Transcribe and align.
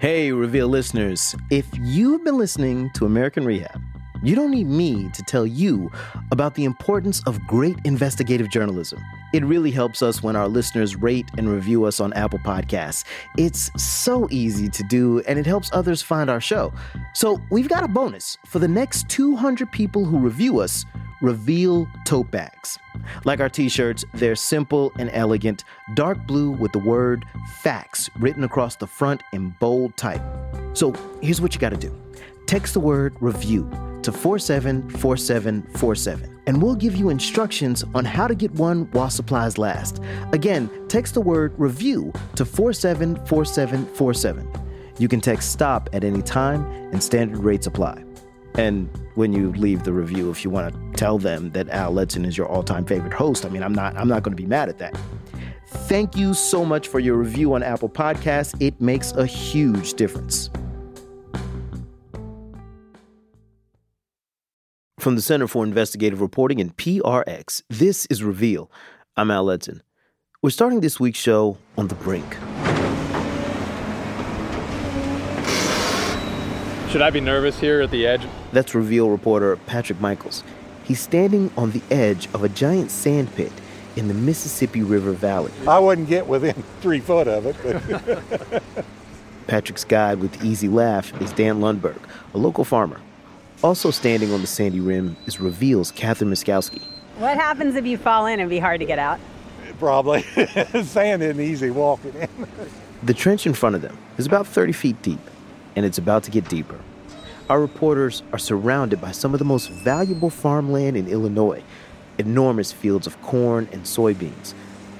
Hey, 0.00 0.32
Reveal 0.32 0.66
listeners. 0.66 1.36
If 1.50 1.66
you've 1.78 2.24
been 2.24 2.38
listening 2.38 2.88
to 2.94 3.04
American 3.04 3.44
Rehab, 3.44 3.82
you 4.22 4.34
don't 4.34 4.50
need 4.50 4.66
me 4.66 5.10
to 5.10 5.22
tell 5.22 5.46
you 5.46 5.92
about 6.30 6.54
the 6.54 6.64
importance 6.64 7.22
of 7.24 7.38
great 7.46 7.76
investigative 7.84 8.48
journalism. 8.48 8.98
It 9.34 9.44
really 9.44 9.70
helps 9.70 10.00
us 10.00 10.22
when 10.22 10.36
our 10.36 10.48
listeners 10.48 10.96
rate 10.96 11.26
and 11.36 11.50
review 11.50 11.84
us 11.84 12.00
on 12.00 12.14
Apple 12.14 12.38
Podcasts. 12.38 13.04
It's 13.36 13.70
so 13.76 14.26
easy 14.30 14.70
to 14.70 14.82
do, 14.84 15.20
and 15.28 15.38
it 15.38 15.44
helps 15.44 15.68
others 15.70 16.00
find 16.00 16.30
our 16.30 16.40
show. 16.40 16.72
So, 17.12 17.38
we've 17.50 17.68
got 17.68 17.84
a 17.84 17.88
bonus 17.88 18.38
for 18.46 18.58
the 18.58 18.68
next 18.68 19.06
200 19.10 19.70
people 19.70 20.06
who 20.06 20.18
review 20.18 20.60
us 20.60 20.86
Reveal 21.20 21.86
tote 22.04 22.30
bags. 22.30 22.78
Like 23.24 23.40
our 23.40 23.48
t 23.48 23.68
shirts, 23.68 24.04
they're 24.14 24.34
simple 24.34 24.92
and 24.98 25.10
elegant, 25.12 25.64
dark 25.94 26.26
blue 26.26 26.50
with 26.50 26.72
the 26.72 26.78
word 26.78 27.24
facts 27.62 28.10
written 28.18 28.44
across 28.44 28.76
the 28.76 28.86
front 28.86 29.22
in 29.32 29.54
bold 29.60 29.96
type. 29.96 30.22
So 30.72 30.92
here's 31.20 31.40
what 31.40 31.54
you 31.54 31.60
gotta 31.60 31.76
do 31.76 31.94
text 32.46 32.74
the 32.74 32.80
word 32.80 33.14
review 33.20 33.70
to 34.02 34.12
474747, 34.12 36.40
and 36.46 36.62
we'll 36.62 36.74
give 36.74 36.96
you 36.96 37.10
instructions 37.10 37.84
on 37.94 38.04
how 38.04 38.26
to 38.26 38.34
get 38.34 38.50
one 38.52 38.88
while 38.92 39.10
supplies 39.10 39.58
last. 39.58 40.00
Again, 40.32 40.70
text 40.88 41.14
the 41.14 41.20
word 41.20 41.54
review 41.58 42.12
to 42.36 42.44
474747. 42.44 44.48
You 44.98 45.08
can 45.08 45.20
text 45.20 45.52
stop 45.52 45.88
at 45.92 46.04
any 46.04 46.22
time, 46.22 46.64
and 46.92 47.02
standard 47.02 47.38
rates 47.38 47.66
apply. 47.66 48.04
And 48.54 48.88
when 49.14 49.32
you 49.32 49.52
leave 49.52 49.84
the 49.84 49.92
review, 49.92 50.30
if 50.30 50.44
you 50.44 50.50
want 50.50 50.74
to 50.74 50.98
tell 50.98 51.18
them 51.18 51.50
that 51.52 51.68
Al 51.68 51.92
Letson 51.92 52.26
is 52.26 52.36
your 52.36 52.48
all-time 52.48 52.84
favorite 52.84 53.12
host, 53.12 53.46
I 53.46 53.48
mean, 53.48 53.62
I'm 53.62 53.74
not 53.74 53.96
I'm 53.96 54.08
not 54.08 54.22
going 54.22 54.36
to 54.36 54.42
be 54.42 54.48
mad 54.48 54.68
at 54.68 54.78
that. 54.78 54.98
Thank 55.66 56.16
you 56.16 56.34
so 56.34 56.64
much 56.64 56.88
for 56.88 56.98
your 56.98 57.16
review 57.16 57.54
on 57.54 57.62
Apple 57.62 57.88
Podcasts. 57.88 58.60
It 58.60 58.80
makes 58.80 59.12
a 59.12 59.24
huge 59.24 59.94
difference. 59.94 60.50
From 64.98 65.16
the 65.16 65.22
Center 65.22 65.46
for 65.46 65.64
Investigative 65.64 66.20
Reporting 66.20 66.60
and 66.60 66.76
PRX, 66.76 67.62
this 67.70 68.04
is 68.06 68.22
Reveal. 68.22 68.70
I'm 69.16 69.30
Al 69.30 69.46
Letson. 69.46 69.80
We're 70.42 70.50
starting 70.50 70.80
this 70.80 71.00
week's 71.00 71.18
show 71.18 71.56
on 71.78 71.88
the 71.88 71.94
brink. 71.94 72.36
Should 76.90 77.02
I 77.02 77.10
be 77.10 77.20
nervous 77.20 77.60
here 77.60 77.80
at 77.82 77.92
the 77.92 78.04
edge? 78.04 78.26
That's 78.52 78.74
Reveal 78.74 79.10
reporter 79.10 79.56
Patrick 79.56 80.00
Michels. 80.00 80.42
He's 80.82 80.98
standing 80.98 81.52
on 81.56 81.70
the 81.70 81.82
edge 81.88 82.28
of 82.34 82.42
a 82.42 82.48
giant 82.48 82.90
sand 82.90 83.32
pit 83.36 83.52
in 83.94 84.08
the 84.08 84.14
Mississippi 84.14 84.82
River 84.82 85.12
Valley. 85.12 85.52
I 85.68 85.78
wouldn't 85.78 86.08
get 86.08 86.26
within 86.26 86.54
three 86.80 86.98
foot 86.98 87.28
of 87.28 87.46
it. 87.46 87.56
But 87.62 88.62
Patrick's 89.46 89.84
guide 89.84 90.18
with 90.18 90.32
the 90.32 90.46
easy 90.46 90.68
laugh 90.68 91.12
is 91.22 91.32
Dan 91.32 91.60
Lundberg, 91.60 92.00
a 92.34 92.38
local 92.38 92.64
farmer. 92.64 93.00
Also 93.62 93.92
standing 93.92 94.32
on 94.32 94.40
the 94.40 94.48
sandy 94.48 94.80
rim 94.80 95.16
is 95.26 95.40
Reveal's 95.40 95.92
Katharine 95.92 96.32
Mieszkowski. 96.32 96.82
What 97.18 97.36
happens 97.36 97.76
if 97.76 97.86
you 97.86 97.98
fall 97.98 98.26
in 98.26 98.40
and 98.40 98.50
be 98.50 98.58
hard 98.58 98.80
to 98.80 98.86
get 98.86 98.98
out? 98.98 99.20
probably 99.78 100.22
sand 100.82 101.22
isn't 101.22 101.40
easy 101.40 101.70
walking 101.70 102.14
in. 102.14 102.28
The 103.02 103.14
trench 103.14 103.46
in 103.46 103.54
front 103.54 103.76
of 103.76 103.82
them 103.82 103.96
is 104.18 104.26
about 104.26 104.46
30 104.46 104.72
feet 104.72 105.00
deep, 105.02 105.20
and 105.76 105.86
it's 105.86 105.98
about 105.98 106.22
to 106.24 106.30
get 106.30 106.48
deeper. 106.48 106.78
Our 107.48 107.60
reporters 107.60 108.22
are 108.32 108.38
surrounded 108.38 109.00
by 109.00 109.12
some 109.12 109.32
of 109.32 109.38
the 109.38 109.44
most 109.44 109.70
valuable 109.70 110.30
farmland 110.30 110.96
in 110.96 111.08
Illinois 111.08 111.62
enormous 112.20 112.70
fields 112.70 113.06
of 113.06 113.20
corn 113.22 113.68
and 113.72 113.82
soybeans. 113.82 114.54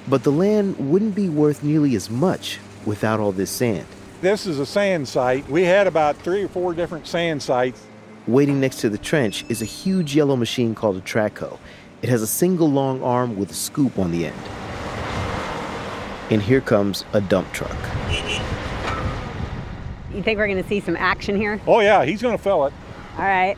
But 0.08 0.24
the 0.24 0.32
land 0.32 0.91
wouldn't 0.91 1.14
be 1.14 1.28
worth 1.28 1.62
nearly 1.62 1.94
as 1.94 2.10
much 2.10 2.58
without 2.84 3.20
all 3.20 3.30
this 3.30 3.50
sand. 3.50 3.86
This 4.22 4.46
is 4.46 4.58
a 4.58 4.66
sand 4.66 5.06
site. 5.06 5.48
We 5.48 5.64
had 5.64 5.86
about 5.86 6.16
three 6.16 6.42
or 6.42 6.48
four 6.48 6.74
different 6.74 7.06
sand 7.06 7.42
sites. 7.42 7.86
Waiting 8.26 8.60
next 8.60 8.80
to 8.80 8.88
the 8.88 8.98
trench 8.98 9.44
is 9.48 9.62
a 9.62 9.66
huge 9.66 10.16
yellow 10.16 10.36
machine 10.36 10.75
called 10.75 10.97
a 10.97 11.00
track 11.00 11.38
hoe. 11.38 11.59
It 12.03 12.09
has 12.09 12.22
a 12.22 12.26
single 12.26 12.70
long 12.70 13.03
arm 13.03 13.36
with 13.36 13.50
a 13.50 13.54
scoop 13.54 13.98
on 13.98 14.10
the 14.10 14.26
end. 14.26 14.42
And 16.30 16.41
here 16.41 16.60
comes 16.60 17.04
a 17.12 17.20
dump 17.20 17.53
truck. 17.53 17.76
You 20.15 20.22
think 20.22 20.38
we're 20.38 20.48
going 20.48 20.62
to 20.62 20.69
see 20.69 20.81
some 20.81 20.97
action 20.97 21.37
here? 21.37 21.60
Oh, 21.66 21.81
yeah, 21.81 22.04
he's 22.04 22.21
going 22.21 22.37
to 22.37 22.43
fill 22.43 22.66
it. 22.66 22.72
All 23.16 23.25
right. 23.25 23.56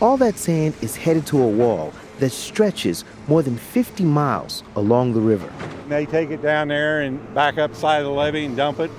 All 0.00 0.16
that 0.16 0.36
sand 0.36 0.74
is 0.80 0.96
headed 0.96 1.26
to 1.26 1.42
a 1.42 1.48
wall 1.48 1.92
that 2.20 2.30
stretches 2.30 3.04
more 3.26 3.42
than 3.42 3.56
50 3.56 4.04
miles 4.04 4.62
along 4.76 5.12
the 5.12 5.20
river. 5.20 5.52
They 5.88 6.06
take 6.06 6.30
it 6.30 6.42
down 6.42 6.68
there 6.68 7.02
and 7.02 7.34
back 7.34 7.58
up 7.58 7.72
the 7.72 7.76
side 7.76 7.98
of 7.98 8.06
the 8.06 8.12
levee 8.12 8.44
and 8.44 8.56
dump 8.56 8.80
it. 8.80 8.90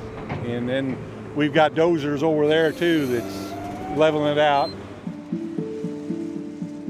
And 0.46 0.70
then 0.70 0.98
we've 1.36 1.54
got 1.54 1.74
dozers 1.74 2.22
over 2.22 2.48
there 2.48 2.72
too 2.72 3.08
that's 3.08 3.98
leveling 3.98 4.32
it 4.34 4.38
out. 4.38 4.70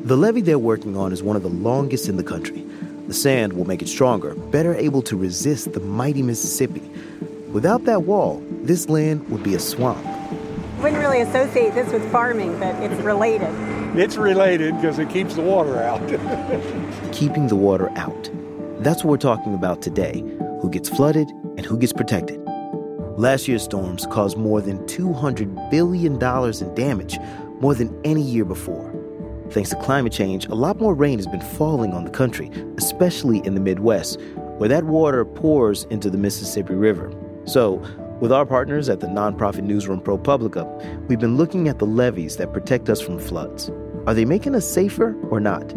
The 0.05 0.17
levee 0.17 0.41
they're 0.41 0.59
working 0.59 0.97
on 0.97 1.13
is 1.13 1.21
one 1.21 1.35
of 1.35 1.43
the 1.43 1.49
longest 1.49 2.09
in 2.09 2.17
the 2.17 2.23
country. 2.23 2.65
The 3.07 3.13
sand 3.13 3.53
will 3.53 3.65
make 3.65 3.81
it 3.81 3.87
stronger, 3.87 4.33
better 4.35 4.75
able 4.75 5.01
to 5.03 5.15
resist 5.15 5.73
the 5.73 5.79
mighty 5.79 6.23
Mississippi. 6.23 6.81
Without 7.51 7.85
that 7.85 8.03
wall, 8.03 8.43
this 8.61 8.89
land 8.89 9.27
would 9.29 9.41
be 9.41 9.55
a 9.55 9.59
swamp. 9.59 10.05
Wouldn't 10.83 11.01
really 11.01 11.21
associate 11.21 11.73
this 11.73 11.91
with 11.91 12.07
farming, 12.11 12.59
but 12.59 12.75
it's 12.75 13.01
related. 13.01 13.49
It's 13.97 14.17
related 14.17 14.75
because 14.75 14.99
it 14.99 15.09
keeps 15.09 15.33
the 15.33 15.41
water 15.41 15.81
out. 15.81 15.99
Keeping 17.11 17.47
the 17.47 17.55
water 17.55 17.89
out. 17.95 18.29
That's 18.81 19.03
what 19.03 19.09
we're 19.09 19.17
talking 19.17 19.55
about 19.55 19.81
today 19.81 20.19
who 20.61 20.69
gets 20.69 20.89
flooded 20.89 21.27
and 21.57 21.65
who 21.65 21.75
gets 21.75 21.91
protected. 21.91 22.39
Last 23.17 23.47
year's 23.47 23.63
storms 23.63 24.05
caused 24.11 24.37
more 24.37 24.61
than 24.61 24.77
$200 24.85 25.71
billion 25.71 26.13
in 26.21 26.75
damage, 26.75 27.17
more 27.61 27.73
than 27.73 27.99
any 28.05 28.21
year 28.21 28.45
before. 28.45 28.93
Thanks 29.49 29.71
to 29.71 29.75
climate 29.77 30.13
change, 30.13 30.45
a 30.45 30.53
lot 30.53 30.79
more 30.79 30.93
rain 30.93 31.17
has 31.17 31.25
been 31.25 31.41
falling 31.41 31.93
on 31.93 32.03
the 32.03 32.11
country, 32.11 32.51
especially 32.77 33.39
in 33.43 33.55
the 33.55 33.59
Midwest, 33.59 34.19
where 34.59 34.69
that 34.69 34.83
water 34.83 35.25
pours 35.25 35.85
into 35.85 36.11
the 36.11 36.17
Mississippi 36.19 36.75
River. 36.75 37.11
So, 37.49 37.81
with 38.21 38.31
our 38.31 38.45
partners 38.45 38.89
at 38.89 38.99
the 38.99 39.07
nonprofit 39.07 39.63
newsroom 39.63 40.01
ProPublica, 40.01 41.07
we've 41.07 41.19
been 41.19 41.35
looking 41.35 41.67
at 41.67 41.79
the 41.79 41.85
levees 41.87 42.37
that 42.37 42.53
protect 42.53 42.89
us 42.89 43.01
from 43.01 43.17
floods. 43.17 43.71
Are 44.05 44.13
they 44.13 44.23
making 44.23 44.53
us 44.53 44.71
safer 44.71 45.19
or 45.31 45.39
not? 45.39 45.73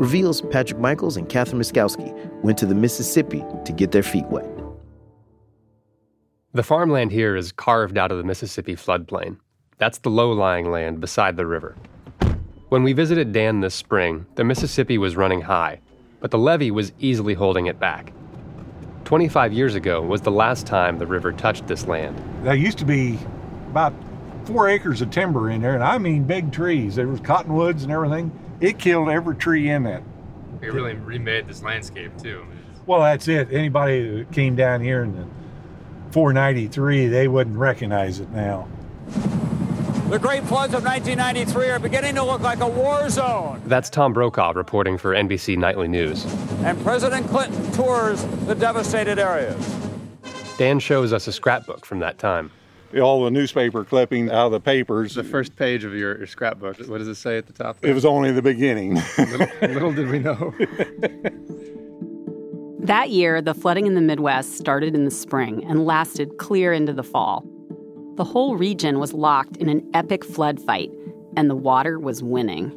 Reveals 0.00 0.40
Patrick 0.40 0.80
Michels 0.80 1.16
and 1.16 1.28
Katharine 1.28 1.60
Mieszkowski 1.60 2.12
went 2.42 2.58
to 2.58 2.66
the 2.66 2.74
Mississippi 2.74 3.44
to 3.64 3.72
get 3.72 3.92
their 3.92 4.02
feet 4.02 4.26
wet. 4.26 4.50
The 6.52 6.64
farmland 6.64 7.12
here 7.12 7.36
is 7.36 7.52
carved 7.52 7.96
out 7.96 8.10
of 8.10 8.18
the 8.18 8.24
Mississippi 8.24 8.74
floodplain. 8.74 9.38
That's 9.78 9.98
the 9.98 10.10
low 10.10 10.32
lying 10.32 10.72
land 10.72 11.00
beside 11.00 11.36
the 11.36 11.46
river. 11.46 11.76
When 12.70 12.82
we 12.82 12.92
visited 12.92 13.30
Dan 13.30 13.60
this 13.60 13.76
spring, 13.76 14.26
the 14.34 14.42
Mississippi 14.42 14.98
was 14.98 15.14
running 15.14 15.42
high, 15.42 15.80
but 16.18 16.32
the 16.32 16.38
levee 16.38 16.72
was 16.72 16.90
easily 16.98 17.34
holding 17.34 17.66
it 17.66 17.78
back. 17.78 18.12
25 19.04 19.52
years 19.52 19.74
ago 19.74 20.00
was 20.00 20.22
the 20.22 20.30
last 20.30 20.66
time 20.66 20.98
the 20.98 21.06
river 21.06 21.32
touched 21.32 21.66
this 21.66 21.86
land. 21.86 22.20
There 22.42 22.54
used 22.54 22.78
to 22.78 22.84
be 22.84 23.18
about 23.68 23.92
four 24.44 24.68
acres 24.68 25.00
of 25.00 25.10
timber 25.10 25.50
in 25.50 25.62
there, 25.62 25.74
and 25.74 25.84
I 25.84 25.98
mean 25.98 26.24
big 26.24 26.52
trees. 26.52 26.96
There 26.96 27.06
was 27.06 27.20
cottonwoods 27.20 27.82
and 27.82 27.92
everything. 27.92 28.32
It 28.60 28.78
killed 28.78 29.08
every 29.08 29.36
tree 29.36 29.70
in 29.70 29.82
that. 29.84 30.02
It 30.62 30.72
really 30.72 30.94
remade 30.94 31.48
this 31.48 31.62
landscape 31.62 32.16
too. 32.18 32.44
Well, 32.86 33.00
that's 33.00 33.28
it. 33.28 33.52
Anybody 33.52 34.18
that 34.18 34.32
came 34.32 34.56
down 34.56 34.80
here 34.80 35.02
in 35.02 35.14
the 35.16 35.26
493, 36.12 37.08
they 37.08 37.28
wouldn't 37.28 37.56
recognize 37.56 38.20
it 38.20 38.30
now. 38.30 38.68
The 40.14 40.20
great 40.20 40.44
floods 40.44 40.74
of 40.74 40.84
1993 40.84 41.70
are 41.70 41.80
beginning 41.80 42.14
to 42.14 42.22
look 42.22 42.40
like 42.40 42.60
a 42.60 42.68
war 42.68 43.10
zone. 43.10 43.60
That's 43.66 43.90
Tom 43.90 44.12
Brokaw 44.12 44.52
reporting 44.54 44.96
for 44.96 45.12
NBC 45.12 45.58
Nightly 45.58 45.88
News. 45.88 46.24
And 46.62 46.80
President 46.84 47.26
Clinton 47.26 47.72
tours 47.72 48.24
the 48.46 48.54
devastated 48.54 49.18
areas. 49.18 49.56
Dan 50.56 50.78
shows 50.78 51.12
us 51.12 51.26
a 51.26 51.32
scrapbook 51.32 51.84
from 51.84 51.98
that 51.98 52.18
time. 52.18 52.52
All 52.96 53.24
the 53.24 53.30
newspaper 53.32 53.84
clippings 53.84 54.30
out 54.30 54.46
of 54.46 54.52
the 54.52 54.60
papers. 54.60 55.16
The 55.16 55.24
first 55.24 55.56
page 55.56 55.82
of 55.82 55.94
your, 55.94 56.16
your 56.16 56.28
scrapbook, 56.28 56.78
what 56.86 56.98
does 56.98 57.08
it 57.08 57.16
say 57.16 57.36
at 57.36 57.48
the 57.48 57.52
top? 57.52 57.78
It 57.82 57.92
was 57.92 58.04
only 58.04 58.30
the 58.30 58.40
beginning. 58.40 58.94
little, 59.18 59.48
little 59.62 59.92
did 59.92 60.08
we 60.10 60.20
know. 60.20 60.54
that 62.84 63.10
year, 63.10 63.42
the 63.42 63.52
flooding 63.52 63.88
in 63.88 63.96
the 63.96 64.00
Midwest 64.00 64.58
started 64.58 64.94
in 64.94 65.06
the 65.06 65.10
spring 65.10 65.64
and 65.64 65.84
lasted 65.84 66.38
clear 66.38 66.72
into 66.72 66.92
the 66.92 67.02
fall. 67.02 67.44
The 68.16 68.24
whole 68.24 68.54
region 68.56 69.00
was 69.00 69.12
locked 69.12 69.56
in 69.56 69.68
an 69.68 69.90
epic 69.92 70.24
flood 70.24 70.60
fight, 70.60 70.92
and 71.36 71.50
the 71.50 71.56
water 71.56 71.98
was 71.98 72.22
winning. 72.22 72.70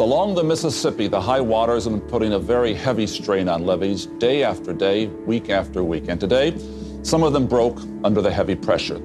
Along 0.00 0.34
the 0.34 0.42
Mississippi, 0.42 1.06
the 1.06 1.20
high 1.20 1.40
waters 1.40 1.84
have 1.84 1.92
been 1.92 2.08
putting 2.08 2.32
a 2.32 2.40
very 2.40 2.74
heavy 2.74 3.06
strain 3.06 3.48
on 3.48 3.64
levees 3.64 4.06
day 4.18 4.42
after 4.42 4.72
day, 4.72 5.06
week 5.06 5.48
after 5.48 5.84
week. 5.84 6.08
And 6.08 6.18
today, 6.18 6.58
some 7.02 7.22
of 7.22 7.32
them 7.32 7.46
broke 7.46 7.78
under 8.02 8.20
the 8.20 8.32
heavy 8.32 8.56
pressure. 8.56 8.98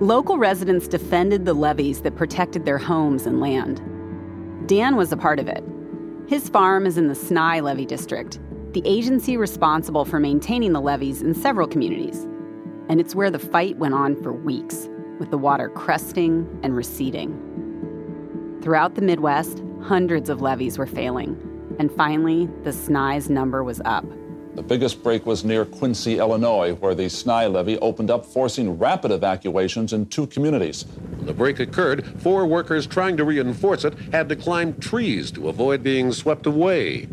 Local 0.00 0.38
residents 0.38 0.88
defended 0.88 1.44
the 1.44 1.54
levees 1.54 2.00
that 2.00 2.16
protected 2.16 2.64
their 2.64 2.78
homes 2.78 3.26
and 3.26 3.40
land. 3.40 3.80
Dan 4.66 4.96
was 4.96 5.12
a 5.12 5.16
part 5.16 5.38
of 5.38 5.46
it. 5.46 5.62
His 6.26 6.48
farm 6.48 6.84
is 6.84 6.98
in 6.98 7.06
the 7.06 7.14
Sny 7.14 7.62
Levee 7.62 7.86
District, 7.86 8.40
the 8.72 8.82
agency 8.84 9.36
responsible 9.36 10.04
for 10.04 10.18
maintaining 10.18 10.72
the 10.72 10.80
levees 10.80 11.22
in 11.22 11.32
several 11.32 11.68
communities. 11.68 12.26
And 12.90 13.00
it's 13.00 13.14
where 13.14 13.30
the 13.30 13.38
fight 13.38 13.78
went 13.78 13.94
on 13.94 14.20
for 14.20 14.32
weeks. 14.32 14.88
with 15.20 15.30
the 15.30 15.38
water 15.38 15.68
cresting 15.68 16.48
and 16.62 16.74
receding. 16.74 17.30
Throughout 18.62 18.94
the 18.94 19.02
Midwest, 19.02 19.62
hundreds 19.82 20.30
of 20.30 20.40
levees 20.40 20.78
were 20.78 20.86
failing, 20.86 21.36
and 21.78 21.92
finally, 21.92 22.48
the 22.64 22.72
Sny's 22.72 23.28
number 23.28 23.62
was 23.62 23.82
up. 23.84 24.06
The 24.54 24.62
biggest 24.62 25.02
break 25.02 25.26
was 25.26 25.44
near 25.44 25.64
Quincy, 25.64 26.18
Illinois, 26.18 26.72
where 26.72 26.94
the 26.94 27.04
Sny 27.04 27.52
levee 27.52 27.78
opened 27.78 28.10
up, 28.10 28.26
forcing 28.26 28.78
rapid 28.78 29.12
evacuations 29.12 29.92
in 29.92 30.06
two 30.06 30.26
communities. 30.26 30.86
When 31.16 31.26
the 31.26 31.34
break 31.34 31.60
occurred, 31.60 32.04
four 32.20 32.46
workers 32.46 32.86
trying 32.86 33.16
to 33.18 33.24
reinforce 33.24 33.84
it 33.84 33.94
had 34.12 34.28
to 34.30 34.36
climb 34.36 34.78
trees 34.80 35.30
to 35.32 35.48
avoid 35.50 35.82
being 35.82 36.12
swept 36.12 36.46
away. 36.46 37.08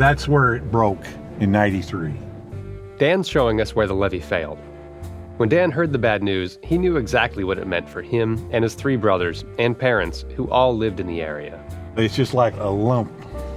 That's 0.00 0.26
where 0.26 0.54
it 0.54 0.70
broke 0.70 1.04
in 1.40 1.52
93. 1.52 2.14
Dan's 2.96 3.28
showing 3.28 3.60
us 3.60 3.74
where 3.74 3.86
the 3.86 3.92
levee 3.92 4.18
failed. 4.18 4.56
When 5.36 5.50
Dan 5.50 5.70
heard 5.70 5.92
the 5.92 5.98
bad 5.98 6.22
news, 6.22 6.58
he 6.62 6.78
knew 6.78 6.96
exactly 6.96 7.44
what 7.44 7.58
it 7.58 7.66
meant 7.66 7.86
for 7.86 8.00
him 8.00 8.48
and 8.50 8.64
his 8.64 8.72
three 8.72 8.96
brothers 8.96 9.44
and 9.58 9.78
parents 9.78 10.24
who 10.36 10.50
all 10.50 10.74
lived 10.74 11.00
in 11.00 11.06
the 11.06 11.20
area. 11.20 11.62
It's 11.98 12.16
just 12.16 12.32
like 12.32 12.56
a 12.56 12.70
lump 12.70 13.12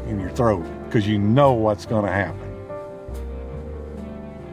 in 0.05 0.19
your 0.19 0.31
throat 0.31 0.65
because 0.83 1.07
you 1.07 1.17
know 1.17 1.53
what's 1.53 1.85
going 1.85 2.05
to 2.05 2.11
happen. 2.11 2.41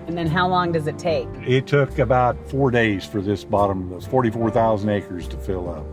And 0.06 0.16
then 0.16 0.28
how 0.28 0.46
long 0.46 0.70
does 0.70 0.87
it 0.87 0.96
take? 0.96 1.26
It 1.44 1.66
took 1.66 1.98
about 1.98 2.37
four 2.48 2.70
days 2.70 3.04
for 3.04 3.20
this 3.20 3.42
bottom, 3.42 3.90
those 3.90 4.06
44,000 4.06 4.88
acres 4.90 5.26
to 5.26 5.37
fill 5.37 5.69
up. 5.69 5.84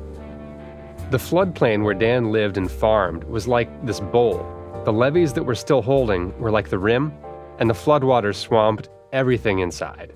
The 1.09 1.17
floodplain 1.17 1.83
where 1.83 1.95
Dan 1.95 2.31
lived 2.31 2.57
and 2.57 2.69
farmed 2.69 3.23
was 3.23 3.47
like 3.47 3.83
this 3.83 3.99
bowl. 3.99 4.56
The 4.87 4.93
levees 4.93 5.33
that 5.33 5.43
were 5.43 5.53
still 5.53 5.81
holding 5.81 6.31
were 6.39 6.49
like 6.49 6.69
the 6.69 6.79
rim, 6.79 7.11
and 7.59 7.69
the 7.69 7.73
floodwaters 7.73 8.35
swamped 8.35 8.87
everything 9.11 9.59
inside. 9.59 10.13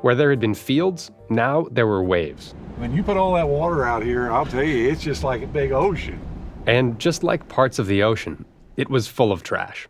Where 0.00 0.14
there 0.14 0.30
had 0.30 0.40
been 0.40 0.54
fields, 0.54 1.10
now 1.28 1.66
there 1.70 1.86
were 1.86 2.02
waves. 2.02 2.54
When 2.78 2.96
you 2.96 3.02
put 3.02 3.18
all 3.18 3.34
that 3.34 3.46
water 3.46 3.84
out 3.84 4.02
here, 4.02 4.32
I'll 4.32 4.46
tell 4.46 4.62
you, 4.62 4.88
it's 4.88 5.02
just 5.02 5.24
like 5.24 5.42
a 5.42 5.46
big 5.46 5.72
ocean. 5.72 6.18
And 6.66 6.98
just 6.98 7.22
like 7.22 7.46
parts 7.50 7.78
of 7.78 7.86
the 7.86 8.02
ocean, 8.02 8.46
it 8.78 8.88
was 8.88 9.06
full 9.06 9.30
of 9.30 9.42
trash. 9.42 9.88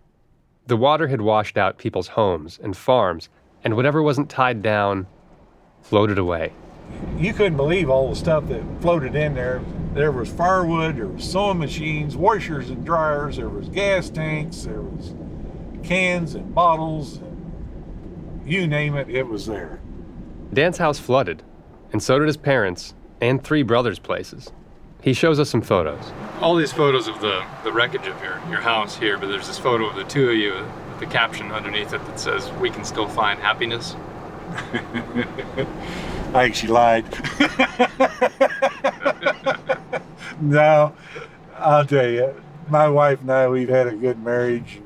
The 0.66 0.76
water 0.76 1.06
had 1.06 1.20
washed 1.20 1.56
out 1.56 1.78
people's 1.78 2.08
homes 2.08 2.58
and 2.60 2.76
farms, 2.76 3.28
and 3.62 3.76
whatever 3.76 4.02
wasn't 4.02 4.30
tied 4.30 4.62
down 4.62 5.06
floated 5.82 6.18
away. 6.18 6.52
You 7.18 7.32
couldn't 7.32 7.56
believe 7.56 7.88
all 7.90 8.10
the 8.10 8.16
stuff 8.16 8.48
that 8.48 8.62
floated 8.80 9.14
in 9.14 9.34
there. 9.34 9.62
There 9.94 10.10
was 10.10 10.28
firewood, 10.28 10.96
there 10.96 11.06
was 11.06 11.30
sewing 11.30 11.58
machines, 11.58 12.16
washers 12.16 12.70
and 12.70 12.84
dryers, 12.84 13.36
there 13.36 13.48
was 13.48 13.68
gas 13.68 14.10
tanks, 14.10 14.62
there 14.62 14.80
was 14.80 15.14
cans 15.84 16.34
and 16.34 16.52
bottles, 16.52 17.18
and 17.18 18.42
you 18.44 18.66
name 18.66 18.96
it, 18.96 19.08
it 19.08 19.22
was 19.24 19.46
there. 19.46 19.80
Dan's 20.52 20.78
house 20.78 20.98
flooded, 20.98 21.42
and 21.92 22.02
so 22.02 22.18
did 22.18 22.26
his 22.26 22.36
parents 22.36 22.94
and 23.20 23.42
three 23.42 23.62
brothers' 23.62 23.98
places. 24.00 24.50
He 25.00 25.12
shows 25.12 25.38
us 25.38 25.50
some 25.50 25.60
photos. 25.60 26.02
All 26.40 26.56
these 26.56 26.72
photos 26.72 27.08
of 27.08 27.20
the, 27.20 27.44
the 27.62 27.72
wreckage 27.72 28.06
of 28.06 28.20
your, 28.22 28.40
your 28.48 28.60
house 28.60 28.96
here, 28.96 29.18
but 29.18 29.28
there's 29.28 29.46
this 29.46 29.58
photo 29.58 29.86
of 29.86 29.96
the 29.96 30.04
two 30.04 30.30
of 30.30 30.36
you 30.36 30.54
with 30.54 31.00
the 31.00 31.06
caption 31.06 31.52
underneath 31.52 31.92
it 31.92 32.04
that 32.06 32.18
says, 32.18 32.50
We 32.52 32.70
can 32.70 32.84
still 32.84 33.08
find 33.08 33.38
happiness. 33.38 33.94
I 36.34 36.50
think 36.50 36.56
she 36.56 36.66
lied. 36.66 37.04
no, 40.40 40.92
I'll 41.58 41.86
tell 41.86 42.10
you, 42.10 42.34
my 42.68 42.88
wife 42.88 43.20
and 43.20 43.30
I, 43.30 43.48
we've 43.48 43.68
had 43.68 43.86
a 43.86 43.94
good 43.94 44.18
marriage. 44.18 44.80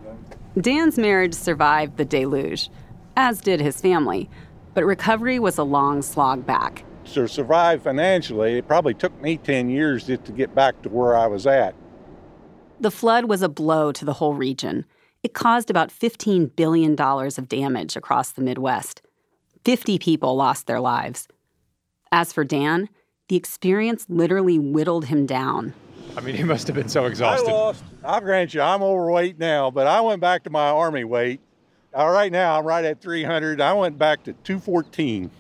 Dan's 0.61 0.99
marriage 0.99 1.33
survived 1.33 1.97
the 1.97 2.05
deluge, 2.05 2.69
as 3.17 3.41
did 3.41 3.61
his 3.61 3.81
family, 3.81 4.29
but 4.75 4.85
recovery 4.85 5.39
was 5.39 5.57
a 5.57 5.63
long 5.63 6.03
slog 6.03 6.45
back. 6.45 6.85
To 7.15 7.27
survive 7.27 7.83
financially, 7.83 8.59
it 8.59 8.69
probably 8.69 8.93
took 8.93 9.19
me 9.23 9.39
10 9.39 9.71
years 9.71 10.07
just 10.07 10.27
to 10.27 10.33
get 10.33 10.55
back 10.55 10.83
to 10.83 10.91
where 10.91 11.17
I 11.17 11.29
was 11.29 11.47
at. 11.47 11.75
The 12.79 12.91
flood 12.91 13.25
was 13.25 13.41
a 13.41 13.49
blow 13.49 13.91
to 13.93 14.05
the 14.05 14.13
whole 14.13 14.35
region. 14.35 14.85
It 15.23 15.33
caused 15.33 15.71
about 15.71 15.89
$15 15.89 16.55
billion 16.55 16.95
of 17.01 17.49
damage 17.49 17.97
across 17.97 18.33
the 18.33 18.43
Midwest. 18.43 19.01
50 19.65 19.99
people 19.99 20.37
lost 20.37 20.67
their 20.67 20.81
lives. 20.81 21.27
As 22.11 22.33
for 22.33 22.45
Dan, 22.45 22.89
the 23.29 23.37
experience 23.37 24.07
literally 24.09 24.59
whittled 24.59 25.07
him 25.07 25.27
down. 25.27 25.75
I 26.17 26.21
mean, 26.21 26.35
he 26.35 26.43
must 26.43 26.67
have 26.67 26.75
been 26.75 26.89
so 26.89 27.05
exhausted. 27.05 27.51
I 27.51 27.53
lost. 27.53 27.85
I'll 28.03 28.21
grant 28.21 28.55
you, 28.55 28.61
I'm 28.63 28.83
overweight 28.83 29.39
now, 29.39 29.71
but 29.71 29.87
I 29.87 30.01
went 30.01 30.21
back 30.21 30.45
to 30.45 30.51
my 30.51 30.69
army 30.71 31.05
weight. 31.05 31.41
All 31.95 32.11
right, 32.11 32.33
now 32.33 32.59
I'm 32.59 32.65
right 32.65 32.85
at 32.85 33.01
300. 33.01 33.61
I 33.61 33.73
went 33.75 33.99
back 33.99 34.25
to 34.25 34.33
214. 34.33 35.31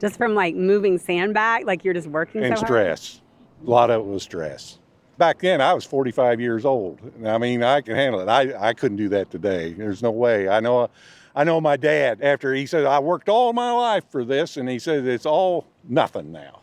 Just 0.00 0.16
from 0.16 0.34
like 0.34 0.54
moving 0.54 0.98
sand 0.98 1.32
back, 1.32 1.64
like 1.64 1.84
you're 1.84 1.94
just 1.94 2.08
working 2.08 2.44
and 2.44 2.54
so 2.54 2.60
hard? 2.60 2.66
stress. 2.66 3.20
A 3.66 3.70
lot 3.70 3.90
of 3.90 4.02
it 4.02 4.06
was 4.06 4.22
stress. 4.22 4.78
Back 5.16 5.40
then, 5.40 5.62
I 5.62 5.72
was 5.72 5.84
45 5.84 6.40
years 6.40 6.66
old. 6.66 7.00
I 7.24 7.38
mean, 7.38 7.62
I 7.62 7.80
can 7.80 7.94
handle 7.96 8.20
it. 8.20 8.28
I, 8.28 8.68
I 8.68 8.74
couldn't 8.74 8.98
do 8.98 9.08
that 9.10 9.30
today. 9.30 9.72
There's 9.72 10.02
no 10.02 10.10
way. 10.10 10.48
I 10.48 10.60
know. 10.60 10.90
I 11.34 11.44
know 11.44 11.60
my 11.60 11.76
dad. 11.76 12.20
After 12.22 12.54
he 12.54 12.66
said, 12.66 12.84
"I 12.84 12.98
worked 12.98 13.28
all 13.28 13.52
my 13.52 13.70
life 13.70 14.04
for 14.10 14.24
this," 14.24 14.56
and 14.56 14.68
he 14.68 14.78
said, 14.78 15.06
"It's 15.06 15.26
all 15.26 15.66
nothing 15.88 16.32
now." 16.32 16.60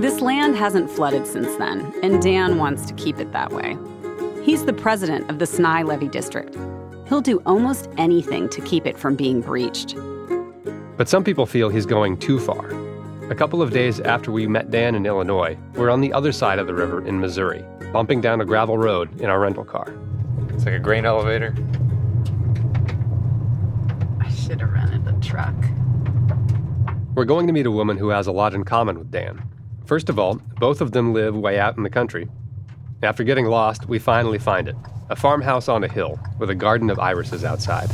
This 0.00 0.20
land 0.20 0.56
hasn't 0.56 0.90
flooded 0.90 1.26
since 1.26 1.54
then, 1.56 1.92
and 2.02 2.22
Dan 2.22 2.56
wants 2.56 2.86
to 2.86 2.94
keep 2.94 3.18
it 3.18 3.32
that 3.32 3.52
way. 3.52 3.76
He's 4.42 4.64
the 4.64 4.72
president 4.72 5.30
of 5.30 5.38
the 5.38 5.44
Sny 5.44 5.84
Levee 5.84 6.08
District. 6.08 6.56
He'll 7.06 7.20
do 7.20 7.42
almost 7.44 7.90
anything 7.98 8.48
to 8.48 8.60
keep 8.62 8.86
it 8.86 8.96
from 8.98 9.14
being 9.14 9.42
breached. 9.42 9.94
But 10.96 11.08
some 11.08 11.22
people 11.22 11.44
feel 11.44 11.68
he's 11.68 11.86
going 11.86 12.16
too 12.16 12.38
far. 12.38 12.70
A 13.30 13.34
couple 13.34 13.62
of 13.62 13.70
days 13.70 14.00
after 14.00 14.32
we 14.32 14.46
met 14.46 14.70
Dan 14.70 14.94
in 14.94 15.06
Illinois, 15.06 15.56
we're 15.74 15.90
on 15.90 16.00
the 16.00 16.12
other 16.12 16.32
side 16.32 16.58
of 16.58 16.66
the 16.66 16.74
river 16.74 17.06
in 17.06 17.20
Missouri, 17.20 17.64
bumping 17.92 18.20
down 18.20 18.40
a 18.40 18.44
gravel 18.44 18.78
road 18.78 19.20
in 19.20 19.28
our 19.30 19.38
rental 19.38 19.64
car. 19.64 19.92
It's 20.48 20.64
like 20.64 20.74
a 20.74 20.78
grain 20.78 21.04
elevator. 21.04 21.54
I 24.20 24.28
should 24.30 24.60
have 24.60 24.72
rented 24.72 25.06
a 25.06 25.12
truck. 25.30 25.54
We're 27.14 27.24
going 27.24 27.46
to 27.46 27.52
meet 27.52 27.66
a 27.66 27.70
woman 27.70 27.96
who 27.96 28.08
has 28.08 28.26
a 28.26 28.32
lot 28.32 28.52
in 28.52 28.64
common 28.64 28.98
with 28.98 29.12
Dan. 29.12 29.48
First 29.86 30.08
of 30.08 30.18
all, 30.18 30.40
both 30.58 30.80
of 30.80 30.90
them 30.90 31.12
live 31.12 31.36
way 31.36 31.58
out 31.58 31.76
in 31.76 31.84
the 31.84 31.90
country. 31.90 32.28
After 33.02 33.22
getting 33.22 33.46
lost, 33.46 33.86
we 33.88 33.98
finally 34.00 34.38
find 34.38 34.68
it 34.68 34.74
a 35.08 35.16
farmhouse 35.16 35.68
on 35.68 35.82
a 35.84 35.88
hill 35.88 36.20
with 36.38 36.50
a 36.50 36.54
garden 36.54 36.90
of 36.90 36.98
irises 36.98 37.44
outside. 37.44 37.88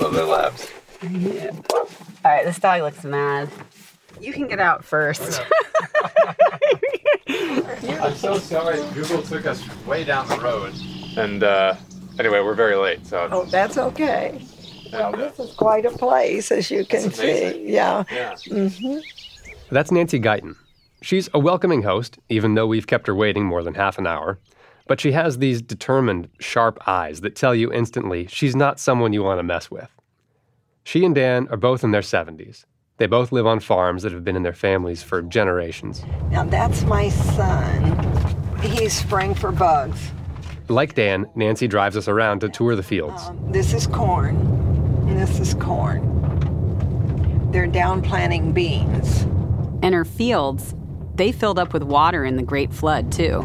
Love 0.00 0.14
their 0.14 0.24
labs. 0.24 0.70
Yeah. 1.02 1.50
All 1.72 1.88
right, 2.24 2.44
this 2.44 2.58
dog 2.58 2.82
looks 2.82 3.04
mad. 3.04 3.48
You 4.20 4.32
can 4.32 4.48
get 4.48 4.60
out 4.60 4.84
first. 4.84 5.42
I'm 7.28 8.14
so 8.14 8.38
sorry. 8.38 8.82
Google 8.94 9.22
took 9.22 9.46
us 9.46 9.62
way 9.86 10.04
down 10.04 10.28
the 10.28 10.38
road. 10.38 10.74
And 11.16 11.42
uh, 11.42 11.76
anyway, 12.20 12.40
we're 12.40 12.54
very 12.54 12.76
late. 12.76 13.04
So 13.06 13.28
Oh, 13.32 13.44
that's 13.46 13.76
okay. 13.78 14.40
Well, 14.92 15.14
uh, 15.14 15.16
this 15.16 15.38
is 15.38 15.52
quite 15.54 15.86
a 15.86 15.90
place, 15.90 16.50
as 16.52 16.70
you 16.70 16.84
can 16.84 17.10
see. 17.12 17.22
amazing. 17.22 17.68
Yeah. 17.68 18.04
yeah. 18.12 18.36
hmm 18.46 18.98
That's 19.70 19.90
Nancy 19.90 20.20
Guyton. 20.20 20.56
She's 21.02 21.28
a 21.32 21.38
welcoming 21.38 21.82
host, 21.82 22.18
even 22.28 22.54
though 22.54 22.66
we've 22.66 22.86
kept 22.86 23.06
her 23.06 23.14
waiting 23.14 23.44
more 23.46 23.62
than 23.62 23.74
half 23.74 23.98
an 23.98 24.06
hour. 24.06 24.38
But 24.86 25.00
she 25.00 25.12
has 25.12 25.38
these 25.38 25.62
determined, 25.62 26.28
sharp 26.40 26.78
eyes 26.86 27.20
that 27.22 27.36
tell 27.36 27.54
you 27.54 27.72
instantly 27.72 28.26
she's 28.26 28.56
not 28.56 28.78
someone 28.80 29.12
you 29.12 29.22
want 29.22 29.38
to 29.38 29.42
mess 29.44 29.70
with. 29.70 29.88
She 30.84 31.04
and 31.04 31.14
Dan 31.14 31.46
are 31.48 31.56
both 31.56 31.84
in 31.84 31.92
their 31.92 32.00
70s. 32.02 32.64
They 32.96 33.06
both 33.06 33.32
live 33.32 33.46
on 33.46 33.60
farms 33.60 34.02
that 34.02 34.12
have 34.12 34.24
been 34.24 34.36
in 34.36 34.42
their 34.42 34.52
families 34.52 35.02
for 35.02 35.22
generations. 35.22 36.02
Now, 36.30 36.44
that's 36.44 36.82
my 36.82 37.08
son. 37.08 38.58
He's 38.60 38.92
spraying 38.92 39.36
for 39.36 39.52
bugs. 39.52 40.10
Like 40.70 40.94
Dan, 40.94 41.26
Nancy 41.34 41.66
drives 41.66 41.96
us 41.96 42.06
around 42.06 42.40
to 42.42 42.48
tour 42.48 42.76
the 42.76 42.82
fields. 42.84 43.24
Um, 43.24 43.50
this 43.50 43.74
is 43.74 43.88
corn, 43.88 44.36
and 45.08 45.18
this 45.18 45.40
is 45.40 45.54
corn. 45.54 46.06
They're 47.50 47.66
down 47.66 48.02
planting 48.02 48.52
beans. 48.52 49.22
and 49.82 49.92
her 49.94 50.04
fields, 50.04 50.76
they 51.16 51.32
filled 51.32 51.58
up 51.58 51.72
with 51.72 51.82
water 51.82 52.24
in 52.24 52.36
the 52.36 52.44
Great 52.44 52.72
Flood, 52.72 53.10
too. 53.10 53.40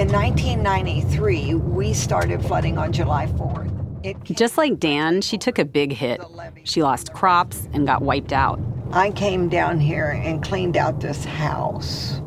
In 0.00 0.08
1993, 0.08 1.56
we 1.56 1.92
started 1.92 2.42
flooding 2.42 2.78
on 2.78 2.90
July 2.90 3.26
4th. 3.26 3.68
It 4.02 4.16
Just 4.24 4.56
like 4.56 4.80
Dan, 4.80 5.20
she 5.20 5.36
took 5.36 5.58
a 5.58 5.66
big 5.66 5.92
hit. 5.92 6.22
She 6.64 6.82
lost 6.82 7.12
crops 7.12 7.68
and 7.74 7.86
got 7.86 8.00
wiped 8.00 8.32
out. 8.32 8.58
I 8.92 9.10
came 9.10 9.50
down 9.50 9.78
here 9.78 10.18
and 10.24 10.42
cleaned 10.42 10.78
out 10.78 11.00
this 11.00 11.24
house. 11.26 12.22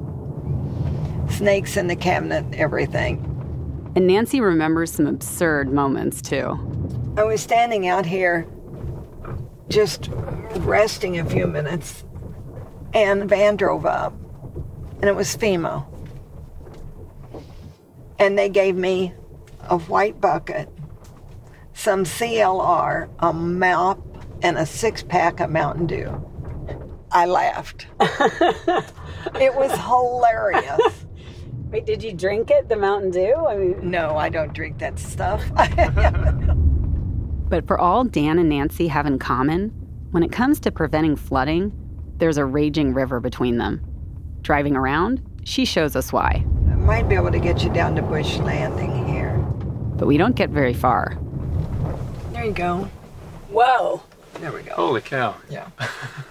Snakes 1.29 1.77
in 1.77 1.87
the 1.87 1.95
cabinet, 1.95 2.45
everything. 2.53 3.31
And 3.95 4.07
Nancy 4.07 4.41
remembers 4.41 4.91
some 4.91 5.07
absurd 5.07 5.71
moments, 5.71 6.21
too. 6.21 6.59
I 7.17 7.23
was 7.23 7.41
standing 7.41 7.87
out 7.87 8.05
here 8.05 8.45
just 9.69 10.09
resting 10.57 11.17
a 11.17 11.25
few 11.25 11.47
minutes, 11.47 12.03
and 12.93 13.21
the 13.21 13.25
van 13.25 13.55
drove 13.55 13.85
up. 13.85 14.13
and 15.01 15.05
it 15.05 15.15
was 15.15 15.35
FEMA. 15.35 15.85
And 18.19 18.37
they 18.37 18.49
gave 18.49 18.75
me 18.75 19.13
a 19.69 19.77
white 19.77 20.19
bucket, 20.21 20.69
some 21.73 22.03
CLR, 22.05 23.09
a 23.19 23.33
map, 23.33 23.99
and 24.41 24.57
a 24.57 24.65
six 24.65 25.03
pack 25.03 25.39
of 25.39 25.49
Mountain 25.49 25.87
Dew. 25.87 26.31
I 27.11 27.25
laughed. 27.25 27.87
it 27.99 29.55
was 29.55 29.71
hilarious. 29.71 31.04
Wait, 31.71 31.85
did 31.85 32.03
you 32.03 32.13
drink 32.13 32.51
it, 32.51 32.69
the 32.69 32.75
Mountain 32.75 33.11
Dew? 33.11 33.33
I 33.47 33.55
mean, 33.57 33.89
No, 33.89 34.15
I 34.17 34.29
don't 34.29 34.53
drink 34.53 34.77
that 34.79 34.99
stuff. 34.99 35.43
But 37.47 37.67
for 37.67 37.79
all 37.79 38.03
Dan 38.03 38.39
and 38.39 38.49
Nancy 38.49 38.87
have 38.87 39.05
in 39.05 39.19
common, 39.19 39.69
when 40.11 40.23
it 40.23 40.31
comes 40.31 40.59
to 40.61 40.71
preventing 40.71 41.15
flooding, 41.15 41.71
there's 42.17 42.37
a 42.37 42.45
raging 42.45 42.93
river 42.93 43.19
between 43.19 43.57
them. 43.59 43.81
Driving 44.41 44.75
around, 44.75 45.21
she 45.43 45.63
shows 45.63 45.95
us 45.95 46.11
why. 46.11 46.43
I 46.71 46.75
might 46.75 47.07
be 47.07 47.15
able 47.15 47.31
to 47.31 47.39
get 47.39 47.63
you 47.63 47.69
down 47.71 47.95
to 47.97 48.01
Bush 48.01 48.37
Landing 48.37 49.07
here. 49.07 49.37
But 49.95 50.07
we 50.07 50.17
don't 50.17 50.35
get 50.35 50.49
very 50.49 50.73
far. 50.73 51.17
There 52.31 52.45
you 52.45 52.51
go. 52.51 52.89
whoa. 53.49 54.01
There 54.39 54.51
we 54.51 54.63
go. 54.63 54.73
Holy 54.73 55.01
cow. 55.01 55.35
Yeah. 55.49 55.69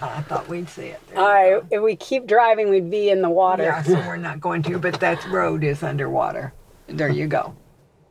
I 0.01 0.21
thought 0.21 0.47
we'd 0.47 0.69
see 0.69 0.87
it. 0.87 1.01
There 1.07 1.19
All 1.19 1.25
right, 1.25 1.63
if 1.71 1.81
we 1.81 1.95
keep 1.95 2.27
driving, 2.27 2.69
we'd 2.69 2.89
be 2.89 3.09
in 3.09 3.21
the 3.21 3.29
water. 3.29 3.63
Yeah, 3.63 3.81
so 3.81 3.93
we're 3.93 4.17
not 4.17 4.39
going 4.39 4.63
to, 4.63 4.79
but 4.79 4.99
that 4.99 5.25
road 5.27 5.63
is 5.63 5.83
underwater. 5.83 6.53
There 6.87 7.09
you 7.09 7.27
go. 7.27 7.55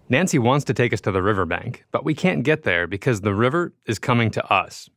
Nancy 0.09 0.39
wants 0.39 0.65
to 0.67 0.75
take 0.75 0.93
us 0.93 1.01
to 1.03 1.13
the 1.13 1.23
riverbank, 1.23 1.85
but 1.91 2.05
we 2.05 2.15
can't 2.15 2.43
get 2.43 2.65
there 2.65 2.87
because 2.87 3.23
the 3.23 3.35
river 3.35 3.73
is 3.87 3.99
coming 3.99 4.31
to 4.33 4.53
us. 4.53 4.91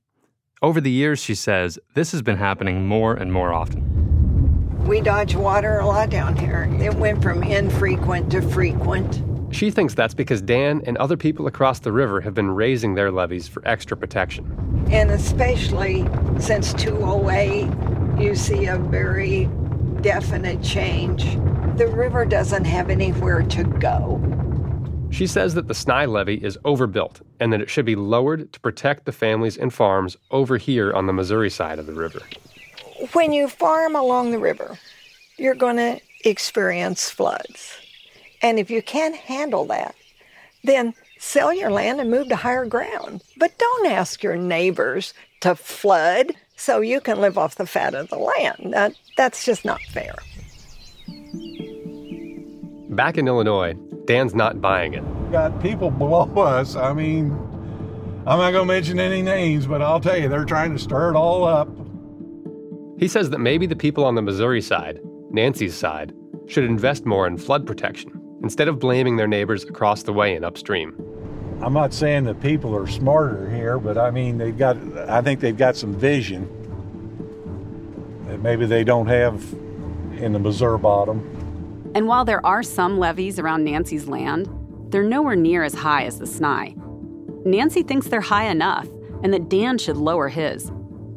Over 0.61 0.81
the 0.81 0.91
years, 0.91 1.19
she 1.19 1.35
says, 1.35 1.79
this 1.93 2.11
has 2.11 2.21
been 2.21 2.37
happening 2.37 2.87
more 2.87 3.13
and 3.13 3.31
more 3.31 3.53
often. 3.53 4.85
We 4.85 5.01
dodge 5.01 5.35
water 5.35 5.79
a 5.79 5.85
lot 5.85 6.09
down 6.09 6.35
here. 6.35 6.69
It 6.79 6.95
went 6.95 7.21
from 7.21 7.43
infrequent 7.43 8.31
to 8.31 8.41
frequent. 8.41 9.21
She 9.57 9.71
thinks 9.71 9.95
that's 9.95 10.13
because 10.13 10.43
Dan 10.43 10.83
and 10.85 10.99
other 10.99 11.17
people 11.17 11.47
across 11.47 11.79
the 11.79 11.91
river 11.91 12.21
have 12.21 12.35
been 12.35 12.51
raising 12.51 12.93
their 12.93 13.11
levees 13.11 13.47
for 13.47 13.67
extra 13.67 13.97
protection. 13.97 14.45
And 14.91 15.09
especially 15.09 16.07
since 16.39 16.75
208, 16.75 18.21
you 18.21 18.35
see 18.35 18.67
a 18.67 18.77
very 18.77 19.45
definite 20.01 20.61
change. 20.61 21.23
The 21.75 21.87
river 21.87 22.23
doesn't 22.23 22.65
have 22.65 22.91
anywhere 22.91 23.41
to 23.41 23.63
go. 23.63 24.21
She 25.09 25.25
says 25.25 25.55
that 25.55 25.67
the 25.67 25.73
Sny 25.73 26.07
levee 26.07 26.35
is 26.35 26.59
overbuilt 26.63 27.21
and 27.39 27.51
that 27.51 27.59
it 27.59 27.67
should 27.71 27.85
be 27.85 27.95
lowered 27.95 28.53
to 28.53 28.59
protect 28.59 29.05
the 29.05 29.11
families 29.11 29.57
and 29.57 29.73
farms 29.73 30.17
over 30.29 30.57
here 30.57 30.93
on 30.93 31.07
the 31.07 31.13
Missouri 31.13 31.49
side 31.49 31.79
of 31.79 31.87
the 31.87 31.93
river. 31.93 32.21
When 33.13 33.33
you 33.33 33.47
farm 33.47 33.95
along 33.95 34.29
the 34.29 34.37
river, 34.37 34.77
you're 35.37 35.55
going 35.55 35.77
to 35.77 35.99
experience 36.23 37.09
floods. 37.09 37.75
And 38.41 38.59
if 38.59 38.69
you 38.69 38.81
can't 38.81 39.15
handle 39.15 39.65
that, 39.65 39.95
then 40.63 40.93
sell 41.19 41.53
your 41.53 41.71
land 41.71 41.99
and 41.99 42.11
move 42.11 42.29
to 42.29 42.35
higher 42.35 42.65
ground. 42.65 43.23
But 43.37 43.57
don't 43.57 43.87
ask 43.87 44.21
your 44.23 44.35
neighbors 44.35 45.13
to 45.41 45.55
flood 45.55 46.33
so 46.55 46.81
you 46.81 46.99
can 46.99 47.21
live 47.21 47.37
off 47.37 47.55
the 47.55 47.65
fat 47.65 47.93
of 47.93 48.09
the 48.09 48.17
land. 48.17 48.73
That, 48.73 48.93
that's 49.15 49.45
just 49.45 49.65
not 49.65 49.81
fair. 49.81 50.15
Back 52.89 53.17
in 53.17 53.27
Illinois, 53.27 53.73
Dan's 54.05 54.33
not 54.33 54.61
buying 54.61 54.93
it. 54.93 55.03
Got 55.31 55.61
people 55.61 55.91
below 55.91 56.31
us. 56.41 56.75
I 56.75 56.93
mean, 56.93 57.31
I'm 58.25 58.39
not 58.39 58.51
going 58.51 58.67
to 58.67 58.73
mention 58.73 58.99
any 58.99 59.21
names, 59.21 59.67
but 59.67 59.81
I'll 59.81 59.99
tell 59.99 60.17
you, 60.17 60.29
they're 60.29 60.45
trying 60.45 60.73
to 60.73 60.79
stir 60.79 61.11
it 61.11 61.15
all 61.15 61.43
up. 61.43 61.69
He 62.97 63.07
says 63.07 63.29
that 63.29 63.39
maybe 63.39 63.67
the 63.67 63.75
people 63.75 64.05
on 64.05 64.15
the 64.15 64.21
Missouri 64.21 64.61
side, 64.61 64.99
Nancy's 65.29 65.75
side, 65.75 66.13
should 66.47 66.63
invest 66.63 67.05
more 67.05 67.27
in 67.27 67.37
flood 67.37 67.67
protection 67.67 68.17
instead 68.43 68.67
of 68.67 68.79
blaming 68.79 69.17
their 69.17 69.27
neighbors 69.27 69.63
across 69.63 70.03
the 70.03 70.13
way 70.13 70.35
and 70.35 70.45
upstream. 70.45 70.95
I'm 71.61 71.73
not 71.73 71.93
saying 71.93 72.25
that 72.25 72.39
people 72.39 72.75
are 72.75 72.87
smarter 72.87 73.49
here, 73.49 73.79
but 73.79 73.97
I 73.97 74.11
mean, 74.11 74.37
they've 74.37 74.57
got, 74.57 74.77
I 75.09 75.21
think 75.21 75.39
they've 75.39 75.57
got 75.57 75.75
some 75.75 75.93
vision 75.95 76.47
that 78.27 78.41
maybe 78.41 78.65
they 78.65 78.83
don't 78.83 79.07
have 79.07 79.43
in 80.19 80.33
the 80.33 80.39
Missouri 80.39 80.77
bottom. 80.77 81.91
And 81.95 82.07
while 82.07 82.25
there 82.25 82.45
are 82.45 82.61
some 82.61 82.99
levees 82.99 83.39
around 83.39 83.63
Nancy's 83.63 84.07
land, 84.07 84.47
they're 84.89 85.03
nowhere 85.03 85.35
near 85.35 85.63
as 85.63 85.73
high 85.73 86.03
as 86.03 86.19
the 86.19 86.25
Sny. 86.25 86.75
Nancy 87.45 87.81
thinks 87.81 88.07
they're 88.07 88.21
high 88.21 88.45
enough 88.45 88.87
and 89.23 89.33
that 89.33 89.49
Dan 89.49 89.77
should 89.77 89.97
lower 89.97 90.29
his. 90.29 90.71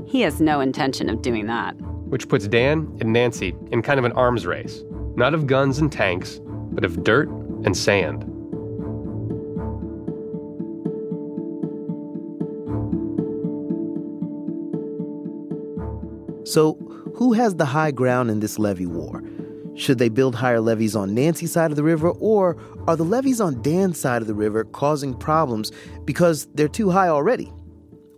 He 0.06 0.22
has 0.22 0.40
no 0.40 0.60
intention 0.60 1.10
of 1.10 1.22
doing 1.22 1.46
that. 1.46 1.72
Which 2.08 2.28
puts 2.28 2.48
Dan 2.48 2.96
and 3.00 3.12
Nancy 3.12 3.54
in 3.70 3.82
kind 3.82 3.98
of 3.98 4.04
an 4.04 4.12
arms 4.12 4.46
race, 4.46 4.82
not 5.16 5.34
of 5.34 5.46
guns 5.46 5.78
and 5.78 5.92
tanks, 5.92 6.40
but 6.72 6.84
of 6.84 7.04
dirt 7.04 7.28
and 7.64 7.76
sand. 7.76 8.24
So, 16.46 16.74
who 17.14 17.32
has 17.32 17.54
the 17.54 17.66
high 17.66 17.90
ground 17.92 18.30
in 18.30 18.40
this 18.40 18.58
levee 18.58 18.86
war? 18.86 19.22
Should 19.76 19.98
they 19.98 20.08
build 20.08 20.34
higher 20.34 20.60
levees 20.60 20.96
on 20.96 21.14
Nancy's 21.14 21.52
side 21.52 21.70
of 21.70 21.76
the 21.76 21.84
river, 21.84 22.10
or 22.10 22.56
are 22.88 22.96
the 22.96 23.04
levees 23.04 23.40
on 23.40 23.62
Dan's 23.62 24.00
side 24.00 24.20
of 24.20 24.26
the 24.26 24.34
river 24.34 24.64
causing 24.64 25.14
problems 25.14 25.70
because 26.04 26.48
they're 26.54 26.66
too 26.66 26.90
high 26.90 27.08
already? 27.08 27.52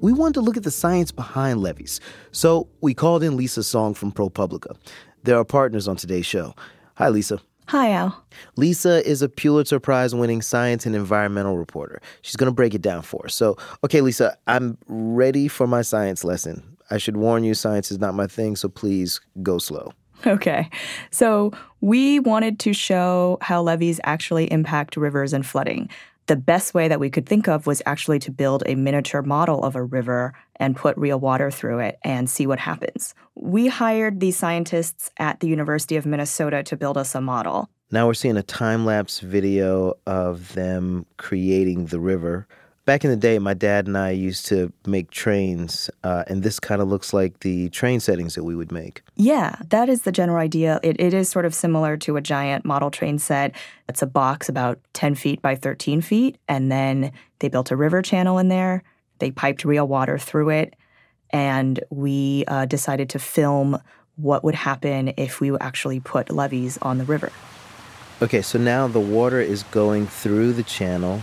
We 0.01 0.13
wanted 0.13 0.35
to 0.35 0.41
look 0.41 0.57
at 0.57 0.63
the 0.63 0.71
science 0.71 1.13
behind 1.13 1.61
levees, 1.61 2.01
so 2.33 2.69
we 2.81 2.95
called 2.95 3.23
in 3.23 3.37
Lisa 3.37 3.63
Song 3.63 3.93
from 3.95 4.13
ProPublica. 4.13 4.77
They're 5.23 5.37
our 5.37 5.45
partners 5.45 5.87
on 5.87 5.97
today's 5.97 6.27
show. 6.27 6.55
Hi, 6.95 7.09
Lisa. 7.11 7.41
Hi, 7.73 7.91
Al. 7.93 8.23
Lisa 8.57 9.03
is 9.09 9.23
a 9.23 9.31
Pulitzer 9.31 9.81
Prize 9.81 10.15
winning 10.15 10.43
science 10.43 10.85
and 10.85 10.95
environmental 10.95 11.57
reporter. 11.57 12.03
She's 12.21 12.37
going 12.37 12.51
to 12.51 12.55
break 12.55 12.75
it 12.75 12.83
down 12.83 13.01
for 13.01 13.25
us. 13.25 13.35
So, 13.35 13.57
okay, 13.83 14.03
Lisa, 14.03 14.37
I'm 14.47 14.77
ready 14.89 15.49
for 15.49 15.67
my 15.67 15.81
science 15.81 16.23
lesson. 16.23 16.77
I 16.91 16.99
should 16.99 17.17
warn 17.17 17.45
you, 17.45 17.55
science 17.55 17.91
is 17.91 17.99
not 17.99 18.13
my 18.13 18.27
thing, 18.27 18.57
so 18.57 18.69
please 18.69 19.23
go 19.43 19.57
slow. 19.57 19.95
Okay. 20.27 20.69
So, 21.11 21.51
we 21.81 22.19
wanted 22.19 22.59
to 22.59 22.75
show 22.75 23.39
how 23.41 23.63
levees 23.63 24.01
actually 24.05 24.53
impact 24.53 24.99
rivers 24.99 25.33
and 25.33 25.47
flooding. 25.47 25.89
The 26.27 26.37
best 26.37 26.73
way 26.73 26.87
that 26.89 27.01
we 27.01 27.11
could 27.11 27.27
think 27.27 27.49
of 27.49 27.67
was 27.67 27.83
actually 27.85 28.21
to 28.21 28.31
build 28.31 28.63
a 28.67 28.77
miniature 28.77 29.23
model 29.23 29.65
of 29.65 29.75
a 29.75 29.83
river 29.83 30.35
and 30.57 30.77
put 30.77 30.97
real 30.97 31.19
water 31.19 31.51
through 31.51 31.81
it 31.81 31.99
and 32.05 32.31
see 32.31 32.47
what 32.47 32.61
happens. 32.61 33.15
We 33.35 33.67
hired 33.67 34.21
these 34.21 34.37
scientists 34.37 35.11
at 35.19 35.41
the 35.41 35.49
University 35.49 35.97
of 35.97 36.07
Minnesota 36.07 36.63
to 36.63 36.77
build 36.77 36.97
us 36.97 37.15
a 37.15 37.21
model. 37.21 37.69
Now 37.91 38.07
we're 38.07 38.15
seeing 38.15 38.37
a 38.37 38.43
time 38.43 38.87
lapse 38.87 39.21
video 39.21 39.95
of 40.07 40.55
them 40.55 41.07
creating 41.19 41.87
the 41.87 42.01
river. 42.01 42.47
Back 42.85 43.05
in 43.05 43.11
the 43.11 43.17
day, 43.17 43.39
my 43.39 43.55
dad 43.55 43.87
and 43.87 43.97
I 43.97 44.11
used 44.11 44.47
to 44.47 44.73
make 44.87 45.13
trains, 45.13 45.89
uh, 46.03 46.25
and 46.27 46.43
this 46.43 46.59
kind 46.59 46.83
of 46.83 46.89
looks 46.89 47.13
like 47.15 47.39
the 47.41 47.69
train 47.69 48.01
settings 48.01 48.35
that 48.35 48.43
we 48.43 48.57
would 48.57 48.73
make. 48.73 49.03
Yeah, 49.15 49.55
that 49.69 49.89
is 49.89 50.03
the 50.03 50.11
general 50.11 50.39
idea. 50.39 50.81
It, 50.83 50.99
it 50.99 51.15
is 51.15 51.29
sort 51.29 51.45
of 51.45 51.55
similar 51.55 51.97
to 51.99 52.17
a 52.17 52.21
giant 52.21 52.65
model 52.65 52.91
train 52.91 53.21
set. 53.21 53.55
It's 53.89 54.03
a 54.03 54.07
box 54.07 54.49
about 54.49 54.81
10 54.95 55.15
feet 55.15 55.41
by 55.41 55.55
13 55.55 56.01
feet, 56.01 56.39
and 56.49 56.73
then 56.73 57.13
they 57.39 57.49
built 57.49 57.71
a 57.71 57.77
river 57.77 58.03
channel 58.03 58.39
in 58.39 58.49
there. 58.49 58.83
They 59.21 59.31
piped 59.31 59.65
real 59.65 59.87
water 59.87 60.19
through 60.19 60.51
it, 60.51 60.75
and 61.31 61.79
we 61.91 62.43
uh, 62.49 62.67
decided 62.67 63.09
to 63.11 63.21
film 63.21 63.81
what 64.17 64.43
would 64.43 64.57
happen 64.57 65.15
if 65.17 65.41
we 65.41 65.57
actually 65.59 66.01
put 66.01 66.31
levees 66.31 66.79
on 66.83 66.99
the 66.99 67.05
river. 67.05 67.31
Okay, 68.21 68.43
so 68.43 68.59
now 68.59 68.89
the 68.89 68.99
water 68.99 69.41
is 69.41 69.63
going 69.65 70.09
through 70.09 70.53
the 70.55 70.65
channel, 70.65 71.23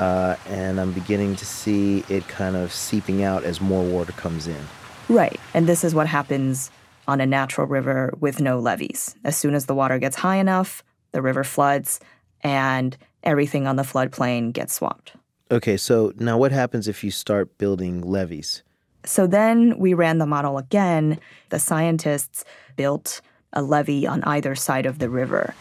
uh, 0.00 0.36
and 0.46 0.80
I'm 0.80 0.92
beginning 0.92 1.36
to 1.36 1.46
see 1.46 2.04
it 2.08 2.26
kind 2.28 2.56
of 2.56 2.72
seeping 2.72 3.22
out 3.22 3.44
as 3.44 3.60
more 3.60 3.84
water 3.84 4.12
comes 4.12 4.46
in. 4.46 4.62
Right, 5.08 5.40
and 5.54 5.68
this 5.68 5.84
is 5.84 5.94
what 5.94 6.06
happens 6.06 6.70
on 7.08 7.20
a 7.20 7.26
natural 7.26 7.66
river 7.66 8.12
with 8.20 8.40
no 8.40 8.58
levees. 8.58 9.14
As 9.24 9.36
soon 9.36 9.54
as 9.54 9.66
the 9.66 9.74
water 9.74 9.98
gets 9.98 10.16
high 10.16 10.36
enough, 10.36 10.82
the 11.12 11.22
river 11.22 11.44
floods, 11.44 12.00
and 12.42 12.96
everything 13.22 13.66
on 13.66 13.76
the 13.76 13.82
floodplain 13.82 14.52
gets 14.52 14.74
swamped. 14.74 15.12
Okay, 15.50 15.76
so 15.76 16.12
now 16.18 16.36
what 16.36 16.50
happens 16.50 16.88
if 16.88 17.04
you 17.04 17.10
start 17.10 17.56
building 17.58 18.02
levees? 18.02 18.62
So 19.04 19.28
then 19.28 19.78
we 19.78 19.94
ran 19.94 20.18
the 20.18 20.26
model 20.26 20.58
again. 20.58 21.20
The 21.50 21.60
scientists 21.60 22.44
built 22.74 23.20
a 23.52 23.62
levee 23.62 24.06
on 24.06 24.24
either 24.24 24.56
side 24.56 24.86
of 24.86 24.98
the 24.98 25.08
river. 25.08 25.54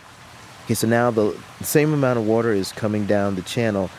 Okay, 0.66 0.74
so 0.74 0.88
now 0.88 1.12
the 1.12 1.38
same 1.62 1.94
amount 1.94 2.18
of 2.18 2.26
water 2.26 2.52
is 2.52 2.72
coming 2.72 3.06
down 3.06 3.36
the 3.36 3.44
channel, 3.44 3.92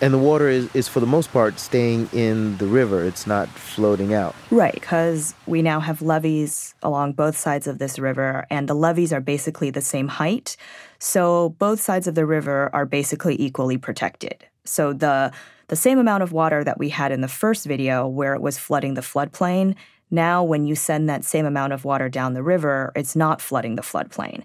and 0.00 0.14
the 0.14 0.18
water 0.18 0.48
is, 0.48 0.74
is 0.74 0.88
for 0.88 1.00
the 1.00 1.06
most 1.06 1.32
part 1.32 1.58
staying 1.58 2.08
in 2.12 2.56
the 2.58 2.66
river. 2.66 3.04
It's 3.04 3.26
not 3.26 3.48
floating 3.48 4.14
out. 4.14 4.34
Right, 4.50 4.74
because 4.74 5.34
we 5.46 5.62
now 5.62 5.80
have 5.80 6.02
levees 6.02 6.74
along 6.82 7.12
both 7.12 7.36
sides 7.36 7.66
of 7.66 7.78
this 7.78 7.98
river, 7.98 8.46
and 8.50 8.68
the 8.68 8.74
levees 8.74 9.12
are 9.12 9.20
basically 9.20 9.70
the 9.70 9.80
same 9.80 10.08
height. 10.08 10.56
So 10.98 11.50
both 11.58 11.80
sides 11.80 12.06
of 12.06 12.14
the 12.14 12.26
river 12.26 12.70
are 12.72 12.86
basically 12.86 13.40
equally 13.40 13.78
protected. 13.78 14.46
So 14.64 14.92
the 14.92 15.32
the 15.68 15.76
same 15.76 15.98
amount 15.98 16.22
of 16.22 16.32
water 16.32 16.64
that 16.64 16.78
we 16.78 16.88
had 16.88 17.12
in 17.12 17.20
the 17.20 17.28
first 17.28 17.66
video 17.66 18.06
where 18.06 18.34
it 18.34 18.40
was 18.40 18.58
flooding 18.58 18.94
the 18.94 19.02
floodplain, 19.02 19.74
Now, 20.10 20.42
when 20.42 20.66
you 20.66 20.74
send 20.74 21.08
that 21.10 21.24
same 21.24 21.44
amount 21.44 21.74
of 21.74 21.84
water 21.84 22.08
down 22.08 22.32
the 22.32 22.42
river, 22.42 22.92
it's 22.96 23.14
not 23.14 23.42
flooding 23.42 23.76
the 23.76 23.82
floodplain. 23.82 24.44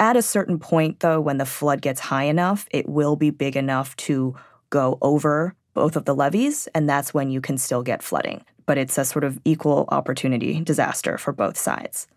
At 0.00 0.16
a 0.16 0.22
certain 0.22 0.58
point, 0.58 1.00
though, 1.00 1.20
when 1.20 1.38
the 1.38 1.46
flood 1.46 1.80
gets 1.80 2.00
high 2.00 2.24
enough, 2.24 2.66
it 2.72 2.88
will 2.88 3.14
be 3.14 3.30
big 3.30 3.56
enough 3.56 3.94
to 3.96 4.34
go 4.74 4.98
over 5.02 5.54
both 5.72 5.94
of 5.94 6.04
the 6.04 6.14
levees, 6.14 6.68
and 6.74 6.88
that's 6.88 7.14
when 7.14 7.30
you 7.30 7.40
can 7.40 7.56
still 7.58 7.82
get 7.82 8.02
flooding. 8.02 8.44
But 8.66 8.76
it's 8.76 8.98
a 8.98 9.04
sort 9.04 9.22
of 9.22 9.38
equal 9.44 9.84
opportunity 9.88 10.60
disaster 10.60 11.16
for 11.16 11.32
both 11.32 11.56
sides. 11.56 12.08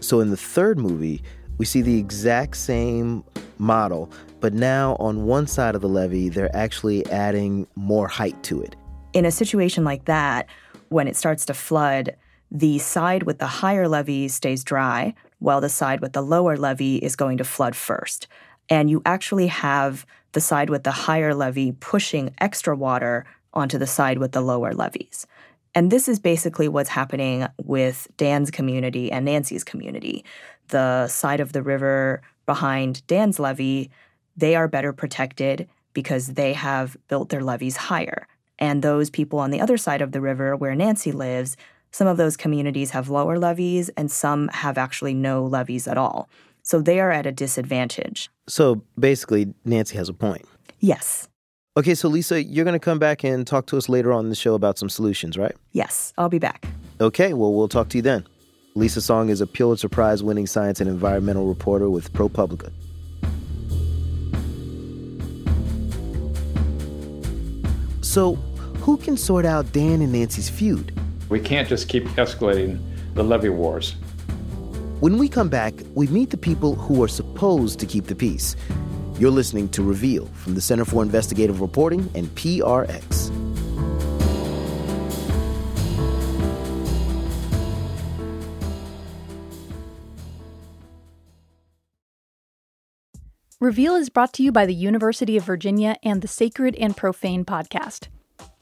So 0.00 0.20
in 0.20 0.30
the 0.30 0.36
third 0.36 0.78
movie, 0.78 1.22
we 1.58 1.66
see 1.66 1.82
the 1.82 1.98
exact 1.98 2.56
same 2.56 3.22
model, 3.58 4.10
but 4.40 4.52
now 4.54 4.96
on 4.98 5.26
one 5.26 5.46
side 5.46 5.74
of 5.74 5.82
the 5.82 5.88
levee, 5.88 6.30
they're 6.30 6.54
actually 6.56 7.06
adding 7.10 7.66
more 7.76 8.08
height 8.08 8.42
to 8.44 8.62
it. 8.62 8.74
In 9.12 9.24
a 9.24 9.30
situation 9.30 9.84
like 9.84 10.06
that, 10.06 10.48
when 10.88 11.06
it 11.06 11.16
starts 11.16 11.44
to 11.46 11.54
flood, 11.54 12.16
the 12.50 12.78
side 12.78 13.24
with 13.24 13.38
the 13.38 13.46
higher 13.46 13.86
levee 13.88 14.28
stays 14.28 14.64
dry, 14.64 15.14
while 15.38 15.60
the 15.60 15.68
side 15.68 16.00
with 16.00 16.12
the 16.12 16.22
lower 16.22 16.56
levee 16.56 16.96
is 16.96 17.16
going 17.16 17.38
to 17.38 17.44
flood 17.44 17.76
first. 17.76 18.26
And 18.68 18.90
you 18.90 19.02
actually 19.06 19.46
have 19.46 20.04
the 20.32 20.40
side 20.40 20.70
with 20.70 20.84
the 20.84 20.90
higher 20.90 21.34
levee 21.34 21.72
pushing 21.72 22.34
extra 22.38 22.76
water 22.76 23.24
onto 23.54 23.78
the 23.78 23.86
side 23.86 24.18
with 24.18 24.32
the 24.32 24.40
lower 24.40 24.72
levees. 24.72 25.26
And 25.74 25.90
this 25.90 26.08
is 26.08 26.18
basically 26.18 26.68
what's 26.68 26.88
happening 26.88 27.46
with 27.58 28.08
Dan's 28.16 28.50
community 28.50 29.12
and 29.12 29.24
Nancy's 29.24 29.64
community. 29.64 30.24
The 30.68 31.08
side 31.08 31.40
of 31.40 31.52
the 31.52 31.62
river 31.62 32.20
behind 32.46 33.06
Dan's 33.06 33.38
levee, 33.38 33.90
they 34.36 34.54
are 34.54 34.68
better 34.68 34.92
protected 34.92 35.68
because 35.92 36.28
they 36.28 36.52
have 36.52 36.96
built 37.08 37.28
their 37.28 37.42
levees 37.42 37.76
higher. 37.76 38.26
And 38.58 38.82
those 38.82 39.10
people 39.10 39.38
on 39.38 39.50
the 39.50 39.60
other 39.60 39.76
side 39.76 40.02
of 40.02 40.12
the 40.12 40.20
river 40.20 40.56
where 40.56 40.74
Nancy 40.74 41.12
lives, 41.12 41.56
some 41.90 42.06
of 42.06 42.16
those 42.16 42.36
communities 42.36 42.90
have 42.90 43.08
lower 43.08 43.38
levees, 43.38 43.88
and 43.90 44.10
some 44.10 44.48
have 44.48 44.78
actually 44.78 45.14
no 45.14 45.44
levees 45.44 45.88
at 45.88 45.98
all. 45.98 46.28
So 46.62 46.80
they 46.80 47.00
are 47.00 47.10
at 47.10 47.26
a 47.26 47.32
disadvantage. 47.32 48.30
So 48.46 48.82
basically, 48.98 49.54
Nancy 49.64 49.96
has 49.96 50.08
a 50.08 50.12
point. 50.12 50.46
Yes. 50.80 51.28
Okay, 51.76 51.94
so 51.94 52.08
Lisa, 52.08 52.42
you're 52.42 52.64
going 52.64 52.74
to 52.74 52.84
come 52.84 52.98
back 52.98 53.24
and 53.24 53.46
talk 53.46 53.66
to 53.66 53.76
us 53.76 53.88
later 53.88 54.12
on 54.12 54.24
in 54.24 54.30
the 54.30 54.36
show 54.36 54.54
about 54.54 54.78
some 54.78 54.88
solutions, 54.88 55.38
right? 55.38 55.54
Yes, 55.72 56.12
I'll 56.18 56.28
be 56.28 56.38
back. 56.38 56.66
Okay, 57.00 57.32
well, 57.34 57.54
we'll 57.54 57.68
talk 57.68 57.88
to 57.90 57.98
you 57.98 58.02
then. 58.02 58.26
Lisa 58.74 59.00
Song 59.00 59.28
is 59.28 59.40
a 59.40 59.46
Pulitzer 59.46 59.88
Prize 59.88 60.22
winning 60.22 60.46
science 60.46 60.80
and 60.80 60.90
environmental 60.90 61.46
reporter 61.46 61.88
with 61.88 62.12
ProPublica. 62.12 62.72
So, 68.04 68.34
who 68.80 68.96
can 68.96 69.16
sort 69.16 69.44
out 69.44 69.72
Dan 69.72 70.00
and 70.00 70.12
Nancy's 70.12 70.48
feud? 70.48 70.92
We 71.28 71.40
can't 71.40 71.68
just 71.68 71.88
keep 71.88 72.04
escalating 72.16 72.80
the 73.14 73.22
levee 73.22 73.48
wars. 73.48 73.96
When 75.00 75.18
we 75.18 75.28
come 75.28 75.48
back, 75.48 75.74
we 75.94 76.06
meet 76.08 76.30
the 76.30 76.36
people 76.36 76.74
who 76.74 77.02
are 77.02 77.08
supposed 77.08 77.78
to 77.80 77.86
keep 77.86 78.06
the 78.06 78.14
peace. 78.14 78.56
You're 79.18 79.30
listening 79.30 79.68
to 79.70 79.82
Reveal 79.82 80.26
from 80.26 80.54
the 80.54 80.60
Center 80.60 80.84
for 80.84 81.02
Investigative 81.02 81.60
Reporting 81.60 82.10
and 82.14 82.26
PRX. 82.34 83.32
Reveal 93.60 93.96
is 93.96 94.08
brought 94.08 94.32
to 94.34 94.44
you 94.44 94.52
by 94.52 94.66
the 94.66 94.74
University 94.74 95.36
of 95.36 95.44
Virginia 95.44 95.96
and 96.04 96.22
the 96.22 96.28
Sacred 96.28 96.76
and 96.76 96.96
Profane 96.96 97.44
podcast. 97.44 98.06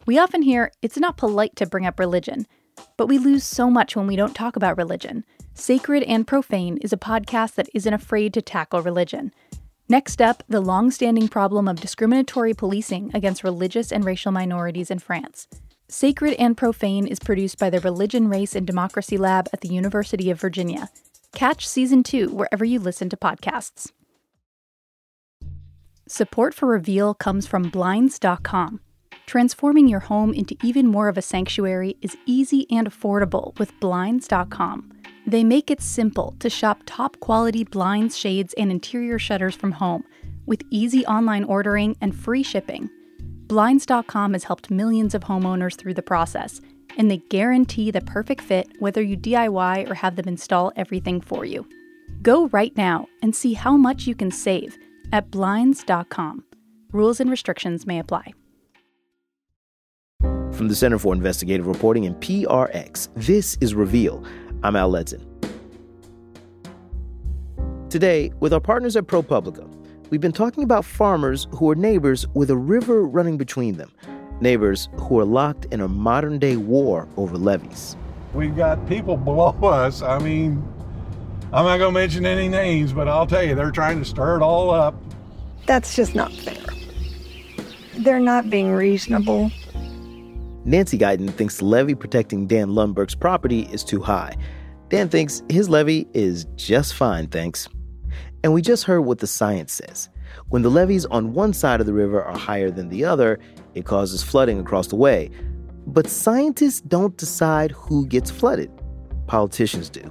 We 0.06 0.18
often 0.18 0.42
hear 0.42 0.70
it's 0.82 0.98
not 0.98 1.16
polite 1.16 1.56
to 1.56 1.66
bring 1.66 1.84
up 1.84 1.98
religion, 1.98 2.46
but 2.96 3.08
we 3.08 3.18
lose 3.18 3.42
so 3.42 3.68
much 3.68 3.96
when 3.96 4.06
we 4.06 4.14
don't 4.14 4.36
talk 4.36 4.54
about 4.54 4.76
religion. 4.76 5.24
Sacred 5.54 6.04
and 6.04 6.24
Profane 6.24 6.76
is 6.78 6.92
a 6.92 6.96
podcast 6.96 7.56
that 7.56 7.68
isn't 7.74 7.92
afraid 7.92 8.32
to 8.34 8.40
tackle 8.40 8.82
religion. 8.82 9.32
Next 9.88 10.22
up, 10.22 10.44
the 10.48 10.60
long 10.60 10.92
standing 10.92 11.26
problem 11.26 11.66
of 11.66 11.80
discriminatory 11.80 12.54
policing 12.54 13.10
against 13.14 13.42
religious 13.42 13.90
and 13.90 14.04
racial 14.04 14.30
minorities 14.30 14.92
in 14.92 15.00
France. 15.00 15.48
Sacred 15.88 16.34
and 16.38 16.56
Profane 16.56 17.08
is 17.08 17.18
produced 17.18 17.58
by 17.58 17.68
the 17.68 17.80
Religion, 17.80 18.28
Race, 18.28 18.54
and 18.54 18.66
Democracy 18.66 19.16
Lab 19.16 19.48
at 19.52 19.60
the 19.60 19.68
University 19.68 20.30
of 20.30 20.40
Virginia. 20.40 20.88
Catch 21.32 21.66
season 21.66 22.04
two 22.04 22.28
wherever 22.28 22.64
you 22.64 22.78
listen 22.78 23.08
to 23.08 23.16
podcasts. 23.16 23.90
Support 26.08 26.54
for 26.54 26.68
Reveal 26.68 27.14
comes 27.14 27.48
from 27.48 27.70
Blinds.com. 27.70 28.80
Transforming 29.26 29.88
your 29.88 30.00
home 30.00 30.32
into 30.32 30.56
even 30.62 30.86
more 30.86 31.08
of 31.08 31.18
a 31.18 31.22
sanctuary 31.22 31.96
is 32.00 32.16
easy 32.26 32.64
and 32.70 32.88
affordable 32.88 33.58
with 33.58 33.78
Blinds.com. 33.80 34.92
They 35.26 35.42
make 35.42 35.68
it 35.68 35.80
simple 35.80 36.36
to 36.38 36.48
shop 36.48 36.82
top 36.86 37.18
quality 37.18 37.64
blinds, 37.64 38.16
shades, 38.16 38.54
and 38.54 38.70
interior 38.70 39.18
shutters 39.18 39.56
from 39.56 39.72
home 39.72 40.04
with 40.46 40.62
easy 40.70 41.04
online 41.06 41.42
ordering 41.42 41.96
and 42.00 42.14
free 42.14 42.44
shipping. 42.44 42.88
Blinds.com 43.48 44.34
has 44.34 44.44
helped 44.44 44.70
millions 44.70 45.12
of 45.12 45.24
homeowners 45.24 45.76
through 45.76 45.94
the 45.94 46.02
process, 46.02 46.60
and 46.96 47.10
they 47.10 47.18
guarantee 47.28 47.90
the 47.90 48.02
perfect 48.02 48.40
fit 48.42 48.68
whether 48.78 49.02
you 49.02 49.16
DIY 49.16 49.90
or 49.90 49.94
have 49.94 50.14
them 50.14 50.28
install 50.28 50.70
everything 50.76 51.20
for 51.20 51.44
you. 51.44 51.68
Go 52.22 52.46
right 52.48 52.76
now 52.76 53.08
and 53.22 53.34
see 53.34 53.54
how 53.54 53.76
much 53.76 54.06
you 54.06 54.14
can 54.14 54.30
save 54.30 54.78
at 55.12 55.32
Blinds.com. 55.32 56.44
Rules 56.92 57.18
and 57.18 57.28
restrictions 57.28 57.86
may 57.88 57.98
apply. 57.98 58.32
From 60.56 60.68
the 60.68 60.74
Center 60.74 60.98
for 60.98 61.12
Investigative 61.12 61.66
Reporting 61.66 62.06
and 62.06 62.16
PRX, 62.16 63.10
this 63.14 63.58
is 63.60 63.74
Reveal. 63.74 64.24
I'm 64.62 64.74
Al 64.74 64.90
Letson. 64.90 65.22
Today, 67.90 68.32
with 68.40 68.54
our 68.54 68.60
partners 68.60 68.96
at 68.96 69.06
ProPublica, 69.06 69.70
we've 70.08 70.22
been 70.22 70.32
talking 70.32 70.64
about 70.64 70.86
farmers 70.86 71.46
who 71.50 71.68
are 71.68 71.74
neighbors 71.74 72.26
with 72.28 72.48
a 72.48 72.56
river 72.56 73.02
running 73.02 73.36
between 73.36 73.76
them, 73.76 73.92
neighbors 74.40 74.88
who 74.94 75.20
are 75.20 75.26
locked 75.26 75.66
in 75.66 75.82
a 75.82 75.88
modern 75.88 76.38
day 76.38 76.56
war 76.56 77.06
over 77.18 77.36
levees. 77.36 77.94
We've 78.32 78.56
got 78.56 78.88
people 78.88 79.16
below 79.18 79.54
us. 79.62 80.00
I 80.00 80.18
mean, 80.20 80.66
I'm 81.52 81.66
not 81.66 81.76
going 81.76 81.92
to 81.92 82.00
mention 82.00 82.24
any 82.24 82.48
names, 82.48 82.94
but 82.94 83.08
I'll 83.08 83.26
tell 83.26 83.42
you, 83.42 83.54
they're 83.54 83.70
trying 83.70 83.98
to 83.98 84.06
stir 84.06 84.38
it 84.38 84.42
all 84.42 84.70
up. 84.70 84.94
That's 85.66 85.94
just 85.94 86.14
not 86.14 86.32
fair. 86.32 86.64
They're 87.98 88.20
not 88.20 88.48
being 88.48 88.72
reasonable. 88.72 89.50
Nancy 90.66 90.98
Guyton 90.98 91.32
thinks 91.32 91.58
the 91.58 91.64
levee 91.64 91.94
protecting 91.94 92.48
Dan 92.48 92.70
Lundberg's 92.70 93.14
property 93.14 93.68
is 93.70 93.84
too 93.84 94.00
high. 94.00 94.34
Dan 94.88 95.08
thinks 95.08 95.44
his 95.48 95.68
levee 95.68 96.08
is 96.12 96.44
just 96.56 96.94
fine, 96.94 97.28
thanks. 97.28 97.68
And 98.42 98.52
we 98.52 98.62
just 98.62 98.82
heard 98.82 99.02
what 99.02 99.20
the 99.20 99.28
science 99.28 99.72
says. 99.72 100.08
When 100.48 100.62
the 100.62 100.68
levees 100.68 101.06
on 101.06 101.34
one 101.34 101.52
side 101.52 101.78
of 101.78 101.86
the 101.86 101.92
river 101.92 102.20
are 102.20 102.36
higher 102.36 102.68
than 102.68 102.88
the 102.88 103.04
other, 103.04 103.38
it 103.76 103.84
causes 103.84 104.24
flooding 104.24 104.58
across 104.58 104.88
the 104.88 104.96
way. 104.96 105.30
But 105.86 106.08
scientists 106.08 106.80
don't 106.80 107.16
decide 107.16 107.70
who 107.70 108.04
gets 108.04 108.32
flooded, 108.32 108.72
politicians 109.28 109.88
do. 109.88 110.02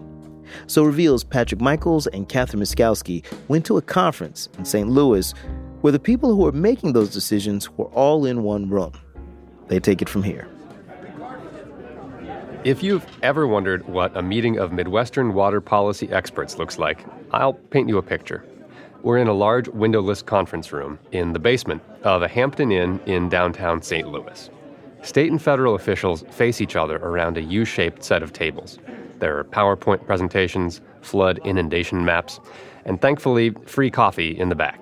So 0.68 0.86
Reveals 0.86 1.26
Patrick 1.26 1.60
Michels 1.60 2.08
and 2.08 2.30
Katharine 2.30 2.64
Mieszkowski 2.64 3.26
went 3.50 3.66
to 3.66 3.76
a 3.76 3.82
conference 3.82 4.48
in 4.58 4.64
St. 4.64 4.88
Louis 4.88 5.34
where 5.82 5.92
the 5.92 6.00
people 6.00 6.34
who 6.34 6.44
were 6.44 6.54
making 6.54 6.94
those 6.94 7.10
decisions 7.10 7.70
were 7.72 7.88
all 7.88 8.26
in 8.26 8.44
one 8.44 8.70
room. 8.70 8.94
They 9.68 9.80
take 9.80 10.02
it 10.02 10.10
from 10.10 10.24
here. 10.24 10.48
If 12.64 12.82
you've 12.82 13.06
ever 13.22 13.46
wondered 13.48 13.88
what 13.88 14.18
a 14.18 14.22
meeting 14.22 14.58
of 14.58 14.72
Midwestern 14.72 15.34
water 15.34 15.62
policy 15.62 16.10
experts 16.12 16.58
looks 16.58 16.80
like, 16.80 17.06
I'll 17.32 17.54
paint 17.54 17.90
you 17.90 17.98
a 17.98 18.02
picture. 18.02 18.44
We're 19.04 19.20
in 19.20 19.28
a 19.28 19.34
large 19.34 19.68
windowless 19.68 20.24
conference 20.24 20.72
room 20.72 20.98
in 21.12 21.34
the 21.34 21.40
basement 21.40 21.84
of 22.02 22.24
a 22.24 22.28
Hampton 22.28 22.72
Inn 22.72 23.00
in 23.06 23.30
downtown 23.30 23.84
St. 23.84 24.08
Louis. 24.08 24.50
State 25.04 25.30
and 25.30 25.40
federal 25.40 25.76
officials 25.76 26.24
face 26.32 26.60
each 26.60 26.76
other 26.76 26.96
around 26.98 27.38
a 27.38 27.44
U 27.44 27.66
shaped 27.66 28.04
set 28.04 28.24
of 28.24 28.34
tables. 28.34 28.80
There 29.20 29.38
are 29.38 29.44
PowerPoint 29.44 30.08
presentations, 30.08 30.82
flood 31.02 31.40
inundation 31.46 32.04
maps, 32.04 32.40
and 32.86 33.00
thankfully, 33.00 33.52
free 33.68 33.92
coffee 33.92 34.36
in 34.36 34.50
the 34.50 34.56
back. 34.56 34.82